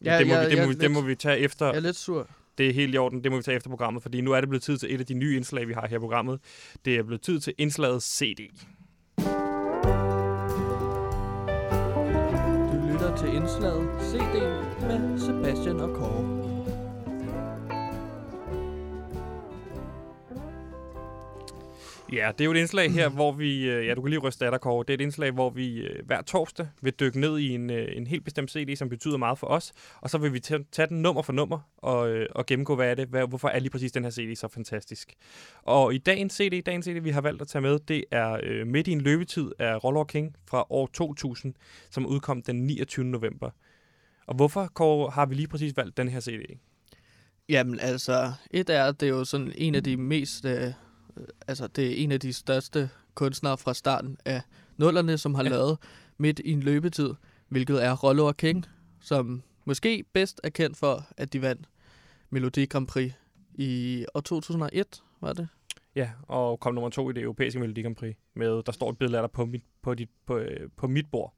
Ja, 0.05 0.19
det, 0.19 0.27
må 0.27 0.35
ja, 0.35 0.41
vi, 0.45 0.51
det, 0.51 0.57
ja, 0.57 0.63
må 0.63 0.69
vi, 0.69 0.75
det 0.75 0.81
lidt. 0.83 0.93
må 0.93 1.01
vi 1.01 1.15
tage 1.15 1.39
efter. 1.39 1.67
Jeg 1.67 1.77
er 1.77 1.81
lidt 1.81 1.97
sur. 1.97 2.29
Det 2.59 2.69
er 2.69 2.73
helt 2.73 2.95
i 2.95 2.99
orden. 2.99 3.25
Det 3.25 3.33
må 3.33 3.37
vi 3.37 3.43
tage 3.43 3.57
efter 3.57 3.71
programmet, 3.71 4.03
fordi 4.03 4.21
nu 4.21 4.33
er 4.33 4.41
det 4.41 4.49
blevet 4.49 4.63
tid 4.63 4.79
til 4.79 4.95
et 4.95 5.01
af 5.01 5.07
de 5.07 5.15
nye 5.15 5.37
indslag, 5.37 5.69
vi 5.69 5.73
har 5.73 5.87
her 5.89 5.97
i 5.97 6.01
programmet. 6.01 6.41
Det 6.85 6.97
er 6.97 7.03
blevet 7.03 7.23
tid 7.23 7.41
til 7.41 7.55
indslaget 7.59 8.03
CD. 8.03 8.41
Du 12.73 12.79
lytter 12.93 13.17
til 13.17 13.35
indslaget 13.35 13.89
CD 14.03 14.35
med 14.81 15.19
Sebastian 15.19 15.81
og 15.81 15.97
Kåre. 15.97 16.42
Ja, 22.13 22.33
det 22.33 22.41
er 22.41 22.45
jo 22.45 22.51
et 22.51 22.57
indslag 22.57 22.93
her, 22.93 23.09
hvor 23.09 23.33
vi... 23.33 23.71
øh, 23.71 23.87
Ja, 23.87 23.95
du 23.95 24.03
kan 24.03 24.11
lige 24.11 24.21
ryste 24.21 24.45
af 24.45 24.51
dig, 24.51 24.61
Kåre. 24.61 24.85
Det 24.89 24.91
er 24.91 24.95
et 24.95 25.01
indslag, 25.01 25.31
hvor 25.31 25.51
vi 25.51 25.79
øh, 25.81 26.07
hver 26.07 26.23
torsdag 26.23 26.69
vil 26.83 26.93
dykke 26.93 27.21
ned 27.21 27.39
i 27.39 27.49
en, 27.55 27.71
øh, 27.71 27.89
en 27.97 28.07
helt 28.07 28.25
bestemt 28.25 28.51
CD, 28.51 28.77
som 28.77 28.89
betyder 28.89 29.17
meget 29.17 29.39
for 29.39 29.47
os. 29.47 29.73
Og 30.01 30.11
så 30.11 30.19
vil 30.19 30.33
vi 30.33 30.41
tage 30.41 30.87
den 30.89 31.03
nummer 31.03 31.23
for 31.23 31.33
nummer 31.33 31.59
og, 31.77 32.27
og 32.31 32.47
gennemgå, 32.47 32.77
hvad 32.77 32.91
er 32.91 32.95
det, 32.95 33.09
hvad, 33.09 33.29
hvorfor 33.29 33.49
er 33.49 33.59
lige 33.59 33.71
præcis 33.71 33.93
den 33.93 34.05
her 34.05 34.11
CD 34.11 34.37
så 34.37 34.49
fantastisk. 34.49 35.15
Og 35.63 35.95
i 35.95 35.99
dagens 35.99 36.33
CD, 36.33 36.63
dagens 36.63 36.87
CD, 36.87 37.03
vi 37.03 37.11
har 37.11 37.21
valgt 37.21 37.43
at 37.43 37.49
tage 37.49 37.63
med, 37.63 37.79
det 37.79 38.05
er 38.11 38.41
øh, 38.43 38.67
Midt 38.67 38.89
i 38.89 38.93
en 38.93 39.01
løbetid 39.01 39.51
af 39.59 39.85
Roller 39.85 40.05
King 40.05 40.37
fra 40.49 40.67
år 40.71 40.87
2000, 40.87 41.55
som 41.91 42.07
udkom 42.07 42.43
den 42.43 42.67
29. 42.67 43.05
november. 43.05 43.51
Og 44.27 44.35
hvorfor, 44.35 44.71
Kåre, 44.75 45.11
har 45.11 45.27
vi 45.27 45.35
lige 45.35 45.49
præcis 45.49 45.77
valgt 45.77 45.97
den 45.97 46.09
her 46.09 46.21
CD? 46.21 46.59
Jamen 47.49 47.81
altså, 47.81 48.33
et 48.51 48.71
er, 48.71 48.93
det 48.93 49.07
er 49.07 49.11
jo 49.11 49.25
sådan 49.25 49.53
en 49.55 49.75
af 49.75 49.85
de 49.85 49.97
mest, 49.97 50.45
øh, 50.45 50.73
altså 51.49 51.67
det 51.67 51.87
er 51.93 52.05
en 52.05 52.13
af 52.13 52.21
de 52.21 52.33
største 52.33 52.91
kunstnere 53.15 53.59
fra 53.59 53.75
starten 53.75 54.17
af 54.25 54.43
nullerne, 54.77 55.19
som 55.19 55.35
har 55.35 55.43
Ja. 55.43 55.49
ja. 55.51 55.55
lavet 55.57 55.79
midt 56.19 56.39
i 56.39 56.51
en 56.53 56.61
løbetid, 56.61 57.11
hvilket 57.49 57.85
er 57.85 57.93
Rollo 57.97 58.27
og 58.27 58.37
King, 58.37 58.67
som 59.01 59.43
måske 59.65 60.05
bedst 60.13 60.41
er 60.45 60.51
kendt 60.51 60.77
for, 60.77 61.07
at 61.17 61.33
de 61.33 61.43
vandt 61.43 61.69
Melodi 62.31 62.65
Grand 62.67 62.87
Prix 62.87 63.13
i 63.55 64.05
år 64.15 64.21
2001, 64.21 65.03
var 65.21 65.33
det? 65.33 65.49
Ja, 65.95 66.11
og 66.23 66.61
kom 66.61 66.75
nummer 66.75 66.91
to 66.91 67.11
i 67.11 67.13
det 67.13 67.23
europæiske 67.23 67.61
Melodi 67.61 67.83
Grand 67.83 67.97
Prix. 67.97 68.17
Med, 68.35 68.63
der 68.63 68.73
står 68.73 68.91
et 68.91 68.99
billede 68.99 69.19
af 69.19 69.23
dig 69.29 69.31
på 69.33 69.45
mit, 69.45 69.65
på, 69.83 69.95
dit, 69.95 70.09
på, 70.27 70.37
øh, 70.39 70.71
på 70.77 70.87
mit 70.87 71.07
bord. 71.11 71.35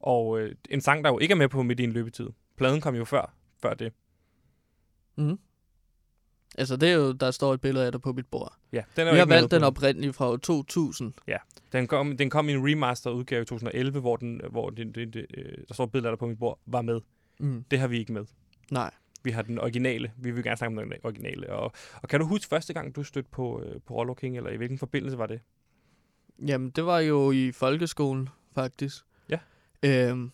Og 0.00 0.40
øh, 0.40 0.54
en 0.70 0.80
sang, 0.80 1.04
der 1.04 1.10
jo 1.10 1.18
ikke 1.18 1.32
er 1.32 1.36
med 1.36 1.48
på 1.48 1.62
midt 1.62 1.80
i 1.80 1.84
en 1.84 1.92
løbetid. 1.92 2.28
Pladen 2.56 2.80
kom 2.80 2.94
jo 2.94 3.04
før, 3.04 3.34
før 3.62 3.74
det. 3.74 3.92
Mm. 5.16 5.38
Altså 6.58 6.76
det 6.76 6.88
er 6.88 6.94
jo, 6.94 7.12
der 7.12 7.30
står 7.30 7.54
et 7.54 7.60
billede 7.60 7.86
af 7.86 7.92
dig 7.92 8.00
på 8.00 8.12
mit 8.12 8.26
bord. 8.26 8.52
Ja, 8.72 8.82
den 8.96 9.06
er 9.06 9.12
Vi 9.12 9.18
har 9.18 9.26
valgt 9.26 9.50
den 9.50 9.62
oprindelige 9.62 10.12
fra 10.12 10.28
år 10.28 10.36
2000. 10.36 11.12
Den 11.72 11.86
kom, 11.86 12.16
den 12.16 12.30
kom 12.30 12.48
i 12.48 12.52
en 12.52 12.70
remaster 12.70 13.10
udgave 13.10 13.42
i 13.42 13.44
2011, 13.44 14.00
hvor, 14.00 14.16
den, 14.16 14.40
hvor 14.50 14.70
det, 14.70 14.94
det, 14.94 15.14
det, 15.14 15.26
øh, 15.34 15.44
der 15.68 15.74
står 15.74 15.84
et 15.84 15.92
billede 15.92 16.08
af 16.08 16.12
dig 16.12 16.18
på 16.18 16.26
mit 16.26 16.38
bord, 16.38 16.58
var 16.66 16.82
med. 16.82 17.00
Mm. 17.38 17.64
Det 17.70 17.78
har 17.78 17.88
vi 17.88 17.98
ikke 17.98 18.12
med. 18.12 18.24
Nej. 18.70 18.90
Vi 19.22 19.30
har 19.30 19.42
den 19.42 19.58
originale. 19.58 20.12
Vi 20.16 20.30
vil 20.30 20.44
gerne 20.44 20.56
snakke 20.56 20.82
om 20.82 20.90
den 20.90 20.98
originale. 21.04 21.52
Og, 21.52 21.72
og 22.02 22.08
kan 22.08 22.20
du 22.20 22.26
huske 22.26 22.48
første 22.48 22.74
gang, 22.74 22.96
du 22.96 23.02
stødte 23.02 23.28
på, 23.30 23.62
øh, 23.62 23.80
på 23.86 23.94
Rollo 23.94 24.14
King, 24.14 24.36
eller 24.36 24.50
i 24.50 24.56
hvilken 24.56 24.78
forbindelse 24.78 25.18
var 25.18 25.26
det? 25.26 25.40
Jamen, 26.46 26.70
det 26.70 26.86
var 26.86 26.98
jo 26.98 27.30
i 27.30 27.52
folkeskolen, 27.52 28.28
faktisk. 28.54 29.04
Ja. 29.28 29.38
Øhm, 29.82 30.32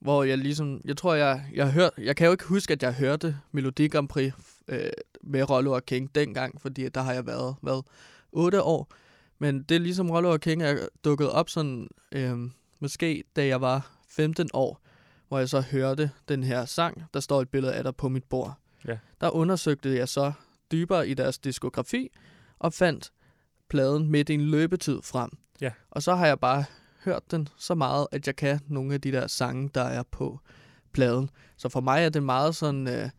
hvor 0.00 0.24
jeg 0.24 0.38
ligesom, 0.38 0.80
jeg 0.84 0.96
tror, 0.96 1.14
jeg, 1.14 1.44
jeg 1.54 1.64
har 1.64 1.72
hørt, 1.72 1.90
jeg 1.98 2.16
kan 2.16 2.26
jo 2.26 2.32
ikke 2.32 2.44
huske, 2.44 2.72
at 2.72 2.82
jeg 2.82 2.94
hørte 2.94 3.36
Melodi 3.52 3.88
Grand 3.88 4.08
Prix 4.08 4.32
øh, 4.68 4.90
med 5.22 5.50
Rollo 5.50 5.72
og 5.72 5.86
King 5.86 6.14
dengang, 6.14 6.60
fordi 6.60 6.88
der 6.88 7.00
har 7.00 7.12
jeg 7.12 7.26
været, 7.26 7.56
været 7.62 7.84
8 8.32 8.62
år. 8.62 8.92
Men 9.38 9.62
det 9.62 9.74
er 9.74 9.78
ligesom 9.78 10.10
Rollo 10.10 10.30
og 10.30 10.40
King 10.40 10.62
er 10.62 10.88
dukket 11.04 11.30
op 11.30 11.50
sådan, 11.50 11.88
øhm, 12.12 12.52
måske 12.80 13.24
da 13.36 13.46
jeg 13.46 13.60
var 13.60 13.98
15 14.08 14.48
år, 14.52 14.80
hvor 15.28 15.38
jeg 15.38 15.48
så 15.48 15.60
hørte 15.60 16.10
den 16.28 16.44
her 16.44 16.64
sang, 16.64 17.04
der 17.14 17.20
står 17.20 17.42
et 17.42 17.48
billede 17.48 17.74
af 17.74 17.84
dig 17.84 17.96
på 17.96 18.08
mit 18.08 18.24
bord. 18.24 18.54
Ja. 18.88 18.98
Der 19.20 19.30
undersøgte 19.30 19.96
jeg 19.96 20.08
så 20.08 20.32
dybere 20.72 21.08
i 21.08 21.14
deres 21.14 21.38
diskografi, 21.38 22.10
og 22.58 22.72
fandt 22.72 23.12
pladen 23.68 24.10
midt 24.10 24.28
i 24.28 24.34
en 24.34 24.40
løbetid 24.40 25.02
frem. 25.02 25.30
Ja. 25.60 25.72
Og 25.90 26.02
så 26.02 26.14
har 26.14 26.26
jeg 26.26 26.40
bare 26.40 26.64
hørt 27.04 27.30
den 27.30 27.48
så 27.56 27.74
meget, 27.74 28.06
at 28.12 28.26
jeg 28.26 28.36
kan 28.36 28.60
nogle 28.68 28.94
af 28.94 29.00
de 29.00 29.12
der 29.12 29.26
sange, 29.26 29.70
der 29.74 29.82
er 29.82 30.02
på 30.02 30.40
pladen. 30.92 31.30
Så 31.56 31.68
for 31.68 31.80
mig 31.80 32.04
er 32.04 32.08
det 32.08 32.22
meget 32.22 32.56
sådan, 32.56 32.88
øh, 32.88 33.10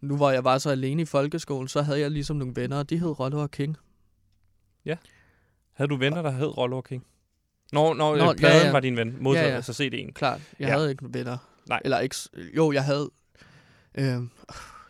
nu 0.00 0.16
hvor 0.16 0.30
jeg 0.30 0.44
var 0.44 0.58
så 0.58 0.70
alene 0.70 1.02
i 1.02 1.04
folkeskolen, 1.04 1.68
så 1.68 1.82
havde 1.82 2.00
jeg 2.00 2.10
ligesom 2.10 2.36
nogle 2.36 2.56
venner, 2.56 2.78
og 2.78 2.90
de 2.90 2.98
hed 2.98 3.20
Rollo 3.20 3.38
og 3.42 3.50
King. 3.50 3.76
Havde 5.72 5.88
du 5.88 5.96
venner, 5.96 6.22
der 6.22 6.30
hed 6.30 6.58
Rollo 6.58 6.80
King? 6.80 7.06
Nå, 7.72 7.92
nå, 7.94 8.16
Nå, 8.16 8.24
ja, 8.24 8.32
pladen 8.32 8.66
ja. 8.66 8.72
var 8.72 8.80
din 8.80 8.96
ven, 8.96 9.16
modsat 9.20 9.40
Ja, 9.42 9.46
ja, 9.46 9.50
ja. 9.50 9.56
altså 9.56 9.72
CD'en. 9.84 10.12
Klart, 10.12 10.40
jeg 10.58 10.68
Ja. 10.68 10.74
havde 10.74 10.90
ikke 10.90 11.04
venner. 11.14 11.36
Nej. 11.68 11.80
Eller 11.84 11.98
ikke, 12.00 12.16
jo, 12.56 12.72
jeg 12.72 12.84
havde, 12.84 13.10
øh, 13.94 14.22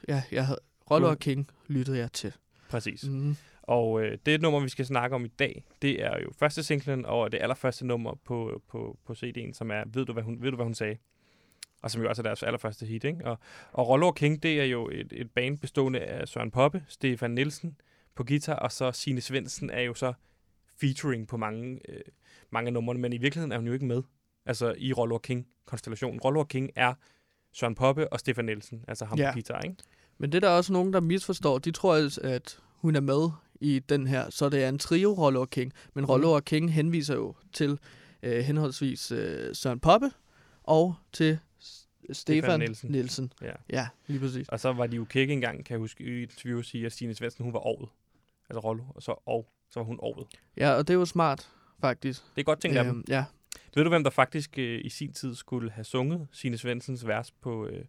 ja, 0.09 0.23
jeg 0.33 0.47
havde, 0.47 0.59
Rollo 0.91 1.09
og 1.09 1.19
King 1.19 1.51
lyttede 1.69 1.99
jeg 1.99 2.13
til. 2.13 2.33
Præcis. 2.69 3.05
Mm. 3.09 3.37
Og 3.67 4.03
øh, 4.03 4.19
det 4.27 4.43
nummer, 4.43 4.61
vi 4.61 4.69
skal 4.69 4.87
snakke 4.87 5.17
om 5.17 5.25
i 5.25 5.29
dag, 5.29 5.65
det 5.83 6.03
er 6.05 6.19
jo 6.23 6.33
første 6.39 6.63
singlen 6.63 7.05
og 7.07 7.33
det 7.33 7.43
allerførste 7.43 7.87
nummer 7.87 8.15
på, 8.25 8.63
på, 8.69 8.99
på 9.07 9.13
CD'en, 9.13 9.53
som 9.53 9.71
er 9.71 9.83
Ved 9.87 10.05
du, 10.05 10.13
hvad 10.13 10.23
hun, 10.23 10.43
ved 10.43 10.51
du, 10.51 10.57
hvad 10.57 10.67
hun 10.67 10.75
sagde? 10.75 10.97
Og 11.83 11.91
som 11.91 12.03
jo 12.03 12.09
også 12.09 12.23
er 12.23 12.25
deres 12.25 12.43
allerførste 12.43 12.87
hit, 12.87 13.05
ikke? 13.05 13.25
Og, 13.25 13.39
og 13.73 13.89
Rollo 13.89 14.11
King, 14.13 14.43
det 14.43 14.61
er 14.61 14.65
jo 14.65 14.89
et, 14.89 15.13
et 15.13 15.31
band 15.31 15.59
bestående 15.59 16.01
af 16.01 16.29
Søren 16.29 16.51
Poppe, 16.51 16.85
Stefan 16.89 17.31
Nielsen 17.31 17.77
på 18.15 18.25
guitar, 18.25 18.55
og 18.57 18.73
så 18.73 18.93
Signe 18.93 19.21
Svendsen 19.21 19.71
er 19.71 19.81
jo 19.81 19.95
så 19.95 20.13
featuring 20.81 21.29
på 21.29 21.37
mange, 21.37 21.81
øh, 21.89 22.01
mange 22.51 22.67
af 22.67 22.73
numrene, 22.73 23.01
men 23.01 23.13
i 23.13 23.19
virkeligheden 23.19 23.53
er 23.53 23.57
hun 23.57 23.67
jo 23.67 23.73
ikke 23.73 23.87
med. 23.87 24.03
Altså 24.47 24.75
i 24.79 24.93
Rollo 24.93 25.19
King-konstellationen. 25.19 26.21
Rollo 26.21 26.45
King 26.45 26.71
er 26.77 26.95
Søren 27.53 27.75
Poppe 27.75 28.13
og 28.13 28.21
Stefan 28.21 28.45
Nielsen, 28.45 28.85
altså 28.89 29.05
ham 29.05 29.19
Ja. 29.19 29.31
på 29.31 29.35
guitar, 29.35 29.61
ikke? 29.61 29.77
Men 30.19 30.33
det 30.33 30.45
er 30.45 30.49
der 30.49 30.57
også 30.57 30.73
nogen, 30.73 30.93
der 30.93 31.01
misforstår. 31.01 31.59
De 31.59 31.71
tror, 31.71 32.11
at 32.25 32.59
hun 32.77 32.97
er 32.97 33.01
med 33.01 33.29
i 33.61 33.79
den 33.79 34.07
her, 34.07 34.31
så 34.31 34.49
det 34.49 34.65
er 34.65 34.69
en 34.69 34.79
trio, 34.79 35.13
Rollo 35.13 35.41
og 35.41 35.51
King. 35.51 35.73
Men 35.95 36.05
Rollo 36.05 36.33
og 36.33 36.45
King 36.45 36.73
henviser 36.73 37.15
jo 37.15 37.35
til 37.53 37.79
øh, 38.23 38.39
henholdsvis 38.39 39.13
øh, 39.13 39.55
Søren 39.55 39.81
Poppe 39.81 40.11
og 40.63 40.95
til 41.13 41.39
Stefan 42.13 42.61
Nielsen. 42.61 42.91
Nielsen. 42.91 43.33
Ja. 43.43 43.53
Ja, 43.71 43.89
lige 44.07 44.21
præcis. 44.21 44.49
Og 44.49 44.61
så 44.61 44.73
var 44.73 44.87
de 44.87 44.97
jo 44.97 45.05
kække 45.05 45.33
engang, 45.33 45.65
kan 45.65 45.75
jeg 45.75 45.79
huske, 45.79 46.05
i 46.05 46.23
et 46.23 46.23
interview 46.23 46.59
at 46.59 46.65
sige, 46.65 46.87
at 46.87 46.93
Stine 46.93 47.15
Svendsen, 47.15 47.45
hun 47.45 47.53
var 47.53 47.67
året. 47.67 47.89
Altså 48.51 48.61
Rollo, 48.61 48.85
og 48.95 49.03
så 49.03 49.15
og, 49.27 49.53
så 49.71 49.81
var 49.81 49.85
hun 49.85 49.99
året. 50.03 50.27
Ja, 50.57 50.73
og 50.73 50.89
det 50.89 50.95
er 50.95 50.99
jo 50.99 51.05
smart, 51.05 51.51
faktisk. 51.81 52.23
Det 52.35 52.41
er 52.41 52.45
godt 52.45 52.61
tænkt 52.61 52.77
af 52.79 52.85
dem. 52.85 52.97
Øhm, 52.97 53.05
ja. 53.09 53.25
Ved 53.75 53.85
du, 53.85 53.89
hvem 53.91 54.05
der 54.05 54.11
faktisk 54.11 54.59
øh, 54.59 54.81
i 54.85 54.89
sin 54.89 55.13
tid 55.13 55.35
skulle 55.35 55.71
have 55.71 55.85
sunget 55.85 56.29
Stine 56.33 56.59
Svendsens 56.59 57.07
vers 57.07 57.31
på, 57.31 57.67
øh, 57.67 57.85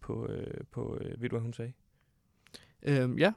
på, 0.00 0.26
øh, 0.26 0.64
på 0.70 0.98
øh, 1.00 1.22
ved 1.22 1.28
du, 1.28 1.34
hvad 1.34 1.40
hun 1.40 1.52
sagde? 1.52 1.72
Øhm, 2.82 3.18
ja. 3.18 3.32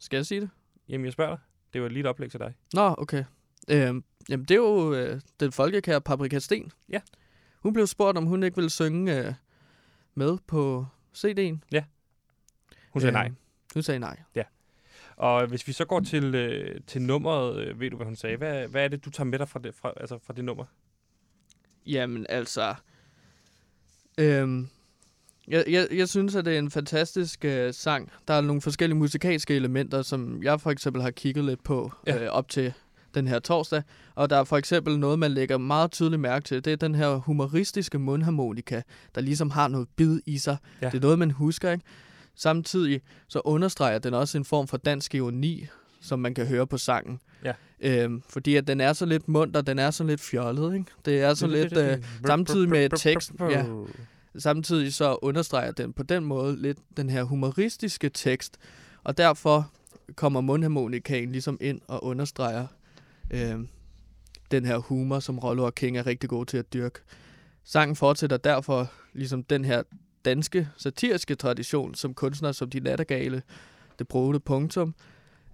Skal 0.00 0.16
jeg 0.16 0.26
sige 0.26 0.40
det? 0.40 0.50
Jamen, 0.92 1.04
jeg 1.04 1.12
spørger 1.12 1.36
dig. 1.36 1.44
Det 1.72 1.82
var 1.82 1.88
lige 1.88 2.00
et 2.00 2.06
oplæg 2.06 2.30
til 2.30 2.40
dig. 2.40 2.54
Nå, 2.74 2.94
okay. 2.98 3.24
Øhm, 3.70 4.04
jamen, 4.28 4.44
det 4.44 4.50
er 4.50 4.58
jo 4.58 4.94
øh, 4.94 5.20
den 5.40 5.52
folkekære 5.52 6.00
Paprika 6.00 6.38
Sten. 6.38 6.72
Ja. 6.88 7.00
Hun 7.60 7.72
blev 7.72 7.86
spurgt, 7.86 8.18
om 8.18 8.26
hun 8.26 8.42
ikke 8.42 8.56
ville 8.56 8.70
synge 8.70 9.26
øh, 9.26 9.34
med 10.14 10.38
på 10.46 10.86
CD'en. 11.16 11.58
Hun 12.90 13.00
sagde 13.00 13.12
nej. 13.12 13.26
Øhm, 13.26 13.36
Hun 13.74 13.82
sagde 13.82 14.00
nej. 14.00 14.16
Og 15.16 15.46
hvis 15.46 15.66
vi 15.66 15.72
så 15.72 15.84
går 15.84 16.00
til, 16.00 16.34
øh, 16.34 16.80
til 16.86 17.02
nummeret, 17.02 17.58
øh, 17.58 17.80
ved 17.80 17.90
du, 17.90 17.96
hvad 17.96 18.06
hun 18.06 18.16
sagde? 18.16 18.36
Hvad, 18.36 18.68
hvad 18.68 18.84
er 18.84 18.88
det, 18.88 19.04
du 19.04 19.10
tager 19.10 19.24
med 19.24 19.38
dig 19.38 19.48
fra 19.48 19.58
det, 19.58 19.74
fra, 19.74 19.92
altså 19.96 20.18
fra 20.18 20.32
det 20.32 20.44
nummer? 20.44 20.64
Jamen, 21.86 22.26
altså... 22.28 22.74
Øhm, 24.18 24.68
jeg, 25.48 25.64
jeg, 25.68 25.88
jeg 25.92 26.08
synes, 26.08 26.34
at 26.36 26.44
det 26.44 26.54
er 26.54 26.58
en 26.58 26.70
fantastisk 26.70 27.44
øh, 27.44 27.74
sang. 27.74 28.10
Der 28.28 28.34
er 28.34 28.40
nogle 28.40 28.62
forskellige 28.62 28.98
musikalske 28.98 29.54
elementer, 29.56 30.02
som 30.02 30.42
jeg 30.42 30.60
for 30.60 30.70
eksempel 30.70 31.02
har 31.02 31.10
kigget 31.10 31.44
lidt 31.44 31.64
på 31.64 31.92
Ja. 32.06 32.24
øh, 32.24 32.30
op 32.30 32.48
til 32.48 32.72
den 33.14 33.28
her 33.28 33.38
torsdag. 33.38 33.82
Og 34.14 34.30
der 34.30 34.36
er 34.36 34.44
for 34.44 34.56
eksempel 34.56 34.98
noget, 34.98 35.18
man 35.18 35.30
lægger 35.30 35.58
meget 35.58 35.90
tydeligt 35.90 36.20
mærke 36.20 36.44
til. 36.44 36.64
Det 36.64 36.72
er 36.72 36.76
den 36.76 36.94
her 36.94 37.08
humoristiske 37.14 37.98
mundharmonika, 37.98 38.82
der 39.14 39.20
ligesom 39.20 39.50
har 39.50 39.68
noget 39.68 39.88
bid 39.96 40.20
i 40.26 40.38
sig. 40.38 40.56
Ja. 40.82 40.86
Det 40.86 40.94
er 40.96 41.00
noget, 41.00 41.18
man 41.18 41.30
husker, 41.30 41.70
ikke? 41.72 41.84
Samtidig 42.36 43.00
så 43.28 43.40
understreger 43.44 43.98
den 43.98 44.14
også 44.14 44.38
en 44.38 44.44
form 44.44 44.68
for 44.68 44.76
dansk 44.76 45.14
ironi, 45.14 45.66
som 46.00 46.18
man 46.18 46.34
kan 46.34 46.46
høre 46.46 46.66
på 46.66 46.78
sangen. 46.78 47.20
Ja. 47.44 47.52
Øhm, 47.80 48.22
fordi 48.28 48.56
at 48.56 48.66
den 48.66 48.80
er 48.80 48.92
så 48.92 49.06
lidt 49.06 49.28
munter, 49.28 49.60
den 49.60 49.78
er 49.78 49.90
så 49.90 50.04
lidt 50.04 50.20
fjollet, 50.20 50.74
ikke? 50.74 50.86
Det 51.04 51.20
er 51.20 51.34
så 51.34 51.46
lidt... 51.46 51.76
Øh, 51.76 51.98
samtidig 52.26 52.68
med 52.68 52.88
teksten, 52.96 53.36
ja. 53.50 53.64
Samtidig 54.38 54.94
så 54.94 55.18
understreger 55.22 55.72
den 55.72 55.92
på 55.92 56.02
den 56.02 56.24
måde 56.24 56.62
lidt 56.62 56.78
den 56.96 57.10
her 57.10 57.22
humoristiske 57.22 58.08
tekst, 58.08 58.58
og 59.04 59.18
derfor 59.18 59.70
kommer 60.14 60.40
mundharmonikaen 60.40 61.32
ligesom 61.32 61.58
ind 61.60 61.80
og 61.88 62.04
understreger 62.04 62.66
øh, 63.30 63.60
den 64.50 64.64
her 64.64 64.76
humor, 64.76 65.18
som 65.18 65.38
Rollo 65.38 65.64
og 65.64 65.74
King 65.74 65.98
er 65.98 66.06
rigtig 66.06 66.30
gode 66.30 66.44
til 66.44 66.56
at 66.56 66.72
dyrke. 66.72 67.00
Sangen 67.64 67.96
fortsætter 67.96 68.36
derfor 68.36 68.92
ligesom 69.12 69.44
den 69.44 69.64
her 69.64 69.82
danske 70.24 70.68
satiriske 70.76 71.34
tradition, 71.34 71.94
som 71.94 72.14
kunstnere 72.14 72.54
som 72.54 72.70
De 72.70 72.80
Nattergale, 72.80 73.42
Det 73.98 74.08
Brugte 74.08 74.40
Punktum, 74.40 74.94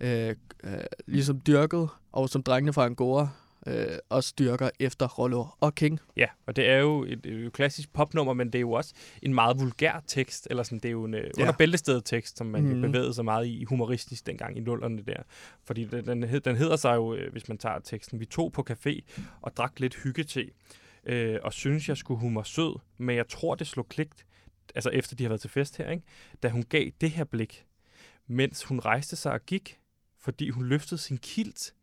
øh, 0.01 0.35
øh, 0.65 0.79
ligesom 1.07 1.41
dyrket, 1.41 1.89
og 2.13 2.29
som 2.29 2.43
drengene 2.43 2.73
fra 2.73 2.85
Angora 2.85 3.29
øh, 3.69 3.99
også 4.09 4.35
dyrker 4.39 4.71
efter 4.81 5.09
Rollo 5.09 5.47
og 5.61 5.75
King. 5.75 6.01
Ja, 6.17 6.27
og 6.47 6.57
det 6.57 6.69
er 6.69 6.77
jo 6.77 7.05
et, 7.05 7.27
et, 7.27 7.53
klassisk 7.53 7.93
popnummer, 7.93 8.33
men 8.33 8.47
det 8.47 8.55
er 8.55 8.61
jo 8.61 8.73
også 8.73 8.95
en 9.23 9.35
meget 9.35 9.61
vulgær 9.61 10.03
tekst, 10.07 10.47
eller 10.51 10.63
sådan, 10.63 10.79
det 10.79 10.89
er 10.89 10.93
jo 10.93 11.05
en 11.05 11.15
ja. 11.15 11.21
under 11.41 11.53
bæltestedet 11.53 12.05
tekst, 12.05 12.39
som 12.39 12.47
man 12.47 12.63
mm. 12.63 12.81
Bevægede 12.81 13.15
sig 13.15 13.25
meget 13.25 13.47
i 13.47 13.65
humoristisk 13.65 14.27
dengang 14.27 14.57
i 14.57 14.61
nullerne 14.61 15.03
der. 15.03 15.23
Fordi 15.65 15.85
den, 15.85 16.07
den, 16.07 16.23
hed- 16.23 16.41
den 16.41 16.57
hedder 16.57 16.77
sig 16.77 16.97
jo, 16.97 17.15
øh, 17.15 17.33
hvis 17.33 17.49
man 17.49 17.59
tager 17.59 17.79
teksten, 17.79 18.21
vi 18.21 18.25
tog 18.25 18.53
på 18.53 18.67
café 18.71 19.01
og 19.41 19.57
drak 19.57 19.81
lidt 19.81 19.97
hyggete, 20.03 20.51
øh, 21.05 21.39
og 21.43 21.53
synes 21.53 21.89
jeg 21.89 21.97
skulle 21.97 22.21
humor 22.21 22.43
sød, 22.43 22.79
men 22.99 23.17
jeg 23.17 23.29
tror 23.29 23.55
det 23.55 23.67
slog 23.67 23.89
kligt, 23.89 24.27
altså 24.75 24.91
efter 24.91 25.17
de 25.17 25.25
har 25.25 25.29
været 25.29 25.41
til 25.41 25.51
fest 25.51 25.77
her, 25.77 25.91
ikke? 25.91 26.03
da 26.43 26.49
hun 26.49 26.63
gav 26.63 26.91
det 27.01 27.11
her 27.11 27.25
blik, 27.25 27.67
mens 28.27 28.65
hun 28.65 28.81
rejste 28.81 29.17
sig 29.17 29.33
og 29.33 29.47
gik, 29.47 29.79
fordi 30.21 30.51
hun 30.51 30.67
løftede 30.67 31.01
sin 31.01 31.19
kilt 31.19 31.75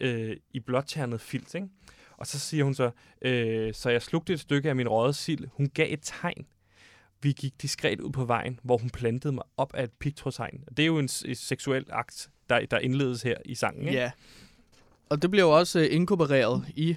øh, 0.00 0.36
i 0.50 0.60
blåternet 0.60 1.20
filt, 1.20 1.54
ikke? 1.54 1.68
Og 2.16 2.26
så 2.26 2.38
siger 2.38 2.64
hun 2.64 2.74
så, 2.74 2.90
øh, 3.22 3.74
så 3.74 3.90
jeg 3.90 4.02
slugte 4.02 4.32
et 4.32 4.40
stykke 4.40 4.68
af 4.68 4.76
min 4.76 4.88
røde 4.88 5.12
sild. 5.12 5.48
Hun 5.52 5.68
gav 5.74 5.86
et 5.92 6.00
tegn. 6.02 6.46
Vi 7.22 7.32
gik 7.32 7.62
diskret 7.62 8.00
ud 8.00 8.10
på 8.10 8.24
vejen, 8.24 8.60
hvor 8.62 8.78
hun 8.78 8.90
plantede 8.90 9.32
mig 9.32 9.44
op 9.56 9.74
af 9.74 9.84
et 9.84 9.92
pigtrådshegn. 9.92 10.64
Det 10.76 10.82
er 10.82 10.86
jo 10.86 10.98
en, 10.98 11.04
et 11.24 11.38
seksuel 11.38 11.86
akt, 11.90 12.30
der, 12.50 12.66
der 12.66 12.78
indledes 12.78 13.22
her 13.22 13.36
i 13.44 13.54
sangen. 13.54 13.82
Ikke? 13.88 14.00
Ja. 14.00 14.10
Og 15.08 15.22
det 15.22 15.30
bliver 15.30 15.44
jo 15.46 15.50
også 15.58 15.80
øh, 15.80 15.86
inkorporeret 15.90 16.64
i 16.76 16.96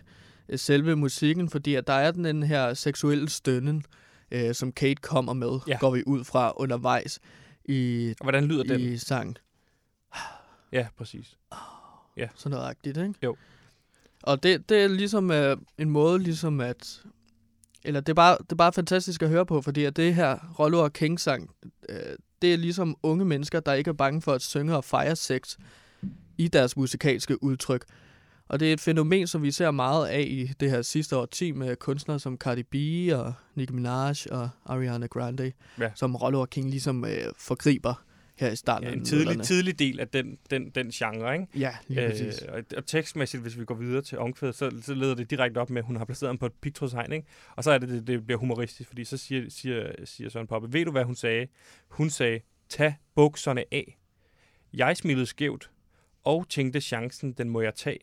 øh, 0.50 0.60
selve 0.60 0.96
musikken, 0.96 1.50
fordi 1.50 1.76
at 1.76 1.88
der 1.88 1.94
er 1.94 2.12
den, 2.12 2.26
den 2.26 2.44
her 2.44 2.74
seksuelle 2.74 3.30
stønnen, 3.30 3.86
øh, 4.32 4.56
som 4.56 4.72
Kate 4.72 4.96
kommer 5.02 5.34
med, 5.34 5.60
Ja. 5.68 5.78
går 5.80 5.92
vi 5.92 6.04
ud 6.08 6.24
fra 6.24 6.54
undervejs 6.56 7.20
i, 7.66 8.14
Og 8.20 8.24
hvordan 8.24 8.46
lyder 8.46 8.64
den? 8.64 8.80
i 8.80 8.98
sangen. 8.98 9.38
Ja, 10.72 10.88
præcis. 10.98 11.38
Sådan 12.36 12.52
noget 12.52 12.70
agtigt, 12.70 12.98
ikke? 12.98 13.14
Jo. 13.24 13.36
Og 14.24 14.44
det, 14.44 14.70
det 14.70 14.84
er 14.84 14.88
ligesom 14.88 15.32
øh, 15.32 15.58
en 15.78 15.90
måde 15.90 16.20
ligesom 16.20 16.62
at... 16.62 17.02
Eller 17.86 18.00
det 18.00 18.10
er, 18.10 18.14
bare, 18.14 18.38
det 18.40 18.52
er 18.52 18.56
bare 18.56 18.74
fantastisk 18.74 19.22
at 19.22 19.30
høre 19.30 19.46
på, 19.46 19.62
fordi 19.62 19.84
at 19.84 19.96
det 19.96 20.16
her 20.16 20.56
Rollo 20.60 20.84
og 20.84 20.94
King 20.94 21.20
sang, 21.20 21.50
øh, 21.90 21.98
det 22.42 22.54
er 22.54 22.58
ligesom 22.58 22.96
unge 23.04 23.26
mennesker, 23.26 23.60
der 23.60 23.74
ikke 23.74 23.90
er 23.90 23.94
bange 23.94 24.22
for 24.22 24.34
at 24.34 24.42
synge 24.42 24.76
og 24.78 24.84
fejre 24.84 25.16
sex 25.16 25.58
i 26.38 26.48
deres 26.48 26.78
musikalske 26.78 27.44
udtryk. 27.44 27.86
Og 28.48 28.60
det 28.60 28.70
er 28.70 28.74
et 28.74 28.82
fænomen, 28.82 29.28
som 29.28 29.44
vi 29.44 29.52
ser 29.52 29.72
meget 29.72 30.08
af 30.08 30.22
i 30.30 30.50
det 30.60 30.70
her 30.70 30.82
sidste 30.82 31.18
årti 31.18 31.52
med 31.52 31.76
kunstnere 31.76 32.20
som 32.20 32.38
Cardi 32.38 32.64
B 32.64 32.76
og 33.14 33.34
Nicki 33.56 33.74
Minaj 33.74 34.14
og 34.32 34.50
Ariana 34.66 35.06
Grande, 35.06 35.52
Ja. 35.80 35.92
som 35.96 36.16
Rollo 36.16 36.42
og 36.42 36.50
King 36.50 36.70
ligesom 36.70 37.06
øh, 37.06 37.12
forgriber 37.38 38.04
her 38.36 38.52
i 38.52 38.56
starten 38.56 38.88
Ja, 38.88 38.94
en 38.94 39.06
tidlig, 39.06 39.42
tidlig 39.42 39.80
del 39.80 40.00
af 40.00 40.08
den, 40.08 40.38
den, 40.50 40.70
den 40.70 40.90
genre, 40.90 41.34
ikke? 41.34 41.48
Ja, 41.56 41.76
lige 41.88 42.10
præcis. 42.10 42.42
Øh, 42.42 42.54
og, 42.54 42.64
og 42.78 42.86
tekstmæssigt, 42.86 43.44
hvis 43.44 43.60
vi 43.60 43.66
går 43.66 43.76
videre 43.76 44.02
til 44.02 44.18
omkvædet, 44.18 44.56
så, 44.56 44.72
så 44.82 44.94
leder 44.94 45.16
det 45.16 45.30
direkte 45.30 45.58
op 45.58 45.70
med, 45.70 45.82
at 45.82 45.86
hun 45.86 45.96
har 45.96 46.06
placeret 46.06 46.30
ham 46.30 46.38
på 46.38 46.46
et 46.46 46.54
pigtrådshegn, 46.62 47.12
ikke? 47.12 47.28
Og 47.56 47.64
så 47.64 47.72
er 47.72 47.78
det, 47.78 47.90
det, 47.90 48.08
det 48.08 48.26
bliver 48.26 48.40
humoristisk, 48.40 48.90
fordi 48.90 49.06
så 49.06 49.18
siger, 49.18 49.50
siger, 49.50 49.92
siger 50.06 50.30
Søren 50.30 50.48
Poppe, 50.48 50.74
ved 50.74 50.86
du, 50.86 50.92
hvad 50.92 51.04
hun 51.04 51.16
sagde? 51.16 51.48
Hun 51.88 52.10
sagde, 52.10 52.40
tag 52.70 52.96
bukserne 53.16 53.64
af. 53.72 53.98
Jeg 54.74 54.98
smilede 54.98 55.26
skævt, 55.26 55.72
og 56.24 56.50
tænkte 56.50 56.82
chancen, 56.82 57.34
den 57.34 57.50
må 57.50 57.62
jeg 57.62 57.76
tage. 57.76 58.00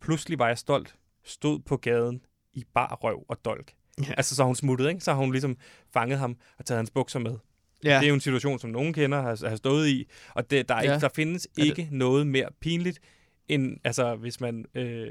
Pludselig 0.00 0.38
var 0.38 0.48
jeg 0.48 0.58
stolt, 0.58 0.94
stod 1.24 1.58
på 1.58 1.76
gaden 1.76 2.20
i 2.52 2.64
bar 2.74 2.98
røv 3.02 3.24
og 3.28 3.44
dolk. 3.44 3.72
Ja. 3.98 4.14
Altså, 4.16 4.36
så 4.36 4.42
har 4.42 4.46
hun 4.46 4.56
smuttet, 4.56 4.88
ikke? 4.88 5.00
Så 5.00 5.12
har 5.12 5.18
hun 5.18 5.32
ligesom 5.32 5.56
fanget 5.92 6.18
ham 6.18 6.36
og 6.58 6.64
taget 6.64 6.78
hans 6.78 6.90
bukser 6.90 7.18
med. 7.18 7.36
Ja. 7.84 7.96
Det 7.98 8.04
er 8.04 8.08
jo 8.08 8.14
en 8.14 8.20
situation, 8.20 8.58
som 8.58 8.70
nogen 8.70 8.92
kender 8.92 9.20
har, 9.22 9.48
har 9.48 9.56
stået 9.56 9.88
i, 9.88 10.08
og 10.34 10.50
det, 10.50 10.68
der, 10.68 10.74
er 10.74 10.84
Ja. 10.84 10.94
ikke, 10.94 11.02
der 11.02 11.08
findes 11.14 11.46
Er 11.46 11.50
det- 11.56 11.64
ikke 11.64 11.88
noget 11.90 12.26
mere 12.26 12.48
pinligt, 12.60 12.98
end 13.48 13.76
altså, 13.84 14.14
hvis 14.16 14.40
man... 14.40 14.64
Øh, 14.74 15.10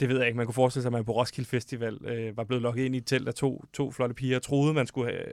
det 0.00 0.08
ved 0.10 0.18
jeg 0.18 0.26
ikke. 0.26 0.36
Man 0.36 0.46
kunne 0.46 0.54
forestille 0.54 0.82
sig, 0.82 0.88
at 0.88 0.92
man 0.92 1.04
på 1.04 1.12
Roskilde 1.12 1.48
Festival 1.48 1.98
øh, 2.04 2.36
var 2.36 2.44
blevet 2.44 2.62
lukket 2.62 2.84
ind 2.84 2.94
i 2.94 2.98
et 2.98 3.06
telt 3.06 3.28
af 3.28 3.34
to, 3.34 3.64
to 3.72 3.90
flotte 3.90 4.14
piger, 4.14 4.36
og 4.36 4.42
troede, 4.42 4.74
man 4.74 4.86
skulle 4.86 5.12
have, 5.12 5.24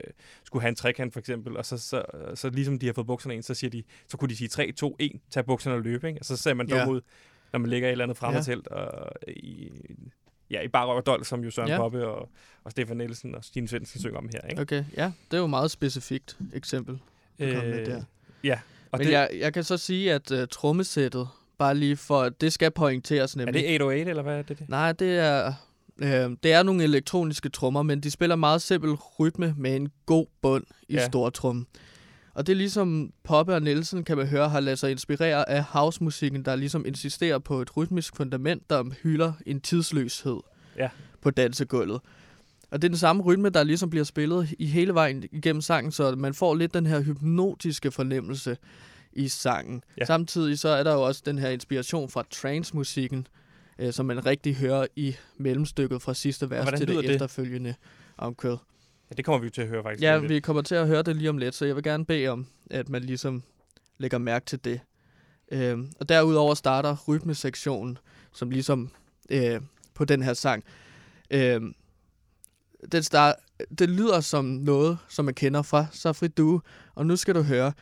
skulle 0.44 0.62
have 0.62 0.68
en 0.68 0.74
trekant, 0.74 1.12
for 1.12 1.20
eksempel. 1.20 1.56
Og 1.56 1.66
så, 1.66 1.78
så, 1.78 2.02
så 2.34 2.50
ligesom 2.50 2.78
de 2.78 2.86
har 2.86 2.92
fået 2.92 3.06
bukserne 3.06 3.34
ind, 3.34 3.42
så, 3.42 3.54
siger 3.54 3.70
de, 3.70 3.82
så 4.08 4.16
kunne 4.16 4.28
de 4.28 4.36
sige 4.36 4.48
3, 4.48 4.72
2, 4.72 4.96
1, 4.98 5.12
tag 5.30 5.44
bukserne 5.44 5.76
og 5.76 5.82
løbe. 5.82 6.08
Ikke? 6.08 6.20
Og 6.20 6.24
så 6.24 6.36
ser 6.36 6.54
man 6.54 6.66
dum 6.68 6.78
Ja. 6.78 6.88
ud, 6.88 7.00
når 7.52 7.58
man 7.60 7.70
ligger 7.70 7.88
i 7.88 7.90
et 7.90 7.92
eller 7.92 8.04
andet 8.04 8.16
fremmedtelt. 8.16 8.68
Og 8.68 9.12
i, 9.28 9.70
ja, 10.50 10.60
i 10.60 10.68
Bar 10.68 10.86
Røv 10.86 10.96
og 10.96 11.06
Dol, 11.06 11.24
som 11.24 11.44
jo 11.44 11.50
Søren 11.50 11.68
Ja. 11.68 11.76
Poppe 11.76 12.06
og, 12.06 12.28
og 12.64 12.70
Stefan 12.70 12.96
Nielsen 12.96 13.34
og 13.34 13.44
Stine 13.44 13.68
Svendsen 13.68 14.00
synger 14.00 14.18
om 14.18 14.28
her. 14.32 14.48
Ikke? 14.50 14.62
Okay, 14.62 14.84
ja, 14.96 15.12
det 15.30 15.36
er 15.36 15.38
jo 15.38 15.44
et 15.44 15.50
meget 15.50 15.70
specifikt 15.70 16.36
eksempel. 16.54 16.98
kom 17.38 17.48
med 17.48 17.86
der. 17.86 17.96
Øh, 17.96 18.02
ja, 18.44 18.58
og 18.92 18.98
Men 18.98 19.06
det, 19.06 19.12
jeg, 19.12 19.30
jeg 19.38 19.52
kan 19.54 19.64
så 19.64 19.76
sige, 19.76 20.12
at 20.12 20.30
uh, 20.30 20.38
trommesættet, 20.50 21.28
bare 21.58 21.74
lige 21.74 21.96
for, 21.96 22.28
det 22.28 22.52
skal 22.52 22.70
pointeres 22.70 23.34
er 23.34 23.38
nemlig. 23.38 23.54
det 23.54 23.64
808, 23.64 24.10
eller 24.10 24.22
hvad 24.22 24.38
er 24.38 24.42
det? 24.42 24.58
det? 24.58 24.68
Nej, 24.68 24.92
det 24.92 25.18
er, 25.18 25.52
øh, 25.98 26.36
det 26.42 26.52
er 26.52 26.62
nogle 26.62 26.84
elektroniske 26.84 27.48
trommer, 27.48 27.82
men 27.82 28.00
de 28.00 28.10
spiller 28.10 28.36
meget 28.36 28.62
simpel 28.62 28.94
rytme 28.94 29.54
med 29.58 29.76
en 29.76 29.88
god 30.06 30.26
bund 30.42 30.64
i 30.88 30.94
Ja. 30.94 31.00
ja. 31.00 31.08
Og 32.34 32.46
det 32.46 32.52
er 32.52 32.56
ligesom 32.56 33.12
Poppe 33.24 33.54
og 33.54 33.62
Nielsen, 33.62 34.04
kan 34.04 34.16
man 34.16 34.26
høre, 34.26 34.48
har 34.48 34.60
ladet 34.60 34.78
sig 34.78 34.90
inspirere 34.90 35.48
af 35.48 35.62
housemusikken, 35.64 36.44
der 36.44 36.56
ligesom 36.56 36.86
insisterer 36.86 37.38
på 37.38 37.60
et 37.62 37.76
rytmisk 37.76 38.16
fundament, 38.16 38.70
der 38.70 38.84
hylder 39.02 39.32
en 39.46 39.60
tidsløshed 39.60 40.36
Ja. 40.76 40.88
på 41.20 41.30
dansegulvet. 41.30 42.00
Og 42.70 42.82
det 42.82 42.88
er 42.88 42.90
den 42.90 42.98
samme 42.98 43.22
rytme, 43.22 43.48
der 43.48 43.62
ligesom 43.62 43.90
bliver 43.90 44.04
spillet 44.04 44.54
i 44.58 44.66
hele 44.66 44.94
vejen 44.94 45.24
igennem 45.32 45.62
sangen, 45.62 45.92
så 45.92 46.14
man 46.16 46.34
får 46.34 46.54
lidt 46.54 46.74
den 46.74 46.86
her 46.86 47.00
hypnotiske 47.00 47.90
fornemmelse 47.90 48.56
i 49.12 49.28
sangen. 49.28 49.82
Ja. 49.98 50.04
Samtidig 50.04 50.58
så 50.58 50.68
er 50.68 50.82
der 50.82 50.92
jo 50.92 51.02
også 51.02 51.22
den 51.26 51.38
her 51.38 51.48
inspiration 51.48 52.08
fra 52.10 52.24
trance-musikken, 52.30 53.26
øh, 53.78 53.92
som 53.92 54.06
man 54.06 54.26
rigtig 54.26 54.56
hører 54.56 54.86
i 54.96 55.16
mellemstykket 55.38 56.02
fra 56.02 56.14
sidste 56.14 56.50
vers 56.50 56.62
hvordan 56.62 56.78
til 56.80 56.88
det, 56.88 57.04
det? 57.04 57.10
efterfølgende 57.10 57.74
omkvæd. 58.16 58.56
Ja, 59.10 59.14
det 59.14 59.24
kommer 59.24 59.38
vi 59.38 59.46
jo 59.46 59.50
til 59.50 59.62
at 59.62 59.68
høre 59.68 59.82
faktisk. 59.82 60.02
Ja, 60.02 60.18
lidt. 60.18 60.28
vi 60.28 60.40
kommer 60.40 60.62
til 60.62 60.74
at 60.74 60.86
høre 60.86 61.02
det 61.02 61.16
lige 61.16 61.30
om 61.30 61.38
lidt, 61.38 61.54
så 61.54 61.66
jeg 61.66 61.76
vil 61.76 61.82
gerne 61.84 62.04
bede 62.04 62.28
om, 62.28 62.46
at 62.70 62.88
man 62.88 63.02
ligesom 63.02 63.42
lægger 63.98 64.18
mærke 64.18 64.46
til 64.46 64.64
det. 64.64 64.80
Øhm, 65.52 65.92
og 66.00 66.08
derudover 66.08 66.54
starter 66.54 66.96
rytmesektionen, 67.08 67.98
som 68.32 68.50
ligesom 68.50 68.90
øh, 69.30 69.60
på 69.94 70.04
den 70.04 70.22
her 70.22 70.34
sang. 70.34 70.64
Øhm, 71.30 71.74
den 72.92 73.02
start, 73.02 73.34
det 73.78 73.90
lyder 73.90 74.20
som 74.20 74.44
noget, 74.44 74.98
som 75.08 75.24
man 75.24 75.34
kender 75.34 75.62
fra 75.62 75.86
Safri 75.92 76.28
Due, 76.28 76.60
og 76.94 77.06
nu 77.06 77.16
skal 77.16 77.34
du 77.34 77.42
høre. 77.42 77.72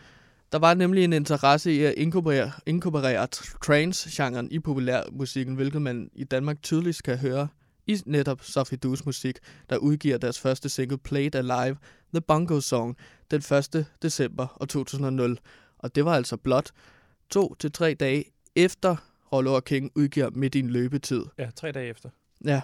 Der 0.52 0.58
var 0.58 0.74
nemlig 0.74 1.04
en 1.04 1.12
interesse 1.12 1.72
i 1.72 1.82
at 1.82 1.94
inkorporere, 1.96 2.50
inkorporere 2.66 3.28
tr- 3.36 3.58
trance-genren 3.66 4.50
i 4.50 4.58
populærmusikken, 4.58 5.54
hvilket 5.54 5.82
man 5.82 6.10
i 6.14 6.24
Danmark 6.24 6.62
tydeligt 6.62 7.02
kan 7.02 7.18
høre 7.18 7.48
i 7.88 7.96
netop 8.06 8.44
Safri 8.44 8.76
Dues 8.76 9.06
musik, 9.06 9.38
der 9.70 9.76
udgiver 9.76 10.18
deres 10.18 10.40
første 10.40 10.68
single 10.68 10.98
Played 10.98 11.34
Alive, 11.34 11.76
The 12.14 12.20
Bongo 12.20 12.60
Song, 12.60 12.96
den 13.30 13.42
1. 13.74 13.86
december 14.02 14.56
år 14.60 14.66
2000. 14.66 15.36
Og 15.78 15.94
det 15.94 16.04
var 16.04 16.14
altså 16.14 16.36
blot 16.36 16.70
to 17.30 17.54
til 17.54 17.72
tre 17.72 17.94
dage 17.94 18.24
efter 18.56 18.96
Rollo 19.32 19.54
og 19.54 19.64
King 19.64 19.90
udgiver 19.94 20.30
Midt 20.30 20.54
i 20.54 20.58
en 20.58 20.70
løbetid. 20.70 21.24
Ja, 21.38 21.50
tre 21.56 21.72
dage 21.72 21.88
efter. 21.88 22.10
Ja. 22.44 22.60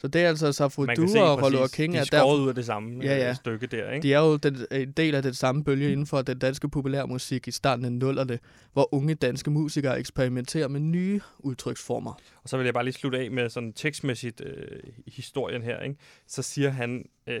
Så 0.00 0.08
det 0.08 0.22
er 0.22 0.28
altså 0.28 0.52
se 0.52 0.64
og 0.64 1.42
Rollo 1.42 1.62
og 1.62 1.70
King 1.70 1.92
de 1.92 1.98
er 1.98 2.00
er 2.00 2.04
skåret 2.04 2.38
der, 2.38 2.44
ud 2.44 2.48
af 2.48 2.54
det 2.54 2.66
samme 2.66 3.04
Ja, 3.04 3.16
ja, 3.16 3.26
ja. 3.26 3.34
stykke 3.34 3.66
der, 3.66 3.90
ikke? 3.90 4.08
de 4.08 4.14
er 4.14 4.18
jo 4.18 4.36
den, 4.36 4.66
en 4.72 4.92
del 4.92 5.14
af 5.14 5.22
den 5.22 5.34
samme 5.34 5.64
bølge 5.64 5.92
inden 5.92 6.06
for 6.06 6.22
den 6.22 6.38
danske 6.38 6.68
populærmusik 6.68 7.48
i 7.48 7.50
starten 7.50 7.84
af 7.84 7.92
nullerne, 7.92 8.38
hvor 8.72 8.94
unge 8.94 9.14
danske 9.14 9.50
musikere 9.50 9.98
eksperimenterer 9.98 10.68
med 10.68 10.80
nye 10.80 11.20
udtryksformer. 11.38 12.20
Og 12.42 12.48
så 12.48 12.56
vil 12.56 12.64
jeg 12.64 12.74
bare 12.74 12.84
lige 12.84 12.94
slutte 12.94 13.18
af 13.18 13.30
med 13.30 13.50
sådan 13.50 13.72
tekstmæssigt 13.72 14.42
øh, 14.44 14.80
historien 15.06 15.62
her, 15.62 15.80
ikke? 15.80 15.96
Så 16.26 16.42
siger 16.42 16.70
han, 16.70 17.04
øh, 17.26 17.40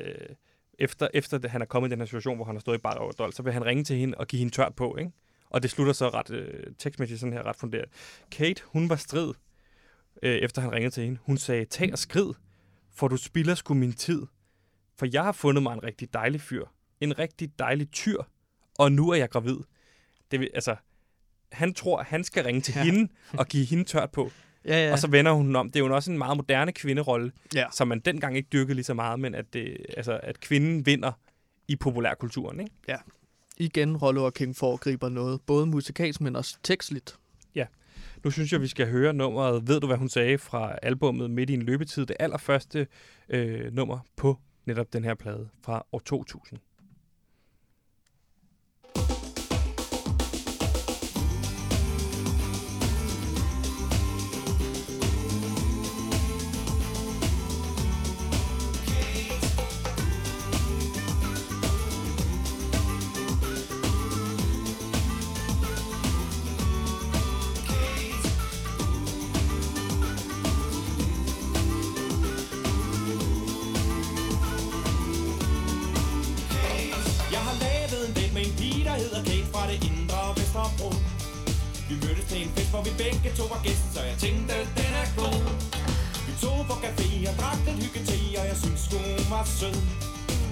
efter, 0.78 1.08
efter 1.14 1.38
det, 1.38 1.50
han 1.50 1.62
er 1.62 1.66
kommet 1.66 1.88
i 1.88 1.90
den 1.90 1.98
her 1.98 2.06
situation, 2.06 2.36
hvor 2.36 2.44
han 2.44 2.54
har 2.54 2.60
stået 2.60 2.76
i 2.76 2.80
bar 2.80 2.94
over 2.94 3.12
dold, 3.12 3.32
så 3.32 3.42
vil 3.42 3.52
han 3.52 3.64
ringe 3.66 3.84
til 3.84 3.96
hende 3.96 4.18
og 4.18 4.26
give 4.26 4.38
hende 4.38 4.54
tørt 4.54 4.74
på, 4.74 4.96
ikke? 4.98 5.10
Og 5.50 5.62
det 5.62 5.70
slutter 5.70 5.92
så 5.92 6.08
ret 6.08 6.30
øh, 6.30 6.64
tekstmæssigt 6.78 7.20
sådan 7.20 7.32
her 7.32 7.42
ret 7.46 7.56
funderet. 7.56 7.88
Kate, 8.30 8.62
hun 8.64 8.88
var 8.88 8.96
strid, 8.96 9.32
øh, 10.22 10.36
efter 10.36 10.62
han 10.62 10.72
ringede 10.72 10.94
til 10.94 11.04
hende. 11.04 11.18
Hun 11.22 11.36
sagde, 11.38 11.64
tag 11.64 11.92
og 11.92 11.98
skrid, 11.98 12.32
for 12.94 13.08
du 13.08 13.16
spilder 13.16 13.54
sgu 13.54 13.74
min 13.74 13.92
tid. 13.92 14.22
For 14.98 15.06
jeg 15.12 15.24
har 15.24 15.32
fundet 15.32 15.62
mig 15.62 15.72
en 15.74 15.82
rigtig 15.84 16.12
dejlig 16.14 16.40
fyr. 16.40 16.64
En 17.00 17.18
rigtig 17.18 17.58
dejlig 17.58 17.90
tyr. 17.90 18.22
Og 18.78 18.92
nu 18.92 19.10
er 19.10 19.14
jeg 19.14 19.30
gravid. 19.30 19.56
Det 20.30 20.40
vil, 20.40 20.50
altså, 20.54 20.76
han 21.52 21.74
tror, 21.74 22.02
han 22.02 22.24
skal 22.24 22.44
ringe 22.44 22.60
til 22.60 22.74
Ja. 22.74 22.80
ja. 22.80 22.84
hende 22.92 23.12
og 23.32 23.46
give 23.46 23.64
hende 23.64 23.84
tørt 23.84 24.10
på. 24.10 24.30
Ja, 24.64 24.70
Ja. 24.76 24.86
ja. 24.86 24.92
Og 24.92 24.98
så 24.98 25.08
vender 25.10 25.32
hun 25.32 25.56
om. 25.56 25.70
Det 25.70 25.80
er 25.80 25.84
jo 25.86 25.94
også 25.94 26.10
en 26.10 26.18
meget 26.18 26.36
moderne 26.36 26.72
kvinderolle, 26.72 27.32
Ja. 27.54 27.66
som 27.72 27.88
man 27.88 28.00
dengang 28.00 28.36
ikke 28.36 28.48
dyrkede 28.52 28.74
lige 28.74 28.84
så 28.84 28.94
meget, 28.94 29.20
men 29.20 29.34
at, 29.34 29.52
det, 29.52 29.76
altså, 29.96 30.20
at 30.22 30.40
kvinden 30.40 30.86
vinder 30.86 31.12
i 31.68 31.76
populærkulturen. 31.76 32.60
Ikke? 32.60 32.72
Igen 33.56 33.96
Rollo 33.96 34.24
og 34.24 34.34
King 34.34 34.56
foregriber 34.56 35.08
noget, 35.08 35.40
både 35.40 35.66
musikalsk, 35.66 36.20
men 36.20 36.36
også 36.36 36.58
tekstligt. 36.62 37.16
Nu 38.24 38.30
synes 38.30 38.52
jeg, 38.52 38.60
vi 38.60 38.66
skal 38.66 38.90
høre 38.90 39.12
nummeret 39.12 39.68
Ved 39.68 39.80
du, 39.80 39.86
hvad 39.86 39.96
hun 39.96 40.08
sagde 40.08 40.38
fra 40.38 40.78
albummet 40.82 41.30
Midt 41.30 41.50
i 41.50 41.54
en 41.54 41.62
løbetid. 41.62 42.06
Det 42.06 42.16
allerførste 42.20 42.86
øh, 43.28 43.72
nummer 43.72 43.98
på 44.16 44.38
netop 44.66 44.92
den 44.92 45.04
her 45.04 45.14
plade 45.14 45.48
fra 45.64 45.86
år 45.92 45.98
2000. 45.98 46.60
det 79.70 79.78
indre 79.90 80.20
Vesterbro. 80.38 80.90
Vi 81.88 81.94
mødtes 82.04 82.26
til 82.30 82.38
en 82.44 82.50
fest, 82.56 82.70
hvor 82.72 82.82
vi 82.88 82.92
begge 83.02 83.30
to 83.38 83.44
var 83.52 83.60
gæst 83.66 83.86
så 83.94 84.00
jeg 84.10 84.16
tænkte, 84.24 84.54
den 84.80 84.92
er 85.02 85.08
god. 85.20 85.40
Vi 86.26 86.32
tog 86.42 86.58
på 86.70 86.74
café 86.84 87.08
og 87.30 87.34
drak 87.40 87.58
den 87.66 87.76
hygge 87.82 88.00
te 88.08 88.20
og 88.40 88.44
jeg 88.50 88.58
synes, 88.64 88.82
hun 88.92 89.24
var 89.32 89.44
sød. 89.58 89.78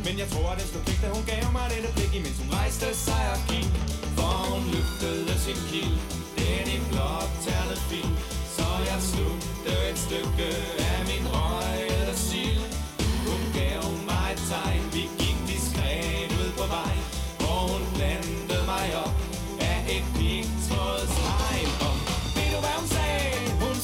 Men 0.07 0.15
jeg 0.23 0.29
tror, 0.33 0.49
at 0.53 0.57
det 0.61 0.67
stod 0.73 0.83
pligt, 0.87 1.03
da 1.05 1.09
hun 1.17 1.25
gav 1.33 1.45
mig 1.57 1.67
dette 1.75 1.91
blik, 1.97 2.13
imens 2.19 2.39
hun 2.43 2.51
rejste 2.59 2.89
sig 3.07 3.25
og 3.35 3.41
gik. 3.51 3.71
For 4.17 4.35
hun 4.53 4.63
løftede 4.75 5.35
sin 5.45 5.61
kild, 5.71 5.97
den 6.39 6.67
i 6.77 6.79
blåt 6.91 7.31
ternet 7.45 7.81
fil. 7.89 8.11
Så 8.57 8.69
jeg 8.91 9.01
slugte 9.11 9.73
et 9.91 9.99
stykke 10.07 10.49
af 10.91 10.99
min 11.11 11.25
røgede 11.35 12.15
sild. 12.29 12.65
Hun 13.29 13.43
gav 13.61 13.83
mig 14.09 14.27
et 14.35 14.41
tegn, 14.51 14.85
vi 14.97 15.03
gik 15.21 15.39
diskret 15.51 16.31
ud 16.41 16.51
på 16.61 16.67
vej 16.77 16.98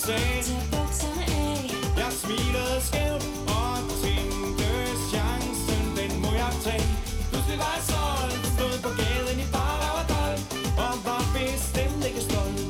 sagde 0.07 0.43
Tag 0.49 0.63
bukserne 0.73 1.25
af. 1.45 1.61
Jeg 2.01 2.11
smilede 2.23 2.77
skævt 2.89 3.27
og 3.59 3.75
tænkte 4.03 4.71
chancen, 5.13 5.85
den 5.99 6.13
må 6.23 6.31
jeg 6.43 6.53
tage. 6.65 6.89
Pludselig 7.31 7.59
var 7.63 7.73
jeg 7.77 7.85
solgt, 7.93 8.47
stod 8.55 8.75
på 8.85 8.91
gaden 9.01 9.39
i 9.45 9.47
bar 9.55 9.81
og 9.99 10.05
dold 10.15 10.41
Og 10.85 10.95
var 11.07 11.25
bestemt 11.37 12.03
ikke 12.09 12.23
stolt. 12.29 12.61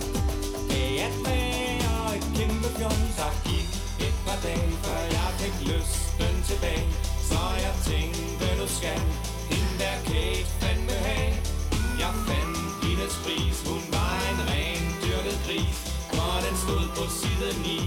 Af 0.80 0.90
at 1.06 1.14
være 1.26 2.06
et 2.18 2.26
kæmpe 2.36 2.68
fjols 2.76 3.14
Der 3.20 3.32
gik 3.46 3.70
et 4.06 4.16
par 4.26 4.38
dage, 4.46 4.72
før 4.84 5.02
jeg 5.16 5.30
fik 5.40 5.56
lysten 5.70 6.34
tilbage. 6.48 6.86
Så 7.30 7.40
jeg 7.64 7.74
tænkte, 7.88 8.46
nu 8.60 8.66
skal 8.78 8.98
9 17.52 17.80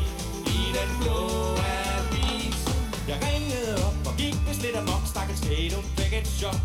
i 0.58 0.60
den 0.78 0.89
blå 1.01 1.20
avis. 1.78 2.60
Jeg 3.12 3.18
ringede 3.28 3.72
op 3.88 3.97
og 4.10 4.14
gik 4.22 4.36
vist 4.47 4.62
lidt 4.66 4.76
amok 4.82 5.03
Stakkels 5.12 5.41
Kate, 5.47 5.76
hun 5.78 5.86
fik 5.97 6.14
et 6.20 6.28
chok. 6.39 6.60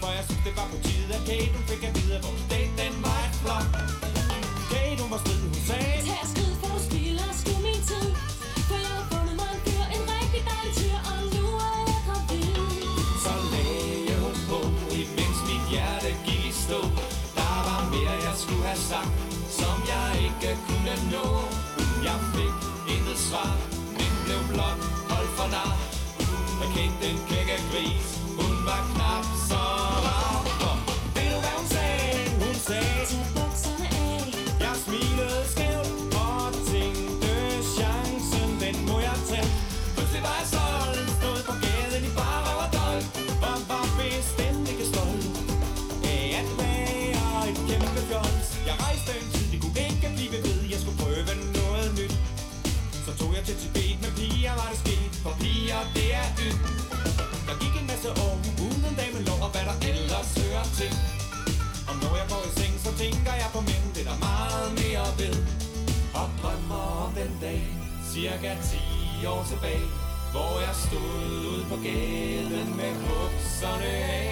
For 0.00 0.10
jeg 0.16 0.24
synes 0.28 0.42
det 0.46 0.54
var 0.58 0.66
på 0.72 0.76
tide, 0.86 1.10
at 1.18 1.22
Kate 1.28 1.52
hun 1.56 1.64
fik 1.70 1.82
at 1.88 1.92
vide 1.96 2.14
At 2.18 2.22
vores 2.26 2.44
date, 2.52 2.72
den 2.82 2.94
var 3.04 3.18
et 3.26 3.34
flop. 3.42 3.66
Kate, 4.72 4.98
hun 5.02 5.10
var 5.14 5.20
strid, 5.24 5.40
hun 5.46 5.54
sagde. 5.68 5.98
Tag 6.08 6.20
og 6.24 6.28
skrid, 6.32 6.52
for 6.60 6.68
du 6.74 6.80
spilder 6.88 7.28
sgu 7.40 7.52
min 7.66 7.80
tid. 7.90 8.08
For 8.68 8.78
jeg 8.84 8.92
har 8.98 9.06
fundet 9.12 9.34
mig 9.40 9.48
en 9.54 9.60
fyr, 9.66 9.84
en 9.96 10.04
rigtig 10.14 10.40
dejlig 10.50 10.72
tyr, 10.80 10.98
og 11.10 11.18
nu 11.34 11.44
er 11.68 11.78
jeg 11.90 12.00
gravid. 12.06 12.56
Så 13.24 13.32
lagde 13.52 14.14
hun 14.24 14.36
på, 14.50 14.58
imens 15.02 15.38
mit 15.48 15.64
hjerte 15.72 16.10
gik 16.26 16.42
i 16.50 16.52
stå. 16.64 16.80
Der 17.38 17.54
var 17.68 17.80
mere 17.92 18.14
jeg 18.26 18.36
skulle 18.42 18.64
have 18.70 18.82
sagt, 18.92 19.12
som 19.60 19.76
jeg 19.92 20.08
ikke 20.26 20.50
kunne 20.66 20.94
nå 21.14 21.26
jeg 22.14 22.22
fik 22.34 22.56
intet 22.94 23.18
svar, 23.18 23.50
men 23.96 24.10
blev 24.24 24.40
blot 24.50 24.78
holdt 25.10 25.30
for 25.38 25.48
nar. 25.54 25.72
Jeg 26.60 26.68
kendte 26.74 27.06
den 27.06 27.18
kække 27.28 27.56
gris, 27.70 28.06
hun 28.38 28.54
var 28.68 28.82
knap 28.92 29.24
så 29.48 29.62
rar. 30.06 30.36
For 30.60 30.74
ved 31.14 31.28
du 31.32 31.38
hvad 31.44 31.54
hun 31.58 31.68
sagde? 31.76 32.30
Hun 32.42 32.54
sagde 32.54 33.33
tænker 63.02 63.34
jeg 63.42 63.48
på 63.54 63.60
mænd, 63.68 63.86
det 63.94 64.02
er 64.04 64.08
der 64.10 64.18
meget 64.28 64.68
mere 64.80 65.06
ved. 65.20 65.36
Og 66.20 66.26
drømmer 66.40 66.84
om 67.04 67.10
den 67.20 67.32
dag, 67.40 67.62
cirka 68.12 68.50
10 69.20 69.26
år 69.26 69.42
tilbage, 69.50 69.86
hvor 70.32 70.52
jeg 70.66 70.74
stod 70.86 71.24
ude 71.50 71.64
på 71.70 71.76
gaden 71.86 72.68
med 72.80 72.92
bukserne 73.06 73.92
af. 74.18 74.23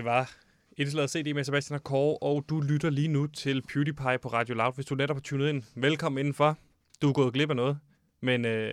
Det 0.00 0.04
var 0.04 0.36
indslaget 0.76 1.10
CD 1.10 1.34
med 1.34 1.44
Sebastian 1.44 1.74
og 1.74 1.84
Kåre, 1.84 2.18
og 2.22 2.44
du 2.48 2.60
lytter 2.60 2.90
lige 2.90 3.08
nu 3.08 3.26
til 3.26 3.62
PewDiePie 3.62 4.18
på 4.22 4.28
Radio 4.28 4.54
Loud. 4.54 4.74
Hvis 4.74 4.86
du 4.86 4.94
netop 4.94 5.16
har 5.16 5.20
tunet 5.20 5.48
ind, 5.48 5.62
velkommen 5.74 6.18
indenfor. 6.18 6.58
Du 7.02 7.08
er 7.08 7.12
gået 7.12 7.32
glip 7.32 7.50
af 7.50 7.56
noget, 7.56 7.78
men 8.20 8.44
øh, 8.44 8.72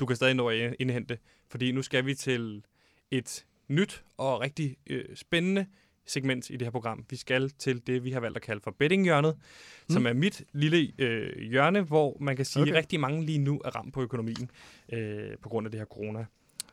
du 0.00 0.06
kan 0.06 0.16
stadig 0.16 0.34
nå 0.34 0.48
at 0.48 0.76
indhente, 0.78 1.18
fordi 1.48 1.72
nu 1.72 1.82
skal 1.82 2.06
vi 2.06 2.14
til 2.14 2.64
et 3.10 3.46
nyt 3.68 4.04
og 4.16 4.40
rigtig 4.40 4.76
øh, 4.86 5.04
spændende 5.14 5.66
segment 6.06 6.50
i 6.50 6.52
det 6.52 6.62
her 6.62 6.70
program. 6.70 7.04
Vi 7.10 7.16
skal 7.16 7.50
til 7.50 7.86
det, 7.86 8.04
vi 8.04 8.10
har 8.10 8.20
valgt 8.20 8.36
at 8.36 8.42
kalde 8.42 8.60
for 8.60 8.70
bettinghjørnet, 8.78 9.36
mm. 9.36 9.92
som 9.92 10.06
er 10.06 10.12
mit 10.12 10.44
lille 10.52 10.92
øh, 10.98 11.42
hjørne, 11.42 11.80
hvor 11.80 12.16
man 12.20 12.36
kan 12.36 12.44
sige, 12.44 12.62
at 12.62 12.68
Okay. 12.68 12.78
rigtig 12.78 13.00
mange 13.00 13.26
lige 13.26 13.38
nu 13.38 13.60
er 13.64 13.76
ramt 13.76 13.94
på 13.94 14.02
økonomien 14.02 14.50
øh, 14.92 15.38
på 15.42 15.48
grund 15.48 15.66
af 15.66 15.70
det 15.70 15.80
her 15.80 15.86
corona. 15.86 16.26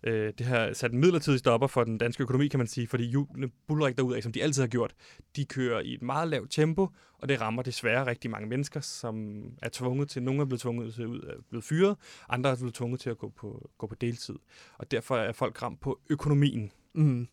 Øh, 0.03 0.33
det 0.37 0.45
har 0.45 0.73
sat 0.73 0.91
en 0.91 0.99
midlertidig 0.99 1.39
stopper 1.39 1.67
for 1.67 1.83
den 1.83 1.97
danske 1.97 2.23
økonomi, 2.23 2.47
kan 2.47 2.57
man 2.57 2.67
sige, 2.67 2.87
fordi 2.87 3.09
julene 3.09 3.49
buller 3.67 3.87
ikke 3.87 3.97
derudad, 3.97 4.21
som 4.21 4.31
de 4.31 4.43
altid 4.43 4.61
har 4.61 4.67
gjort. 4.67 4.93
De 5.35 5.45
kører 5.45 5.79
i 5.79 5.93
et 5.93 6.01
meget 6.01 6.27
lavt 6.27 6.51
tempo, 6.51 6.87
og 7.17 7.29
det 7.29 7.41
rammer 7.41 7.61
desværre 7.61 8.07
rigtig 8.07 8.31
mange 8.31 8.47
mennesker, 8.47 8.79
som 8.79 9.43
er 9.61 9.69
tvunget 9.73 10.09
til, 10.09 10.23
nogle 10.23 10.41
er 10.41 10.45
blevet 10.45 10.61
tvunget 10.61 10.93
til 10.93 11.07
ud, 11.07 11.19
er 11.19 11.41
blevet 11.49 11.63
fyret, 11.63 11.97
andre 12.29 12.49
er 12.49 12.55
blevet 12.55 12.73
tvunget 12.73 12.99
til 12.99 13.09
at 13.09 13.17
gå 13.17 13.29
på, 13.29 13.69
gå 13.77 13.87
på 13.87 13.95
deltid. 13.95 14.35
Og 14.77 14.91
derfor 14.91 15.17
er 15.17 15.31
folk 15.31 15.61
ramt 15.61 15.81
på 15.81 15.99
økonomien. 16.09 16.71
Mm. 16.93 17.27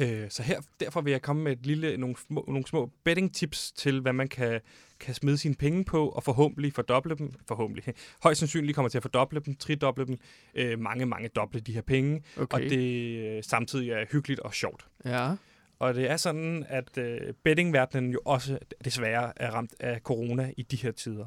Øh, 0.00 0.30
så 0.30 0.42
her, 0.42 0.60
derfor 0.80 1.00
vil 1.00 1.10
jeg 1.10 1.22
komme 1.22 1.42
med 1.42 1.52
et 1.52 1.66
lille, 1.66 1.96
nogle, 1.96 2.16
små, 2.16 2.44
nogle 2.48 2.66
små 2.66 2.90
betting 3.04 3.34
tips 3.34 3.72
til, 3.72 4.00
hvad 4.00 4.12
man 4.12 4.28
kan, 4.28 4.60
kan 5.00 5.14
smide 5.14 5.38
sine 5.38 5.54
penge 5.54 5.84
på, 5.84 6.08
og 6.08 6.22
forhåbentlig 6.24 6.72
fordoble 6.72 7.14
dem. 7.16 7.32
Forhåbentlig. 7.48 7.84
Højst 8.22 8.38
sandsynligt 8.38 8.74
kommer 8.74 8.88
til 8.88 8.98
at 8.98 9.02
fordoble 9.02 9.40
dem, 9.40 9.54
tridoble 9.56 10.06
dem, 10.06 10.18
øh, 10.54 10.78
mange, 10.78 11.06
mange 11.06 11.28
doble 11.28 11.60
de 11.60 11.72
her 11.72 11.82
penge, 11.82 12.22
Okay. 12.36 12.54
og 12.64 12.70
det 12.70 13.18
øh, 13.36 13.42
samtidig 13.44 13.90
er 13.90 14.04
hyggeligt 14.12 14.40
og 14.40 14.54
sjovt. 14.54 14.86
Ja. 15.04 15.34
Og 15.78 15.94
det 15.94 16.10
er 16.10 16.16
sådan, 16.16 16.64
at 16.68 16.98
øh, 16.98 17.32
bettingverdenen 17.42 18.10
jo 18.12 18.20
også 18.24 18.58
desværre 18.84 19.32
er 19.36 19.50
ramt 19.50 19.74
af 19.80 20.00
corona 20.00 20.52
i 20.56 20.62
de 20.62 20.76
her 20.76 20.92
tider. 20.92 21.26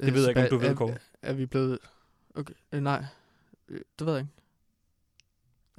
Det 0.00 0.14
ved 0.14 0.20
jeg 0.20 0.28
ikke, 0.28 0.42
om 0.42 0.48
du 0.48 0.56
ved, 0.58 0.68
er, 0.68 0.74
Kåre. 0.74 0.90
er, 0.90 0.96
er 1.30 1.32
vi 1.32 1.46
blevet... 1.46 1.78
Okay, 2.34 2.54
øh, 2.72 2.82
nej. 2.82 3.04
Øh, 3.68 3.80
Det 3.98 4.06
ved 4.06 4.14
jeg 4.14 4.20
ikke. 4.20 4.32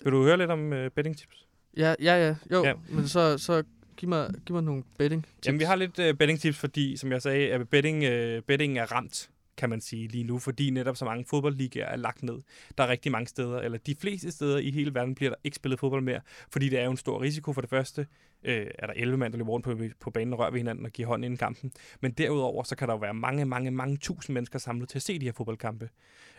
Vil 0.04 0.12
du 0.14 0.24
høre 0.24 0.38
lidt 0.38 0.52
om 0.52 0.74
øh, 0.74 0.92
betting 0.92 1.18
tips? 1.18 1.47
Ja, 1.78 1.96
ja, 2.02 2.28
ja. 2.28 2.36
Jo, 2.52 2.64
Ja. 2.64 2.74
men 2.90 3.08
så, 3.08 3.38
så 3.38 3.64
giv, 3.98 4.10
mig, 4.10 4.34
giv 4.46 4.54
mig 4.54 4.64
nogle 4.64 4.84
betting 4.98 5.24
tips. 5.26 5.46
Jamen, 5.48 5.60
vi 5.60 5.64
har 5.66 5.76
lidt 5.76 6.00
øh, 6.00 6.14
betting 6.14 6.40
tips, 6.40 6.58
fordi, 6.58 6.98
som 6.98 7.12
jeg 7.12 7.22
sagde, 7.22 7.52
at 7.52 7.70
betting, 7.70 8.04
øh, 8.04 8.42
betting 8.42 8.78
er 8.80 8.86
ramt, 8.92 9.30
kan 9.58 9.70
man 9.70 9.82
sige, 9.82 10.08
lige 10.08 10.24
nu, 10.24 10.40
fordi 10.40 10.70
netop 10.70 10.98
så 10.98 11.06
mange 11.06 11.26
fodboldligaer 11.26 11.86
er 11.86 11.96
lagt 11.96 12.24
ned. 12.24 12.40
Der 12.78 12.84
er 12.84 12.88
rigtig 12.88 13.12
mange 13.12 13.28
steder, 13.28 13.60
eller 13.60 13.78
de 13.78 13.96
fleste 13.96 14.32
steder 14.32 14.58
i 14.58 14.72
hele 14.72 14.94
verden 14.94 15.16
bliver 15.16 15.30
der 15.30 15.38
ikke 15.44 15.56
spillet 15.56 15.80
fodbold 15.80 16.04
mere, 16.04 16.22
fordi 16.52 16.70
det 16.70 16.80
er 16.80 16.84
jo 16.84 16.92
en 16.92 16.98
stor 16.98 17.22
risiko 17.22 17.54
for 17.54 17.62
det 17.62 17.70
første. 17.70 18.08
Øh, 18.44 18.68
er 18.80 18.88
der 18.88 18.94
11 18.96 19.18
mand, 19.18 19.34
der 19.34 19.38
løber 19.38 19.52
rundt 19.52 19.64
på, 19.64 19.80
på 20.00 20.12
banen 20.12 20.34
og 20.34 20.40
rører 20.40 20.52
ved 20.52 20.60
hinanden 20.60 20.86
og 20.86 20.92
giver 20.92 21.08
hånd 21.08 21.26
inden 21.26 21.38
kampen. 21.38 21.72
Men 22.02 22.12
derudover, 22.12 22.64
så 22.64 22.76
kan 22.76 22.88
der 22.88 22.94
jo 22.94 23.00
være 23.00 23.14
mange, 23.14 23.46
mange, 23.46 23.72
mange 23.72 23.98
tusind 23.98 24.34
mennesker 24.34 24.60
samlet 24.60 24.90
til 24.90 24.98
at 24.98 25.02
se 25.02 25.20
de 25.20 25.26
her 25.26 25.34
fodboldkampe. 25.34 25.90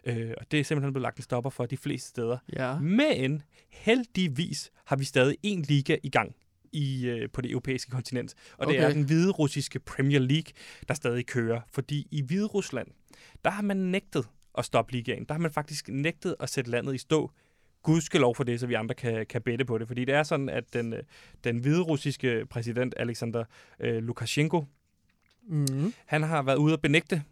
Øh, 0.05 0.35
og 0.39 0.51
det 0.51 0.61
er 0.61 0.65
simpelthen 0.65 0.93
blevet 0.93 1.03
lagt 1.03 1.17
en 1.17 1.23
stopper 1.23 1.51
for 1.51 1.67
de 1.67 1.77
fleste 1.77 2.09
steder. 2.09 2.39
Ja. 2.57 2.79
Men 2.79 3.43
heldigvis 3.71 4.71
har 4.85 4.97
vi 4.97 5.05
stadig 5.05 5.37
en 5.43 5.63
liga 5.63 5.97
i 6.03 6.11
gang 6.11 6.35
i, 6.73 7.07
øh, 7.07 7.29
på 7.31 7.41
det 7.41 7.51
europæiske 7.51 7.91
kontinent. 7.91 8.35
Og 8.59 8.67
det 8.67 8.77
Okay. 8.77 8.89
er 8.89 8.93
den 8.93 9.03
hvide 9.03 9.31
russiske 9.31 9.79
Premier 9.79 10.19
League, 10.21 10.53
der 10.89 10.95
stadig 10.95 11.27
kører. 11.27 11.61
Fordi 11.73 12.07
i 12.11 12.23
Hvide 12.23 12.47
Rusland, 12.47 12.89
der 13.45 13.51
har 13.51 13.63
man 13.63 13.77
nægtet 13.77 14.29
at 14.59 14.65
stoppe 14.65 14.93
ligaen. 14.93 15.25
Der 15.25 15.35
har 15.35 15.39
man 15.41 15.51
faktisk 15.53 15.89
nægtet 15.89 16.37
at 16.41 16.51
sætte 16.51 16.71
landet 16.71 16.95
i 16.95 16.99
stå. 16.99 17.31
Gud 17.83 18.01
skal 18.01 18.21
lov 18.21 18.35
for 18.35 18.45
det, 18.45 18.61
så 18.61 18.67
vi 18.67 18.75
andre 18.75 18.95
kan, 18.95 19.27
kan 19.27 19.43
bette 19.43 19.65
på 19.65 19.79
det. 19.79 19.87
Fordi 19.89 20.05
det 20.05 20.15
er 20.15 20.23
sådan, 20.23 20.49
at 20.49 20.65
den, 20.75 20.93
øh, 20.93 21.03
den 21.45 21.59
hvide 21.59 21.81
russiske 21.81 22.47
præsident 22.51 22.95
Alexander 22.97 23.45
øh, 23.81 24.03
Lukashenko, 24.03 24.65
Mm. 25.51 25.93
han 26.07 26.23
har 26.23 26.43
været 26.43 26.57
ude 26.57 26.73
at 26.73 26.81
benægte 26.83 27.23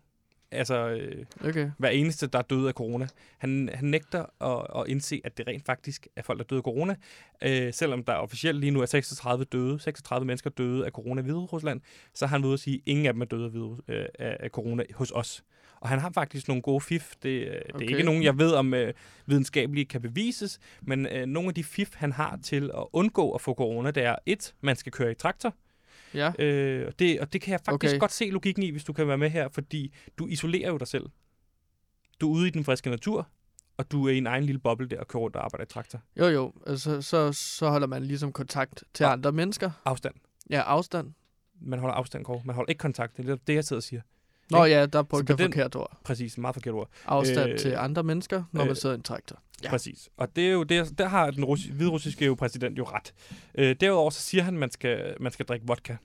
altså, 0.57 0.89
øh, 0.89 1.25
Okay. 1.49 1.71
hver 1.79 1.89
eneste, 1.89 2.27
der 2.27 2.39
er 2.39 2.43
død 2.43 2.67
af 2.69 2.73
corona. 2.75 3.07
Han, 3.39 3.71
han 3.75 3.89
nægter 3.89 4.25
at, 4.43 4.81
at 4.81 4.89
indse, 4.89 5.21
at 5.25 5.39
det 5.39 5.47
rent 5.47 5.67
faktisk 5.67 6.07
er 6.17 6.23
folk, 6.23 6.39
der 6.39 6.45
er 6.45 6.49
døde 6.49 6.59
af 6.59 6.63
corona. 6.63 6.97
Øh, 7.43 7.73
selvom 7.73 8.05
der 8.05 8.13
officielt 8.15 8.61
lige 8.61 8.71
nu 8.71 8.81
er 8.81 8.87
36 8.87 9.45
døde, 9.45 9.81
36 9.81 10.27
mennesker 10.27 10.51
døde 10.51 10.87
af 10.87 10.91
corona 10.93 11.21
i 11.21 11.25
Hvide 11.25 11.37
Rusland, 11.39 11.81
så 12.15 12.27
har 12.27 12.37
han 12.37 12.47
ved 12.47 12.53
at 12.53 12.61
sige, 12.61 12.75
at 12.77 12.83
ingen 12.87 13.07
af 13.07 13.13
dem 13.13 13.23
er 13.23 13.27
døde 13.27 13.45
af, 13.45 13.51
Hvide- 13.51 13.83
øh, 13.89 14.07
af, 14.19 14.51
corona 14.51 14.85
hos 14.95 15.11
os. 15.15 15.45
Og 15.81 15.89
han 15.89 15.99
har 15.99 16.11
faktisk 16.11 16.49
nogle 16.49 16.63
gode 16.63 16.81
fif. 16.81 17.13
Det, 17.23 17.29
øh, 17.29 17.45
det 17.45 17.53
er 17.75 17.81
ikke 17.81 18.03
nogen, 18.03 18.23
jeg 18.23 18.39
ved, 18.39 18.53
om 18.53 18.75
øh, 18.75 18.93
videnskabeligt 19.27 19.89
kan 19.89 20.03
bevises, 20.03 20.59
men 20.83 21.07
øh, 21.07 21.27
nogle 21.27 21.49
af 21.49 21.55
de 21.55 21.65
fif, 21.65 21.91
han 21.95 22.13
har 22.13 22.39
til 22.43 22.71
at 22.77 22.85
undgå 22.93 23.31
at 23.33 23.41
få 23.41 23.55
corona, 23.55 23.91
det 23.91 24.03
er 24.05 24.17
et, 24.27 24.55
man 24.61 24.77
skal 24.77 24.93
køre 24.93 25.11
i 25.11 25.15
traktor, 25.15 25.55
Ja. 26.17 26.33
Øh, 26.45 26.87
og, 26.87 26.99
det, 26.99 27.21
og 27.21 27.33
det 27.33 27.41
kan 27.41 27.53
jeg 27.53 27.61
faktisk 27.65 27.91
okay. 27.93 28.01
Godt 28.01 28.13
se 28.13 28.31
logikken 28.31 28.63
i, 28.63 28.71
hvis 28.71 28.85
du 28.85 28.93
kan 28.93 29.09
være 29.09 29.19
med 29.19 29.31
her, 29.31 29.49
fordi 29.49 29.95
du 30.19 30.27
isolerer 30.27 30.71
jo 30.71 30.77
dig 30.77 30.87
selv. 30.89 31.07
Du 32.21 32.33
er 32.33 32.37
ude 32.37 32.49
i 32.49 32.51
den 32.51 32.65
friske 32.65 32.91
natur, 32.91 33.29
og 33.77 33.93
du 33.93 34.07
er 34.07 34.13
i 34.13 34.19
en 34.19 34.27
egen 34.27 34.45
lille 34.45 34.59
boble 34.59 34.89
der 34.89 35.01
og 35.01 35.09
kører 35.09 35.21
rundt 35.23 35.37
og 35.37 35.45
arbejder 35.45 35.65
i 35.65 35.69
traktor. 35.69 36.01
Jo, 36.19 36.27
jo. 36.27 36.53
Altså, 36.67 37.03
så, 37.03 37.33
så 37.33 37.69
holder 37.69 37.87
man 37.87 38.03
ligesom 38.05 38.33
kontakt 38.33 38.85
til 38.95 39.07
Og- 39.07 39.13
andre 39.13 39.33
mennesker. 39.33 39.71
Afstand. 39.85 40.15
Ja, 40.51 40.61
afstand. 40.61 41.13
Man 41.61 41.79
holder 41.79 41.95
afstand, 41.95 42.25
Kåre. 42.25 42.43
Man 42.45 42.55
holder 42.55 42.71
ikke 42.71 42.79
kontakt. 42.79 43.17
Det 43.17 43.29
er 43.29 43.37
det, 43.37 43.55
jeg 43.55 43.65
sidder 43.65 43.79
og 43.79 43.83
siger. 43.85 44.01
Nå 44.51 44.65
Ikke? 44.65 44.77
ja, 44.77 44.87
der 44.87 45.03
brugte 45.03 45.31
jeg 45.31 45.39
forkert 45.39 45.77
ord. 45.77 45.99
Præcis, 46.05 46.39
meget 46.39 46.55
forkert 46.55 46.75
ord. 46.75 46.89
Afstand 47.07 47.51
Øh, 47.51 47.59
til 47.59 47.75
andre 47.77 48.03
mennesker, 48.03 48.43
når 48.53 48.61
man 48.63 48.71
øh, 48.71 48.77
sidder 48.77 48.95
i 48.95 48.99
en 48.99 49.03
traktor. 49.03 49.39
Ja. 49.65 49.71
Præcis. 49.71 50.09
Og 50.17 50.37
det 50.37 50.47
er 50.49 50.53
jo 50.53 50.63
det, 50.63 50.99
der 50.99 51.09
har 51.09 51.31
den 51.31 51.45
russi- 51.45 51.73
hviderussiske 51.73 52.25
jo 52.27 52.35
præsident 52.35 52.79
jo 52.79 52.85
ret. 52.85 53.15
Øh, 53.55 53.77
derudover 53.81 54.11
så 54.11 54.21
siger 54.21 54.43
han, 54.43 54.55
at 54.55 54.61
man 54.61 54.71
skal, 54.71 55.15
man 55.21 55.33
skal 55.33 55.47
drikke 55.47 55.67
vodka. 55.67 55.97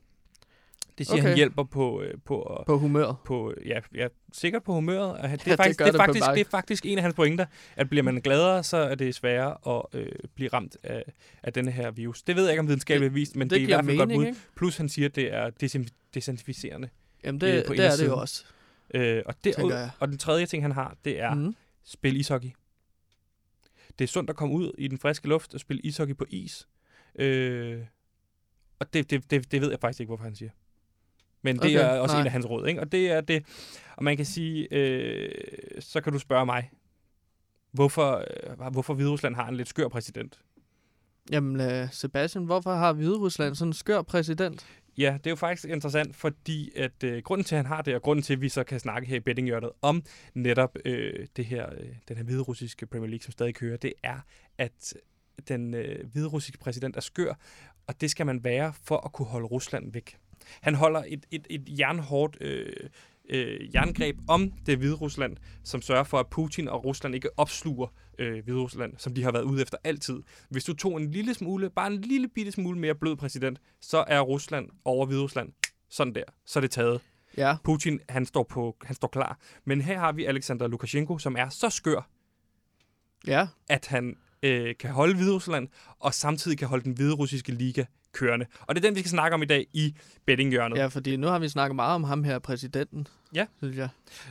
Det 0.98 1.08
siger 1.08 1.14
okay. 1.18 1.28
han 1.28 1.36
hjælper 1.36 1.64
på, 1.64 2.02
øh, 2.02 2.14
på, 2.26 2.64
På 2.66 2.78
humøret. 2.78 3.16
på 3.26 3.54
ja, 3.66 3.80
ja, 3.96 4.08
sikkert 4.34 4.64
på 4.64 4.74
humøret. 4.74 5.12
Og 5.20 5.30
han- 5.30 5.40
Det 5.40 5.48
er, 5.48 5.52
Ja, 5.52 5.52
det 5.52 5.58
faktisk, 5.58 5.80
det, 5.80 5.88
er 5.88 5.92
det 5.92 6.00
på 6.00 6.06
faktisk, 6.06 6.26
mig. 6.26 6.36
det 6.38 6.46
er 6.46 6.50
faktisk 6.50 6.86
en 6.86 6.98
af 6.98 7.02
hans 7.02 7.16
pointer, 7.16 7.46
at 7.76 7.90
bliver 7.90 8.04
man 8.04 8.16
gladere, 8.22 8.64
så 8.64 8.78
er 8.78 8.96
det 8.96 9.16
sværere 9.16 9.78
at 9.78 10.00
øh, 10.00 10.08
blive 10.36 10.50
ramt 10.54 10.78
af, 10.84 11.04
af 11.44 11.54
denne 11.54 11.72
her 11.72 11.92
virus. 11.92 12.22
Det 12.24 12.36
ved 12.36 12.44
jeg 12.44 12.52
ikke 12.52 12.60
om 12.60 12.68
videnskabeligt 12.68 13.10
er 13.10 13.14
vist, 13.14 13.36
men 13.36 13.50
det, 13.50 13.60
det 13.60 13.68
det 13.68 13.74
er 13.76 13.80
i 13.82 13.84
hvert 13.84 13.98
fald 13.98 14.16
godt 14.16 14.28
ikke? 14.28 14.40
Plus 14.56 14.78
han 14.78 14.90
siger, 14.90 15.08
at 15.10 15.16
det 15.16 15.34
er 15.34 15.50
desin- 15.64 16.10
desinficerende. 16.14 16.90
Jamen, 17.24 17.42
øh, 17.44 17.54
det, 17.54 17.66
på 17.68 17.74
det 17.74 17.86
er 17.86 17.96
det 17.96 18.06
jo 18.06 18.18
også, 18.18 18.46
Øh, 18.94 19.24
og, 19.26 19.42
tænker 19.42 19.90
og, 20.00 20.08
den 20.08 20.18
tredje 20.18 20.46
ting, 20.46 20.64
han 20.64 20.72
har, 20.72 20.98
det 21.06 21.20
er 21.20 21.34
mm. 21.34 21.56
Spil 21.84 22.16
ishockey. 22.16 22.50
Det 24.00 24.04
er 24.04 24.08
sundt 24.08 24.30
at 24.30 24.36
komme 24.36 24.56
ud 24.56 24.72
i 24.78 24.88
den 24.88 24.98
friske 24.98 25.28
luft 25.28 25.54
og 25.54 25.60
spille 25.60 25.82
ishockey 25.82 26.18
på 26.18 26.26
is. 26.30 26.68
Øh, 27.16 27.82
og 28.80 28.94
det, 28.94 29.10
det, 29.10 29.32
det, 29.32 29.52
det 29.52 29.62
ved 29.62 29.70
jeg 29.70 29.80
faktisk 29.80 30.00
ikke, 30.00 30.10
hvorfor 30.10 30.24
han 30.24 30.36
siger. 30.36 30.52
Men 31.42 31.56
det 31.56 31.64
Okay, 31.64 31.76
er 31.76 32.00
også 32.00 32.16
nej. 32.16 32.22
en 32.22 32.26
af 32.26 32.32
hans 32.32 32.46
råd, 32.46 32.68
ikke? 32.68 32.82
Og 32.82 32.92
det 32.92 33.12
er 33.12 33.22
det. 33.22 33.46
Og 33.96 34.04
man 34.04 34.18
kan 34.18 34.26
sige, 34.26 34.68
øh, 34.72 35.32
så 35.80 36.02
kan 36.02 36.14
du 36.14 36.20
spørge 36.20 36.46
mig, 36.46 36.72
hvorfor, 37.72 38.26
øh, 38.50 38.72
hvorfor 38.72 38.94
Hviderusland 38.94 39.36
har 39.36 39.48
en 39.48 39.58
lidt 39.58 39.68
skør 39.68 39.88
præsident. 39.88 40.42
Jamen, 41.32 41.82
uh, 41.82 41.90
Sebastian, 41.92 42.46
hvorfor 42.46 42.74
har 42.74 42.94
Hvide 42.94 43.18
Rusland 43.18 43.56
sådan 43.56 43.70
en 43.70 43.74
skør 43.74 44.02
præsident? 44.02 44.66
Ja, 44.98 45.14
det 45.18 45.28
er 45.28 45.32
jo 45.32 45.36
faktisk 45.36 45.70
interessant, 45.70 46.16
fordi 46.16 46.72
at 46.76 47.04
øh, 47.04 47.24
grunden 47.24 47.46
til, 47.46 47.56
at 47.56 47.60
han 47.60 47.66
har 47.66 47.82
det, 47.82 47.96
og 47.96 48.02
grunden 48.02 48.24
til, 48.24 48.34
at 48.34 48.42
vi 48.42 48.50
så 48.50 48.64
kan 48.64 48.80
snakke 48.80 49.08
her 49.08 49.16
i 49.16 49.20
bettinghjørnet 49.20 49.70
om 49.82 50.04
netop 50.34 50.78
øh, 50.86 51.28
det 51.36 51.46
her, 51.46 51.70
øh, 51.74 51.90
den 52.08 52.18
her 52.18 52.24
hviderussiske 52.24 52.86
Premier 52.86 53.10
League, 53.10 53.24
som 53.24 53.32
stadig 53.32 53.56
kører, 53.56 53.78
det 53.78 53.94
er, 54.04 54.20
at 54.58 54.94
den 55.48 55.74
øh, 55.74 56.12
hviderussiske 56.12 56.58
præsident 56.58 56.96
er 56.96 57.02
skør, 57.02 57.34
og 57.88 58.02
det 58.02 58.12
skal 58.12 58.26
man 58.26 58.44
være 58.44 58.74
for 58.84 58.98
at 58.98 59.12
kunne 59.12 59.26
holde 59.26 59.48
Rusland 59.48 59.92
væk. 59.92 60.18
Han 60.62 60.76
holder 60.76 61.04
et, 61.08 61.26
et, 61.32 61.48
et 61.50 61.80
jernhårdt 61.80 62.38
øh, 62.42 62.90
øh, 63.32 63.76
jerngreb 63.76 64.18
om 64.28 64.52
det 64.66 64.78
hvide 64.78 64.96
Rusland, 64.96 65.38
som 65.64 65.82
sørger 65.82 66.04
for, 66.04 66.20
at 66.20 66.28
Putin 66.28 66.68
og 66.68 66.86
Rusland 66.86 67.16
ikke 67.16 67.30
opsluger 67.40 67.88
øh, 68.20 68.44
hvide 68.44 68.60
Rusland, 68.60 68.94
som 68.98 69.14
de 69.14 69.24
har 69.24 69.32
været 69.32 69.44
ude 69.44 69.62
efter 69.62 69.78
altid. 69.84 70.24
Hvis 70.50 70.64
du 70.64 70.74
tog 70.74 70.98
en 71.02 71.12
lille 71.12 71.34
smule, 71.34 71.70
bare 71.70 71.88
en 71.88 72.02
lille 72.02 72.28
bitte 72.28 72.52
smule 72.52 72.80
mere 72.80 72.96
blød 72.96 73.16
præsident, 73.16 73.62
så 73.82 74.04
er 74.08 74.20
Rusland 74.20 74.70
over 74.86 75.06
hvide 75.06 75.22
Rusland. 75.22 75.54
Sådan 75.90 76.16
der. 76.16 76.24
Så 76.46 76.60
er 76.60 76.62
det 76.62 76.72
taget. 76.72 77.02
Ja, 77.38 77.56
Putin, 77.64 78.00
han 78.10 78.26
står, 78.26 78.44
på, 78.44 78.78
han 78.84 78.96
står 78.96 79.08
klar. 79.08 79.40
Men 79.66 79.82
her 79.82 80.00
har 80.00 80.12
vi 80.12 80.26
Alexander 80.26 80.68
Lukashenko, 80.68 81.18
som 81.18 81.36
er 81.40 81.50
så 81.50 81.70
skør, 81.70 82.10
ja. 83.28 83.48
at 83.70 83.88
han 83.88 84.18
øh, 84.44 84.76
kan 84.80 84.90
holde 84.92 85.16
Hviderusland, 85.16 85.68
og 86.00 86.14
samtidig 86.14 86.58
kan 86.58 86.68
holde 86.68 86.84
den 86.84 86.94
hvide 86.94 87.14
russiske 87.14 87.52
liga 87.52 87.84
kørende. 88.14 88.46
Og 88.62 88.76
det 88.76 88.84
er 88.86 88.88
den, 88.88 88.96
vi 88.96 89.00
skal 89.00 89.10
snakke 89.10 89.36
om 89.36 89.42
i 89.42 89.46
dag 89.46 89.68
i 89.74 89.96
bettinghjørnet. 90.26 90.78
Ja, 90.78 90.88
fordi 90.88 91.16
nu 91.16 91.28
har 91.28 91.40
vi 91.40 91.50
snakket 91.50 91.76
meget 91.76 91.96
om 91.96 92.04
ham 92.04 92.24
her, 92.24 92.40
præsidenten. 92.40 93.08
Ja. 93.36 93.46
Synes 93.58 93.78
jeg. 93.78 93.90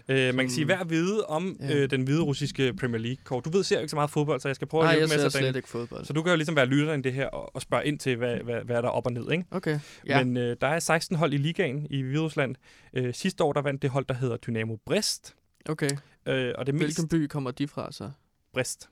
Øh, 0.08 0.34
man 0.34 0.44
kan 0.46 0.50
sige, 0.50 0.64
hver 0.64 0.84
vide 0.84 1.26
om 1.26 1.56
Ja. 1.60 1.74
øh, 1.76 1.90
den 1.90 2.02
hvide 2.02 2.22
russiske 2.22 2.74
Premier 2.74 2.98
League. 3.00 3.16
Kåre, 3.24 3.42
du 3.44 3.50
ved 3.50 3.62
ser 3.64 3.76
jo 3.76 3.80
ikke 3.80 3.90
så 3.90 3.96
meget 3.96 4.10
fodbold, 4.10 4.40
så 4.40 4.48
jeg 4.48 4.56
skal 4.56 4.68
prøve 4.68 4.82
Nej, 4.84 4.92
at 4.92 5.00
jeg 5.00 5.08
hjælpe 5.08 5.16
med 5.16 5.24
at 5.24 5.32
sætte 5.32 5.46
dig 5.46 5.52
slet 5.52 5.56
ikke 5.56 5.68
fodbold. 5.68 6.04
Så 6.04 6.12
du 6.12 6.22
kan 6.22 6.30
jo 6.32 6.36
ligesom 6.36 6.56
være 6.56 6.66
lytteren 6.66 7.00
i 7.00 7.02
det 7.02 7.12
her 7.12 7.26
og, 7.26 7.54
og 7.54 7.62
spørge 7.62 7.86
ind 7.86 7.98
til, 7.98 8.16
hvad, 8.16 8.36
hvad, 8.36 8.60
hvad 8.64 8.76
er 8.76 8.80
der 8.80 8.88
op 8.88 9.06
og 9.06 9.12
ned, 9.12 9.30
ikke? 9.32 9.44
Okay, 9.50 9.80
ja. 10.06 10.24
Men 10.24 10.36
øh, 10.36 10.56
der 10.60 10.66
er 10.66 10.78
16 10.78 11.16
hold 11.16 11.32
i 11.32 11.36
ligaen 11.36 11.86
i 11.90 12.02
Hviderusland. 12.02 12.54
Øh, 12.94 13.14
sidste 13.14 13.44
år, 13.44 13.52
der 13.52 13.62
vandt 13.62 13.82
det 13.82 13.90
hold, 13.90 14.04
der 14.08 14.14
hedder 14.14 14.36
Dynamo 14.36 14.76
Brest. 14.86 15.34
okay. 15.68 15.90
Øh, 16.26 16.52
og 16.58 16.66
det 16.66 16.74
mest 16.74 16.84
Hvilken 16.84 17.08
by 17.08 17.26
kommer 17.26 17.50
de 17.50 17.68
fra 17.68 17.92
så? 17.92 18.10
Brest. 18.52 18.88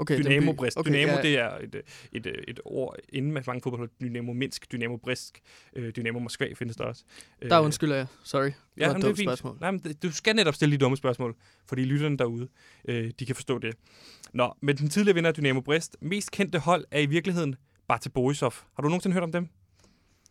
Okay, 0.00 0.18
Dynamo. 0.18 0.52
Brest. 0.52 0.76
Okay, 0.78 0.90
Dynamo, 0.92 1.12
ja. 1.12 1.22
det 1.22 1.38
er 1.38 1.50
et, 1.58 1.82
et, 2.12 2.26
et, 2.48 2.60
ord 2.64 2.96
inden 3.08 3.32
med 3.32 3.42
mange 3.46 3.60
fodboldhold. 3.62 3.90
Dynamo 4.00 4.32
Minsk, 4.32 4.72
Dynamo 4.72 4.96
Brest, 4.96 5.38
øh, 5.76 5.92
Dynamo 5.96 6.18
Moskva 6.18 6.46
findes 6.54 6.76
der 6.76 6.84
også. 6.84 7.04
Der 7.42 7.58
Øh, 7.58 7.64
undskylder 7.64 7.96
jeg. 7.96 8.06
Sorry. 8.24 8.44
Det 8.44 8.54
Ja, 8.76 8.88
var 8.88 8.94
et 8.94 9.02
dumt 9.02 9.18
spørgsmål. 9.18 9.56
Nej, 9.60 9.70
men 9.70 9.80
du 10.02 10.12
skal 10.12 10.36
netop 10.36 10.54
stille 10.54 10.72
de 10.72 10.78
dumme 10.78 10.96
spørgsmål, 10.96 11.36
fordi 11.68 11.82
lytterne 11.84 12.16
derude, 12.18 12.48
øh, 12.88 13.10
de 13.18 13.26
kan 13.26 13.34
forstå 13.34 13.58
det. 13.58 13.74
Nå, 14.32 14.54
men 14.60 14.76
den 14.76 14.88
tidligere 14.88 15.14
vinder 15.14 15.28
af 15.30 15.34
Dynamo 15.34 15.60
Brest, 15.60 15.96
mest 16.00 16.30
kendte 16.30 16.58
hold 16.58 16.84
er 16.90 17.00
i 17.00 17.06
virkeligheden 17.06 17.56
Bate 17.88 18.10
Borisov. 18.10 18.52
Har 18.74 18.82
du 18.82 18.88
nogensinde 18.88 19.14
hørt 19.14 19.22
om 19.22 19.32
dem? 19.32 19.48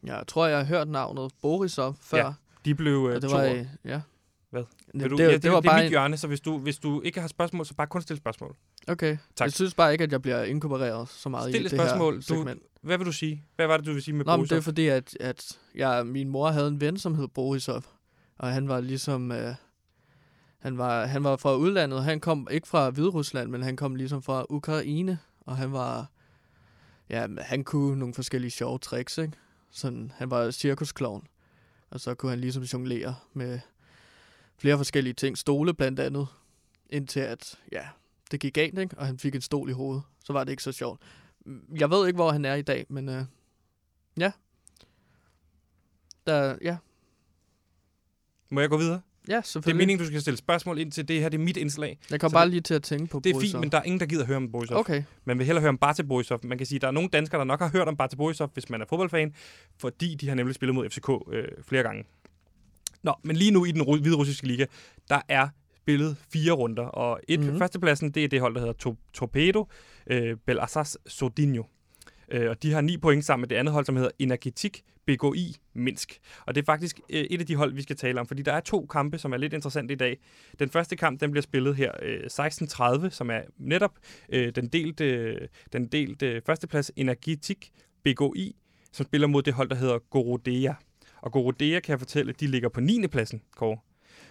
Jeg 0.03 0.23
tror, 0.27 0.47
jeg 0.47 0.57
har 0.57 0.65
hørt 0.65 0.87
navnet 0.87 1.31
Borisov 1.41 1.95
før. 2.01 2.17
Ja, 2.25 2.31
De 2.65 2.75
blev 2.75 3.09
øh, 3.09 3.21
det 3.21 3.29
to 3.29 3.37
var, 3.37 3.43
år. 3.49 3.53
øh, 3.53 3.65
ja. 3.85 4.01
Hvad? 4.49 4.61
Det, 4.61 5.01
Vil 5.01 5.09
du, 5.09 5.17
det, 5.17 5.23
ja, 5.23 5.31
det, 5.33 5.43
det, 5.43 5.51
var 5.51 5.59
det 5.59 5.67
er 5.67 5.71
bare 5.71 5.79
mit 5.79 5.85
en, 5.85 5.89
hjørne, 5.89 6.17
så 6.17 6.27
hvis 6.27 6.41
du, 6.41 6.57
hvis 6.57 6.77
du 6.77 7.01
ikke 7.01 7.21
har 7.21 7.27
spørgsmål, 7.27 7.65
så 7.65 7.73
bare 7.75 7.87
kun 7.87 8.01
stille 8.01 8.17
spørgsmål. 8.17 8.55
Okay. 8.87 9.17
Tak. 9.35 9.45
Jeg 9.45 9.53
synes 9.53 9.73
bare 9.73 9.91
ikke, 9.91 10.03
at 10.03 10.11
jeg 10.11 10.21
bliver 10.21 10.43
inkorporeret 10.43 11.09
så 11.09 11.29
meget 11.29 11.43
Stil 11.51 11.61
i 11.61 11.65
et 11.65 11.71
det 11.71 11.79
spørgsmål. 11.79 12.13
her 12.13 12.19
Du- 12.21 12.25
segment. 12.25 12.61
Hvad 12.81 12.97
vil 12.97 13.07
du 13.07 13.11
sige? 13.11 13.43
Hvad 13.55 13.67
var 13.67 13.77
det, 13.77 13.85
du 13.85 13.93
vil 13.93 14.01
sige 14.03 14.15
med 14.15 14.25
Nå, 14.25 14.35
Borisov? 14.35 14.55
det 14.55 14.61
er 14.61 14.63
fordi, 14.63 14.87
at, 14.87 15.17
at 15.19 15.59
jeg, 15.75 16.07
min 16.07 16.29
mor 16.29 16.49
havde 16.49 16.67
en 16.67 16.81
ven, 16.81 16.97
som 16.97 17.15
hed 17.15 17.27
Borisov. 17.27 17.83
Og 18.37 18.49
han 18.53 18.67
var 18.67 18.79
ligesom... 18.81 19.31
Øh, 19.31 19.55
han, 20.59 20.77
var, 20.77 21.05
han 21.05 21.23
var 21.23 21.35
fra 21.35 21.55
udlandet. 21.55 22.03
Han 22.03 22.19
kom 22.19 22.47
ikke 22.51 22.67
fra 22.67 22.89
Hviderusland, 22.89 23.49
men 23.49 23.61
han 23.63 23.75
kom 23.75 23.95
ligesom 23.95 24.21
fra 24.23 24.45
Ukraine. 24.49 25.19
Og 25.41 25.57
han 25.57 25.71
var... 25.71 26.07
Ja, 27.09 27.27
han 27.39 27.63
kunne 27.63 27.99
nogle 27.99 28.13
forskellige 28.13 28.51
sjove 28.51 28.79
tricks, 28.79 29.17
ikke? 29.17 29.33
Sådan, 29.71 30.11
han 30.15 30.31
var 30.31 30.51
cirkusklovn. 30.51 31.27
Og 31.89 31.99
så 31.99 32.13
kunne 32.15 32.29
han 32.29 32.39
ligesom 32.39 32.63
jonglere 32.63 33.15
med 33.33 33.59
flere 34.59 34.77
forskellige 34.77 35.13
ting. 35.13 35.37
Stole 35.37 35.73
blandt 35.73 35.99
andet. 35.99 36.27
Indtil 36.89 37.19
at, 37.19 37.59
ja, 37.71 37.87
det 38.31 38.39
gik 38.39 38.53
galt, 38.53 38.79
ikke? 38.79 38.97
Og 38.97 39.05
han 39.05 39.19
fik 39.19 39.35
en 39.35 39.41
stol 39.41 39.69
i 39.69 39.73
hovedet. 39.73 40.03
Så 40.25 40.33
var 40.33 40.43
det 40.43 40.51
ikke 40.51 40.63
så 40.63 40.71
sjovt. 40.71 41.01
Jeg 41.79 41.89
ved 41.89 42.07
ikke, 42.07 42.17
hvor 42.17 42.31
han 42.31 42.45
er 42.45 42.55
i 42.55 42.61
dag, 42.61 42.85
men 42.89 43.09
øh, 43.09 43.23
ja. 44.19 44.31
Der, 46.27 46.55
ja. 46.61 46.77
Må 48.51 48.59
jeg 48.59 48.69
gå 48.69 48.77
videre? 48.77 49.01
Ja, 49.27 49.33
Det 49.33 49.37
er 49.37 49.41
selvfølgelig. 49.41 49.77
meningen, 49.77 49.99
du 50.03 50.07
skal 50.07 50.21
stille 50.21 50.37
spørgsmål 50.37 50.79
ind 50.79 50.91
til 50.91 51.07
det 51.07 51.19
her. 51.21 51.29
Det 51.29 51.37
er 51.39 51.43
mit 51.43 51.57
indslag. 51.57 51.99
Jeg 52.11 52.19
kom 52.19 52.29
så 52.29 52.33
bare 52.33 52.45
det- 52.45 52.51
lige 52.51 52.61
til 52.61 52.73
at 52.73 52.83
tænke 52.83 53.05
på 53.05 53.19
Det 53.23 53.29
er 53.29 53.33
Borisov. 53.33 53.49
fint, 53.51 53.59
men 53.59 53.71
der 53.71 53.77
er 53.77 53.83
ingen, 53.83 53.99
der 53.99 54.05
gider 54.05 54.25
høre 54.25 54.37
om 54.37 54.51
Borisov. 54.51 54.77
Okay. 54.77 55.03
Man 55.25 55.37
vil 55.37 55.45
hellere 55.45 55.61
høre 55.61 55.69
om 55.69 55.77
Bate 55.77 56.03
Borisov. 56.03 56.39
Man 56.43 56.57
kan 56.57 56.67
sige, 56.67 56.77
at 56.77 56.81
der 56.81 56.87
er 56.87 56.91
nogle 56.91 57.09
danskere, 57.09 57.39
der 57.39 57.45
nok 57.45 57.59
har 57.59 57.69
hørt 57.69 57.87
om 57.87 57.97
Bate 57.97 58.17
Borisov, 58.17 58.49
hvis 58.53 58.69
man 58.69 58.81
er 58.81 58.85
fodboldfan, 58.89 59.33
fordi 59.77 60.15
de 60.15 60.27
har 60.27 60.35
nemlig 60.35 60.55
spillet 60.55 60.75
mod 60.75 60.89
FCK 60.89 61.09
øh, 61.31 61.47
flere 61.63 61.83
gange. 61.83 62.03
Nå, 63.03 63.13
men 63.23 63.35
lige 63.35 63.51
nu 63.51 63.65
i 63.65 63.71
den 63.71 64.01
hvide 64.01 64.15
russiske 64.15 64.47
liga, 64.47 64.65
der 65.09 65.21
er 65.27 65.47
spillet 65.77 66.17
fire 66.33 66.51
runder, 66.51 66.83
og 66.83 67.19
et, 67.27 67.39
Mhm. 67.39 67.45
mm-hmm. 67.45 67.59
førstepladsen, 67.59 68.11
det 68.11 68.23
er 68.23 68.27
det 68.27 68.41
hold, 68.41 68.53
der 68.53 68.59
hedder 68.59 68.73
to- 68.73 68.97
Torpedo 69.13 69.67
øh, 70.07 70.37
Belasas 70.45 70.97
Sodinho. 71.07 71.63
Øh, 72.31 72.49
og 72.49 72.63
de 72.63 72.71
har 72.71 72.81
ni 72.81 72.97
point 72.97 73.25
sammen 73.25 73.41
med 73.41 73.47
det 73.49 73.55
andet 73.55 73.73
hold, 73.73 73.85
som 73.85 73.95
hedder 73.95 74.11
Energetik 74.19 74.81
BGI 75.07 75.55
Minsk. 75.73 76.19
Og 76.45 76.55
det 76.55 76.61
er 76.61 76.65
faktisk 76.65 76.99
øh, 77.09 77.21
et 77.21 77.39
af 77.39 77.45
de 77.47 77.55
hold, 77.55 77.73
vi 77.73 77.81
skal 77.81 77.95
tale 77.95 78.19
om, 78.19 78.27
fordi 78.27 78.41
der 78.41 78.53
er 78.53 78.59
to 78.59 78.85
kampe, 78.85 79.17
som 79.17 79.33
er 79.33 79.37
lidt 79.37 79.53
interessante 79.53 79.93
i 79.93 79.97
dag. 79.97 80.17
Den 80.59 80.69
første 80.69 80.95
kamp, 80.95 81.19
den 81.21 81.31
bliver 81.31 81.41
spillet 81.41 81.75
her 81.75 81.91
øh, 82.01 82.19
16.30, 83.05 83.09
som 83.09 83.29
er 83.29 83.41
netop 83.57 83.91
øh, 84.29 84.51
den 84.55 84.67
delte, 84.67 85.05
øh, 85.05 85.47
den 85.73 85.87
delte 85.87 86.41
førsteplads 86.45 86.91
Energetik 86.95 87.71
BGI, 88.03 88.55
som 88.93 89.05
spiller 89.05 89.27
mod 89.27 89.41
det 89.43 89.53
hold, 89.53 89.69
der 89.69 89.75
hedder 89.75 89.99
Gorodea. 90.09 90.73
Og 91.21 91.31
Gorodea, 91.31 91.79
kan 91.79 91.91
jeg 91.91 91.99
fortælle, 91.99 92.33
de 92.39 92.47
ligger 92.47 92.69
på 92.69 92.79
9. 92.81 93.07
pladsen, 93.07 93.41
Kåre. 93.55 93.77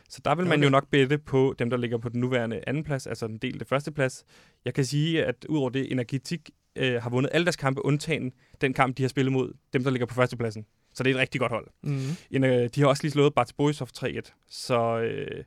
Så 0.08 0.20
der 0.24 0.34
vil 0.34 0.46
man 0.46 0.58
Okay. 0.58 0.64
jo 0.64 0.70
nok 0.70 0.90
bette 0.90 1.18
på 1.18 1.54
dem, 1.58 1.70
der 1.70 1.76
ligger 1.76 1.98
på 1.98 2.08
den 2.08 2.20
nuværende 2.20 2.60
anden 2.66 2.84
plads, 2.84 3.06
altså 3.06 3.26
den 3.26 3.38
delte 3.38 3.64
første 3.64 3.92
plads. 3.92 4.24
Jeg 4.64 4.74
kan 4.74 4.84
sige, 4.84 5.24
at 5.24 5.46
udover 5.48 5.70
det, 5.70 5.92
Energetik 5.92 6.50
øh, 6.76 7.02
har 7.02 7.10
vundet 7.10 7.30
alle 7.32 7.44
deres 7.44 7.56
kampe, 7.56 7.84
undtagen 7.84 8.32
den 8.60 8.72
kamp, 8.74 8.96
de 8.96 9.02
har 9.02 9.08
spillet 9.08 9.32
mod 9.32 9.52
dem, 9.72 9.84
der 9.84 9.90
ligger 9.90 10.06
på 10.06 10.14
førstepladsen. 10.14 10.66
Så 10.94 11.02
det 11.02 11.10
er 11.10 11.14
et 11.14 11.20
rigtig 11.20 11.40
godt 11.40 11.52
hold. 11.52 11.66
Mm. 11.82 12.00
En, 12.30 12.44
øh, 12.44 12.68
de 12.74 12.80
har 12.80 12.88
også 12.88 13.02
lige 13.02 13.12
slået 13.12 13.34
Bart 13.34 13.52
Borisov 13.56 13.88
3-1. 13.96 14.20
Så, 14.48 14.98
øh, 15.00 15.44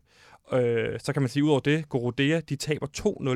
øh, 0.54 1.00
så 1.00 1.14
kan 1.14 1.22
man 1.22 1.30
sige, 1.30 1.44
udover 1.44 1.60
det, 1.60 1.90
Gorodea, 1.90 2.40
de 2.50 2.56
taber 2.56 2.88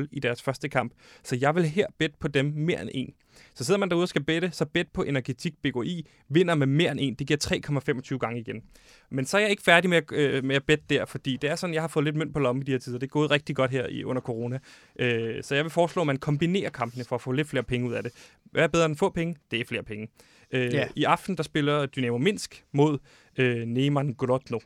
2-0 0.02 0.08
i 0.12 0.20
deres 0.20 0.42
første 0.42 0.68
kamp. 0.68 0.92
Så 1.22 1.36
jeg 1.40 1.54
vil 1.54 1.64
her 1.64 1.86
bet 1.98 2.14
på 2.20 2.28
dem 2.28 2.52
mere 2.56 2.82
end 2.82 2.90
en. 2.94 3.14
Så 3.54 3.64
sidder 3.64 3.80
man 3.80 3.88
derude 3.90 4.04
og 4.04 4.08
skal 4.08 4.22
bette, 4.24 4.50
så 4.52 4.64
bet 4.64 4.86
på 4.94 5.02
Energetik 5.02 5.54
BGI 5.62 6.06
vinder 6.28 6.54
med 6.54 6.66
mere 6.66 6.90
end 6.90 7.00
en. 7.02 7.14
Det 7.14 7.26
giver 7.26 8.08
3,25 8.12 8.18
gange 8.18 8.40
igen. 8.40 8.62
Men 9.10 9.24
så 9.26 9.36
er 9.36 9.40
jeg 9.40 9.50
ikke 9.50 9.62
færdig 9.62 9.90
med, 9.90 9.96
at, 9.96 10.12
øh, 10.12 10.44
med 10.44 10.56
at 10.56 10.64
bette 10.64 10.84
der, 10.90 11.04
fordi 11.04 11.36
det 11.36 11.50
er 11.50 11.56
sådan, 11.56 11.74
jeg 11.74 11.82
har 11.82 11.88
fået 11.88 12.04
lidt 12.04 12.16
mønt 12.16 12.32
på 12.32 12.38
lommen 12.38 12.62
i 12.62 12.64
de 12.64 12.70
her 12.70 12.78
tider. 12.78 12.98
Det 12.98 13.06
er 13.06 13.10
gået 13.10 13.30
rigtig 13.30 13.56
godt 13.56 13.70
her 13.70 13.86
i 13.86 14.04
under 14.04 14.22
corona. 14.22 14.58
Øh, 14.98 15.42
så 15.42 15.54
jeg 15.54 15.64
vil 15.64 15.70
foreslå, 15.70 16.02
at 16.02 16.06
man 16.06 16.16
kombinerer 16.16 16.70
kampene 16.70 17.04
for 17.04 17.16
at 17.16 17.22
få 17.22 17.32
lidt 17.32 17.48
flere 17.48 17.62
penge 17.64 17.88
ud 17.88 17.92
af 17.94 18.02
det. 18.02 18.12
Hvad 18.44 18.62
er 18.62 18.68
bedre 18.68 18.86
end 18.86 18.96
få 18.96 19.10
penge? 19.10 19.36
Det 19.50 19.60
er 19.60 19.64
flere 19.64 19.82
penge. 19.82 20.08
Øh, 20.52 20.74
Ja. 20.74 20.88
I 20.96 21.04
aften 21.04 21.36
der 21.36 21.42
spiller 21.42 21.86
Dynamo 21.86 22.18
Minsk 22.18 22.64
mod 22.72 22.98
øh, 23.38 23.66
Neman 23.66 24.14
Grodno. 24.14 24.58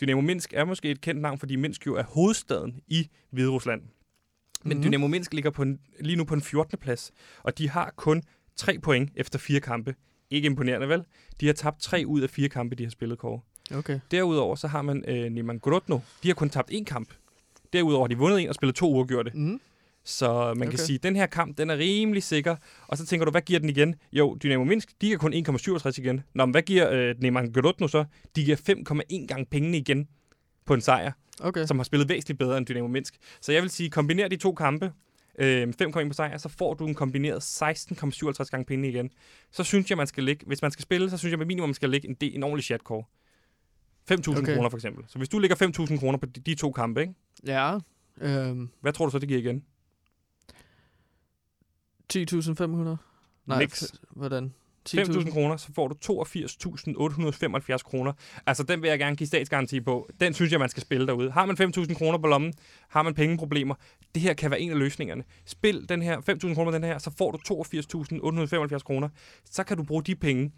Dynamo 0.00 0.20
Minsk 0.20 0.52
er 0.52 0.64
måske 0.64 0.90
et 0.90 1.00
kendt 1.00 1.20
navn, 1.22 1.38
fordi 1.38 1.56
Minsk 1.56 1.86
jo 1.86 1.94
er 1.94 2.02
hovedstaden 2.02 2.80
i 2.88 3.08
Hvide 3.30 3.48
Rusland. 3.48 3.82
Men 4.64 4.76
Mhm. 4.76 4.84
Dynamo 4.84 5.06
Minsk 5.06 5.34
ligger 5.34 5.50
på 5.50 5.62
en, 5.62 5.78
lige 6.00 6.16
nu 6.16 6.24
på 6.24 6.34
en 6.34 6.42
14. 6.42 6.78
plads, 6.78 7.12
og 7.42 7.58
de 7.58 7.68
har 7.70 7.92
kun 7.96 8.22
3 8.56 8.78
point 8.78 9.10
efter 9.16 9.38
fire 9.38 9.60
kampe. 9.60 9.94
Ikke 10.30 10.46
imponerende, 10.46 10.88
vel? 10.88 11.04
De 11.40 11.46
har 11.46 11.52
tabt 11.52 11.80
tre 11.80 12.02
ud 12.06 12.20
af 12.20 12.30
fire 12.30 12.48
kampe, 12.48 12.76
de 12.76 12.82
har 12.82 12.90
spillet, 12.90 13.18
Kåre. 13.18 13.40
Okay. 13.74 14.00
Derudover 14.10 14.56
så 14.56 14.68
har 14.68 14.82
man 14.82 15.04
øh, 15.08 15.30
Neman 15.30 15.58
Grodno. 15.58 15.98
De 16.22 16.28
har 16.28 16.34
kun 16.34 16.50
tabt 16.50 16.70
én 16.70 16.84
kamp. 16.84 17.08
Derudover 17.72 18.02
har 18.04 18.08
de 18.08 18.18
vundet 18.18 18.40
en 18.40 18.48
og 18.48 18.54
spillet 18.54 18.74
to 18.76 18.90
uafgjorte. 18.94 19.30
Mm. 19.34 19.60
Så 20.08 20.54
man 20.54 20.68
okay. 20.68 20.70
kan 20.70 20.78
sige, 20.78 20.94
at 20.94 21.02
den 21.02 21.16
her 21.16 21.26
kamp, 21.26 21.58
den 21.58 21.70
er 21.70 21.78
rimelig 21.78 22.22
sikker. 22.22 22.56
Og 22.86 22.98
så 22.98 23.06
tænker 23.06 23.24
du, 23.24 23.30
hvad 23.30 23.42
giver 23.42 23.60
den 23.60 23.68
igen? 23.68 23.94
Jo, 24.12 24.38
Dynamo 24.42 24.64
Minsk, 24.64 24.88
de 25.00 25.06
giver 25.06 25.18
kun 25.18 25.34
1,67 25.34 26.00
igen. 26.00 26.20
Nå, 26.34 26.46
men 26.46 26.50
hvad 26.50 26.62
giver 26.62 26.90
øh, 26.92 27.14
Neman 27.18 27.52
Grodno 27.52 27.88
så? 27.88 28.04
De 28.36 28.44
giver 28.44 28.56
5,1 28.56 29.26
gange 29.26 29.46
pengene 29.50 29.76
igen 29.76 30.08
på 30.66 30.74
en 30.74 30.80
sejr, 30.80 31.12
Okay. 31.40 31.66
som 31.66 31.78
har 31.78 31.84
spillet 31.84 32.08
væsentligt 32.08 32.38
bedre 32.38 32.58
end 32.58 32.66
Dynamo 32.66 32.88
Minsk. 32.88 33.16
Så 33.40 33.52
jeg 33.52 33.62
vil 33.62 33.70
sige, 33.70 33.90
kombiner 33.90 34.28
de 34.28 34.36
to 34.36 34.52
kampe, 34.52 34.92
øh, 35.38 35.68
5,1 35.82 36.08
på 36.08 36.14
sejr, 36.14 36.38
så 36.38 36.48
får 36.48 36.74
du 36.74 36.86
en 36.86 36.94
kombineret 36.94 37.42
16,57 37.42 38.44
gange 38.50 38.64
pengene 38.64 38.88
igen. 38.88 39.10
Så 39.50 39.64
synes 39.64 39.90
jeg, 39.90 39.96
man 39.96 40.06
skal 40.06 40.24
ligge, 40.24 40.46
hvis 40.46 40.62
man 40.62 40.70
skal 40.70 40.82
spille, 40.82 41.10
så 41.10 41.18
synes 41.18 41.30
jeg 41.30 41.38
med 41.38 41.46
minimum, 41.46 41.74
skal 41.74 41.90
lægge 41.90 42.08
en, 42.08 42.14
del, 42.14 42.34
en 42.36 42.42
ordentlig 42.42 42.64
chatcore. 42.64 43.04
5.000 44.10 44.30
okay. 44.30 44.42
Okay. 44.42 44.54
kroner 44.54 44.68
for 44.68 44.76
eksempel. 44.76 45.04
Så 45.08 45.18
hvis 45.18 45.28
du 45.28 45.38
lægger 45.38 45.56
5.000 45.90 45.98
kroner 45.98 46.18
på 46.18 46.26
de, 46.26 46.40
de 46.40 46.54
to 46.54 46.72
kampe, 46.72 47.00
ikke? 47.00 47.14
Ja. 47.46 47.78
Øhm, 48.20 48.68
hvad 48.80 48.92
tror 48.92 49.04
du 49.04 49.10
så, 49.10 49.18
det 49.18 49.28
giver 49.28 49.40
igen? 49.40 49.64
10.500? 52.14 52.96
Nej, 53.46 53.58
f- 53.92 53.98
hvordan? 54.10 54.54
5.000 54.88 55.30
kroner, 55.32 55.56
så 55.56 55.72
får 55.74 55.88
du 55.88 55.94
82.875 56.12 57.76
kroner. 57.78 58.12
Altså, 58.46 58.62
den 58.62 58.82
vil 58.82 58.88
jeg 58.88 58.98
gerne 58.98 59.16
give 59.16 59.26
statsgaranti 59.26 59.80
på. 59.80 60.08
Den 60.20 60.34
synes 60.34 60.52
jeg, 60.52 60.60
man 60.60 60.68
skal 60.68 60.80
spille 60.82 61.06
derude. 61.06 61.30
Har 61.30 61.46
man 61.46 61.56
5.000 61.76 61.94
kroner 61.94 62.18
på 62.18 62.26
lommen, 62.26 62.52
har 62.88 63.02
man 63.02 63.14
pengeproblemer, 63.14 63.74
det 64.14 64.22
her 64.22 64.34
kan 64.34 64.50
være 64.50 64.60
en 64.60 64.70
af 64.70 64.78
løsningerne. 64.78 65.24
Spil 65.44 65.88
den 65.88 66.02
her 66.02 66.20
5.000 66.44 66.54
kroner 66.54 66.70
den 66.70 66.84
her, 66.84 66.98
så 66.98 67.10
får 67.18 67.30
du 67.30 67.38
82.875 68.74 68.78
kroner. 68.78 69.08
Så 69.50 69.64
kan 69.64 69.76
du 69.76 69.82
bruge 69.82 70.02
de 70.02 70.14
penge 70.16 70.52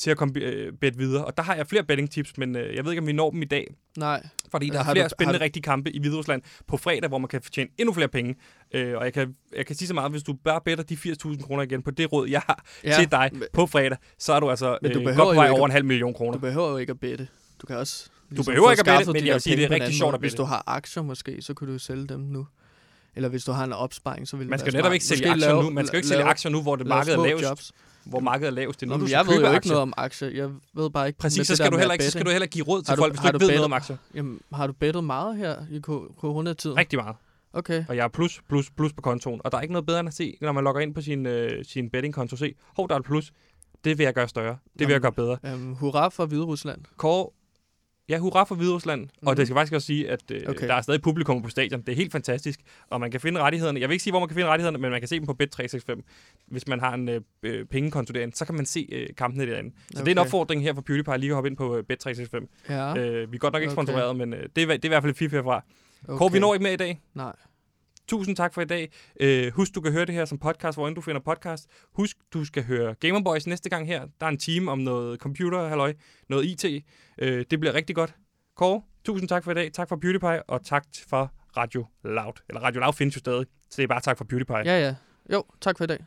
til 0.00 0.10
at 0.10 0.16
komme 0.16 0.34
øh, 0.40 0.72
bet 0.80 0.98
videre. 0.98 1.24
Og 1.24 1.36
der 1.36 1.42
har 1.42 1.54
jeg 1.54 1.66
flere 1.66 1.84
betting 1.84 2.10
tips, 2.10 2.38
men 2.38 2.56
øh, 2.56 2.76
jeg 2.76 2.84
ved 2.84 2.92
ikke, 2.92 3.00
om 3.00 3.06
vi 3.06 3.12
når 3.12 3.30
dem 3.30 3.42
i 3.42 3.44
dag. 3.44 3.66
Nej. 3.98 4.26
Fordi 4.50 4.66
der 4.66 4.72
Øh, 4.74 4.80
er 4.80 4.82
har 4.84 4.92
flere 4.94 5.04
du- 5.04 5.08
spændende 5.10 5.32
har 5.34 5.38
du- 5.38 5.44
rigtige 5.44 5.62
kampe 5.62 5.90
i 5.92 5.98
Hviderusland 6.00 6.42
på 6.68 6.76
fredag, 6.76 7.08
hvor 7.08 7.18
man 7.18 7.28
kan 7.28 7.42
tjene 7.42 7.70
endnu 7.78 7.92
flere 7.94 8.08
penge. 8.08 8.34
Øh, 8.74 8.96
og 8.96 9.04
jeg 9.04 9.12
kan, 9.12 9.34
jeg 9.56 9.66
kan 9.66 9.76
sige 9.76 9.88
så 9.88 9.94
meget, 9.94 10.10
hvis 10.10 10.22
du 10.22 10.32
bare 10.44 10.60
better 10.64 10.84
de 10.84 10.94
80.000 10.96 11.42
kroner 11.42 11.62
igen 11.62 11.82
på 11.82 11.90
det 11.90 12.12
råd, 12.12 12.28
jeg 12.28 12.42
har 12.46 12.64
ja, 12.84 12.96
til 12.98 13.10
dig 13.10 13.30
men- 13.32 13.42
på 13.52 13.66
fredag, 13.66 13.98
så 14.18 14.32
er 14.32 14.40
du 14.40 14.50
altså 14.50 14.78
Men 14.82 14.92
du 14.92 14.98
øh, 14.98 15.04
behøver 15.04 15.24
godt 15.24 15.36
vej 15.36 15.48
over 15.50 15.66
en 15.66 15.72
halv 15.72 15.84
million 15.84 16.14
kroner. 16.14 16.32
Du 16.32 16.38
behøver 16.38 16.70
jo 16.70 16.76
ikke 16.76 16.90
at 16.90 17.00
bette. 17.00 17.28
Du 17.62 17.66
kan 17.66 17.76
også... 17.76 18.06
ligesom 18.30 18.52
behøver 18.52 18.66
få 18.66 18.70
ikke 18.70 18.90
at 18.90 18.98
bette, 18.98 19.12
men 19.12 19.26
jeg 19.26 19.32
vil 19.34 19.40
sige, 19.42 19.56
det 19.56 19.64
er 19.64 19.70
rigtig 19.70 19.94
sjovt 19.94 20.14
at 20.14 20.20
Hvis 20.20 20.34
du 20.34 20.42
har 20.44 20.64
aktier 20.66 21.02
måske, 21.02 21.42
så 21.42 21.54
kan 21.54 21.68
du 21.68 21.78
sælge 21.78 22.06
dem 22.06 22.20
nu. 22.20 22.46
Eller 23.16 23.28
hvis 23.28 23.44
du 23.44 23.52
har 23.52 23.64
en 23.64 23.72
opsparing, 23.72 24.28
så 24.28 24.36
vil 24.36 24.48
Man 24.48 24.58
skal 24.58 24.72
netop 24.72 24.92
ikke 24.92 25.04
sælge 25.04 25.30
aktier 25.30 25.48
lave- 25.48 25.62
nu. 25.62 25.70
Man 25.70 25.86
skal 25.86 25.96
jo 25.96 25.98
ikke 25.98 26.08
sælge 26.08 26.22
aktier 26.24 26.50
nu, 26.50 26.62
hvor 26.62 26.76
det 26.76 26.86
markedet 26.86 27.18
er 27.18 27.22
lavest. 27.26 27.44
Jobs. 27.44 27.72
Hvor 28.10 28.20
markedet 28.20 28.50
er 28.50 28.54
lavest. 28.54 28.80
Det 28.80 28.86
er 28.86 28.90
Nå, 28.90 29.04
du 29.04 29.10
jeg 29.10 29.26
ved 29.26 29.34
jo 29.34 29.38
ikke 29.40 29.48
aktier. 29.48 29.72
noget 29.72 29.82
om 29.82 29.92
aktier. 29.96 30.28
Jeg 30.28 30.50
ved 30.74 30.90
bare 30.90 31.06
ikke... 31.06 31.18
Præcis, 31.18 31.46
så 31.46 31.56
skal, 31.56 31.72
du 31.72 31.76
heller 31.78 31.92
ikke, 31.92 32.04
så 32.04 32.10
skal 32.10 32.24
du 32.26 32.30
heller 32.30 32.44
ikke 32.44 32.52
give 32.52 32.64
råd 32.66 32.82
til 32.82 32.88
Har 32.90 32.96
du- 32.96 33.02
folk, 33.02 33.12
hvis 33.12 33.20
du 33.20 33.26
ikke 33.26 33.32
du 33.34 33.38
ved 33.38 33.46
noget 33.46 33.52
bettet- 33.58 33.64
om 33.64 33.72
aktier. 33.72 33.96
Jamen, 34.14 34.40
har 34.52 34.66
du 34.66 34.72
bettet 34.72 35.04
meget 35.04 35.36
her 35.36 35.56
i 35.70 35.80
coronatiden? 36.20 36.76
Rigtig 36.76 36.98
meget. 36.98 37.16
Okay. 37.52 37.84
Og 37.88 37.96
jeg 37.96 38.04
er 38.04 38.08
plus, 38.08 38.40
plus, 38.48 38.70
plus 38.76 38.92
på 38.92 39.02
kontoen. 39.02 39.40
Og 39.44 39.52
der 39.52 39.58
er 39.58 39.62
ikke 39.62 39.72
noget 39.72 39.86
bedre 39.86 40.00
end 40.00 40.08
at 40.08 40.14
se, 40.14 40.36
når 40.40 40.52
man 40.52 40.64
logger 40.64 40.80
ind 40.82 40.94
på 40.94 41.00
sin, 41.00 41.26
øh, 41.26 41.64
sin 41.64 41.90
bettingkonto, 41.90 42.36
se, 42.36 42.54
hov, 42.76 42.88
der 42.88 42.94
er 42.94 42.98
et 42.98 43.04
plus. 43.04 43.32
Det 43.84 43.98
vil 43.98 44.04
jeg 44.04 44.14
gøre 44.14 44.28
større. 44.28 44.56
Det 44.78 44.86
vil 44.86 44.92
jeg 44.92 45.00
gøre 45.00 45.12
bedre. 45.12 45.38
Um, 45.54 45.74
hurra 45.74 46.08
for 46.08 46.26
Hvide 46.26 46.42
Rusland. 46.44 46.80
Kåre, 46.96 47.30
ja, 48.10 48.18
hurra 48.18 48.44
for 48.44 48.54
Hvide 48.54 48.72
Rusland. 48.72 49.00
Mm. 49.00 49.08
Og 49.26 49.32
Mhm. 49.32 49.36
det 49.36 49.46
skal 49.46 49.54
faktisk 49.54 49.72
også 49.72 49.86
sige, 49.86 50.10
at 50.10 50.20
øh, 50.32 50.42
okay. 50.48 50.68
Der 50.68 50.74
er 50.74 50.80
stadig 50.82 51.02
publikum 51.02 51.42
på 51.42 51.48
stadion. 51.50 51.80
Det 51.82 51.88
er 51.92 51.96
helt 51.96 52.12
fantastisk. 52.12 52.60
Og 52.90 53.00
man 53.00 53.10
kan 53.10 53.20
finde 53.20 53.40
rettighederne. 53.40 53.80
Jeg 53.80 53.88
vil 53.88 53.94
ikke 53.94 54.02
sige, 54.02 54.12
hvor 54.12 54.20
man 54.20 54.28
kan 54.28 54.34
finde 54.34 54.48
rettighederne, 54.48 54.78
men 54.78 54.90
man 54.90 55.00
kan 55.00 55.08
se 55.08 55.16
dem 55.18 55.26
på 55.26 55.36
Bet365. 55.42 56.00
Hvis 56.46 56.68
man 56.68 56.80
har 56.80 56.94
en 56.94 57.08
øh, 57.08 57.20
øh, 57.42 57.64
pengekonto 57.66 58.12
derinde, 58.12 58.36
så 58.36 58.44
kan 58.44 58.54
man 58.54 58.66
se 58.66 58.88
øh, 58.92 59.08
kampene 59.16 59.46
derinde. 59.46 59.70
Så 59.76 59.86
okay. 59.94 60.00
det 60.00 60.08
er 60.08 60.12
en 60.12 60.18
opfordring 60.18 60.62
her 60.62 60.74
for 60.74 60.80
PewDiePie 60.82 61.18
lige 61.18 61.30
at 61.30 61.34
hoppe 61.34 61.48
ind 61.50 61.56
på 61.56 61.76
øh, 61.76 61.84
Bet365. 61.92 62.46
Ja, 62.68 62.96
Øh, 62.96 63.32
vi 63.32 63.36
er 63.36 63.38
godt 63.38 63.52
nok 63.52 63.62
ikke 63.62 63.72
Okay. 63.72 63.74
sponsoreret, 63.84 64.16
men 64.16 64.34
øh, 64.34 64.48
det, 64.56 64.62
er, 64.62 64.66
det 64.66 64.84
er 64.84 64.84
i 64.84 64.88
hvert 64.88 65.02
fald 65.02 65.10
et 65.12 65.16
fif 65.18 65.32
herfra. 65.32 65.64
Okay. 66.08 66.18
Kåre, 66.18 66.32
vi 66.32 66.38
når 66.38 66.54
ikke 66.54 66.62
med 66.62 66.72
i 66.72 66.76
dag. 66.76 67.00
Nej. 67.14 67.32
Tusind 68.10 68.36
tak 68.36 68.54
for 68.54 68.60
i 68.60 68.64
dag. 68.64 68.92
Øh, 69.20 69.52
husk, 69.52 69.74
du 69.74 69.80
kan 69.80 69.92
høre 69.92 70.04
det 70.04 70.14
her 70.14 70.24
som 70.24 70.38
podcast, 70.38 70.78
hvor 70.78 70.90
du 70.90 71.00
finder 71.00 71.20
podcast. 71.20 71.66
Husk, 71.92 72.16
du 72.32 72.44
skal 72.44 72.64
høre 72.64 72.94
Gamer 72.94 73.22
Boys 73.22 73.46
næste 73.46 73.68
gang 73.68 73.86
her. 73.86 74.06
Der 74.20 74.26
er 74.26 74.30
en 74.30 74.38
time 74.38 74.70
om 74.70 74.78
noget 74.78 75.20
computer, 75.20 75.68
halløj, 75.68 75.94
noget 76.28 76.44
IT. 76.44 76.84
Øh, 77.18 77.44
det 77.50 77.60
bliver 77.60 77.74
rigtig 77.74 77.96
godt. 77.96 78.14
Kåre, 78.56 78.82
tusind 79.04 79.28
tak 79.28 79.44
for 79.44 79.50
i 79.50 79.54
dag. 79.54 79.72
Tak 79.72 79.88
for 79.88 79.96
PewDiePie, 79.96 80.42
og 80.42 80.64
tak 80.64 80.84
for 81.08 81.32
Radio 81.56 81.86
Loud. 82.04 82.32
Eller 82.48 82.60
Radio 82.60 82.80
Loud 82.80 82.92
findes 82.92 83.16
jo 83.16 83.18
stadig, 83.18 83.46
så 83.70 83.76
det 83.76 83.82
er 83.82 83.88
bare 83.88 84.00
tak 84.00 84.18
for 84.18 84.24
PewDiePie. 84.24 84.56
Ja, 84.56 84.80
ja. 84.80 84.94
Jo, 85.32 85.44
tak 85.60 85.78
for 85.78 85.84
i 85.84 85.86
dag. 85.86 85.98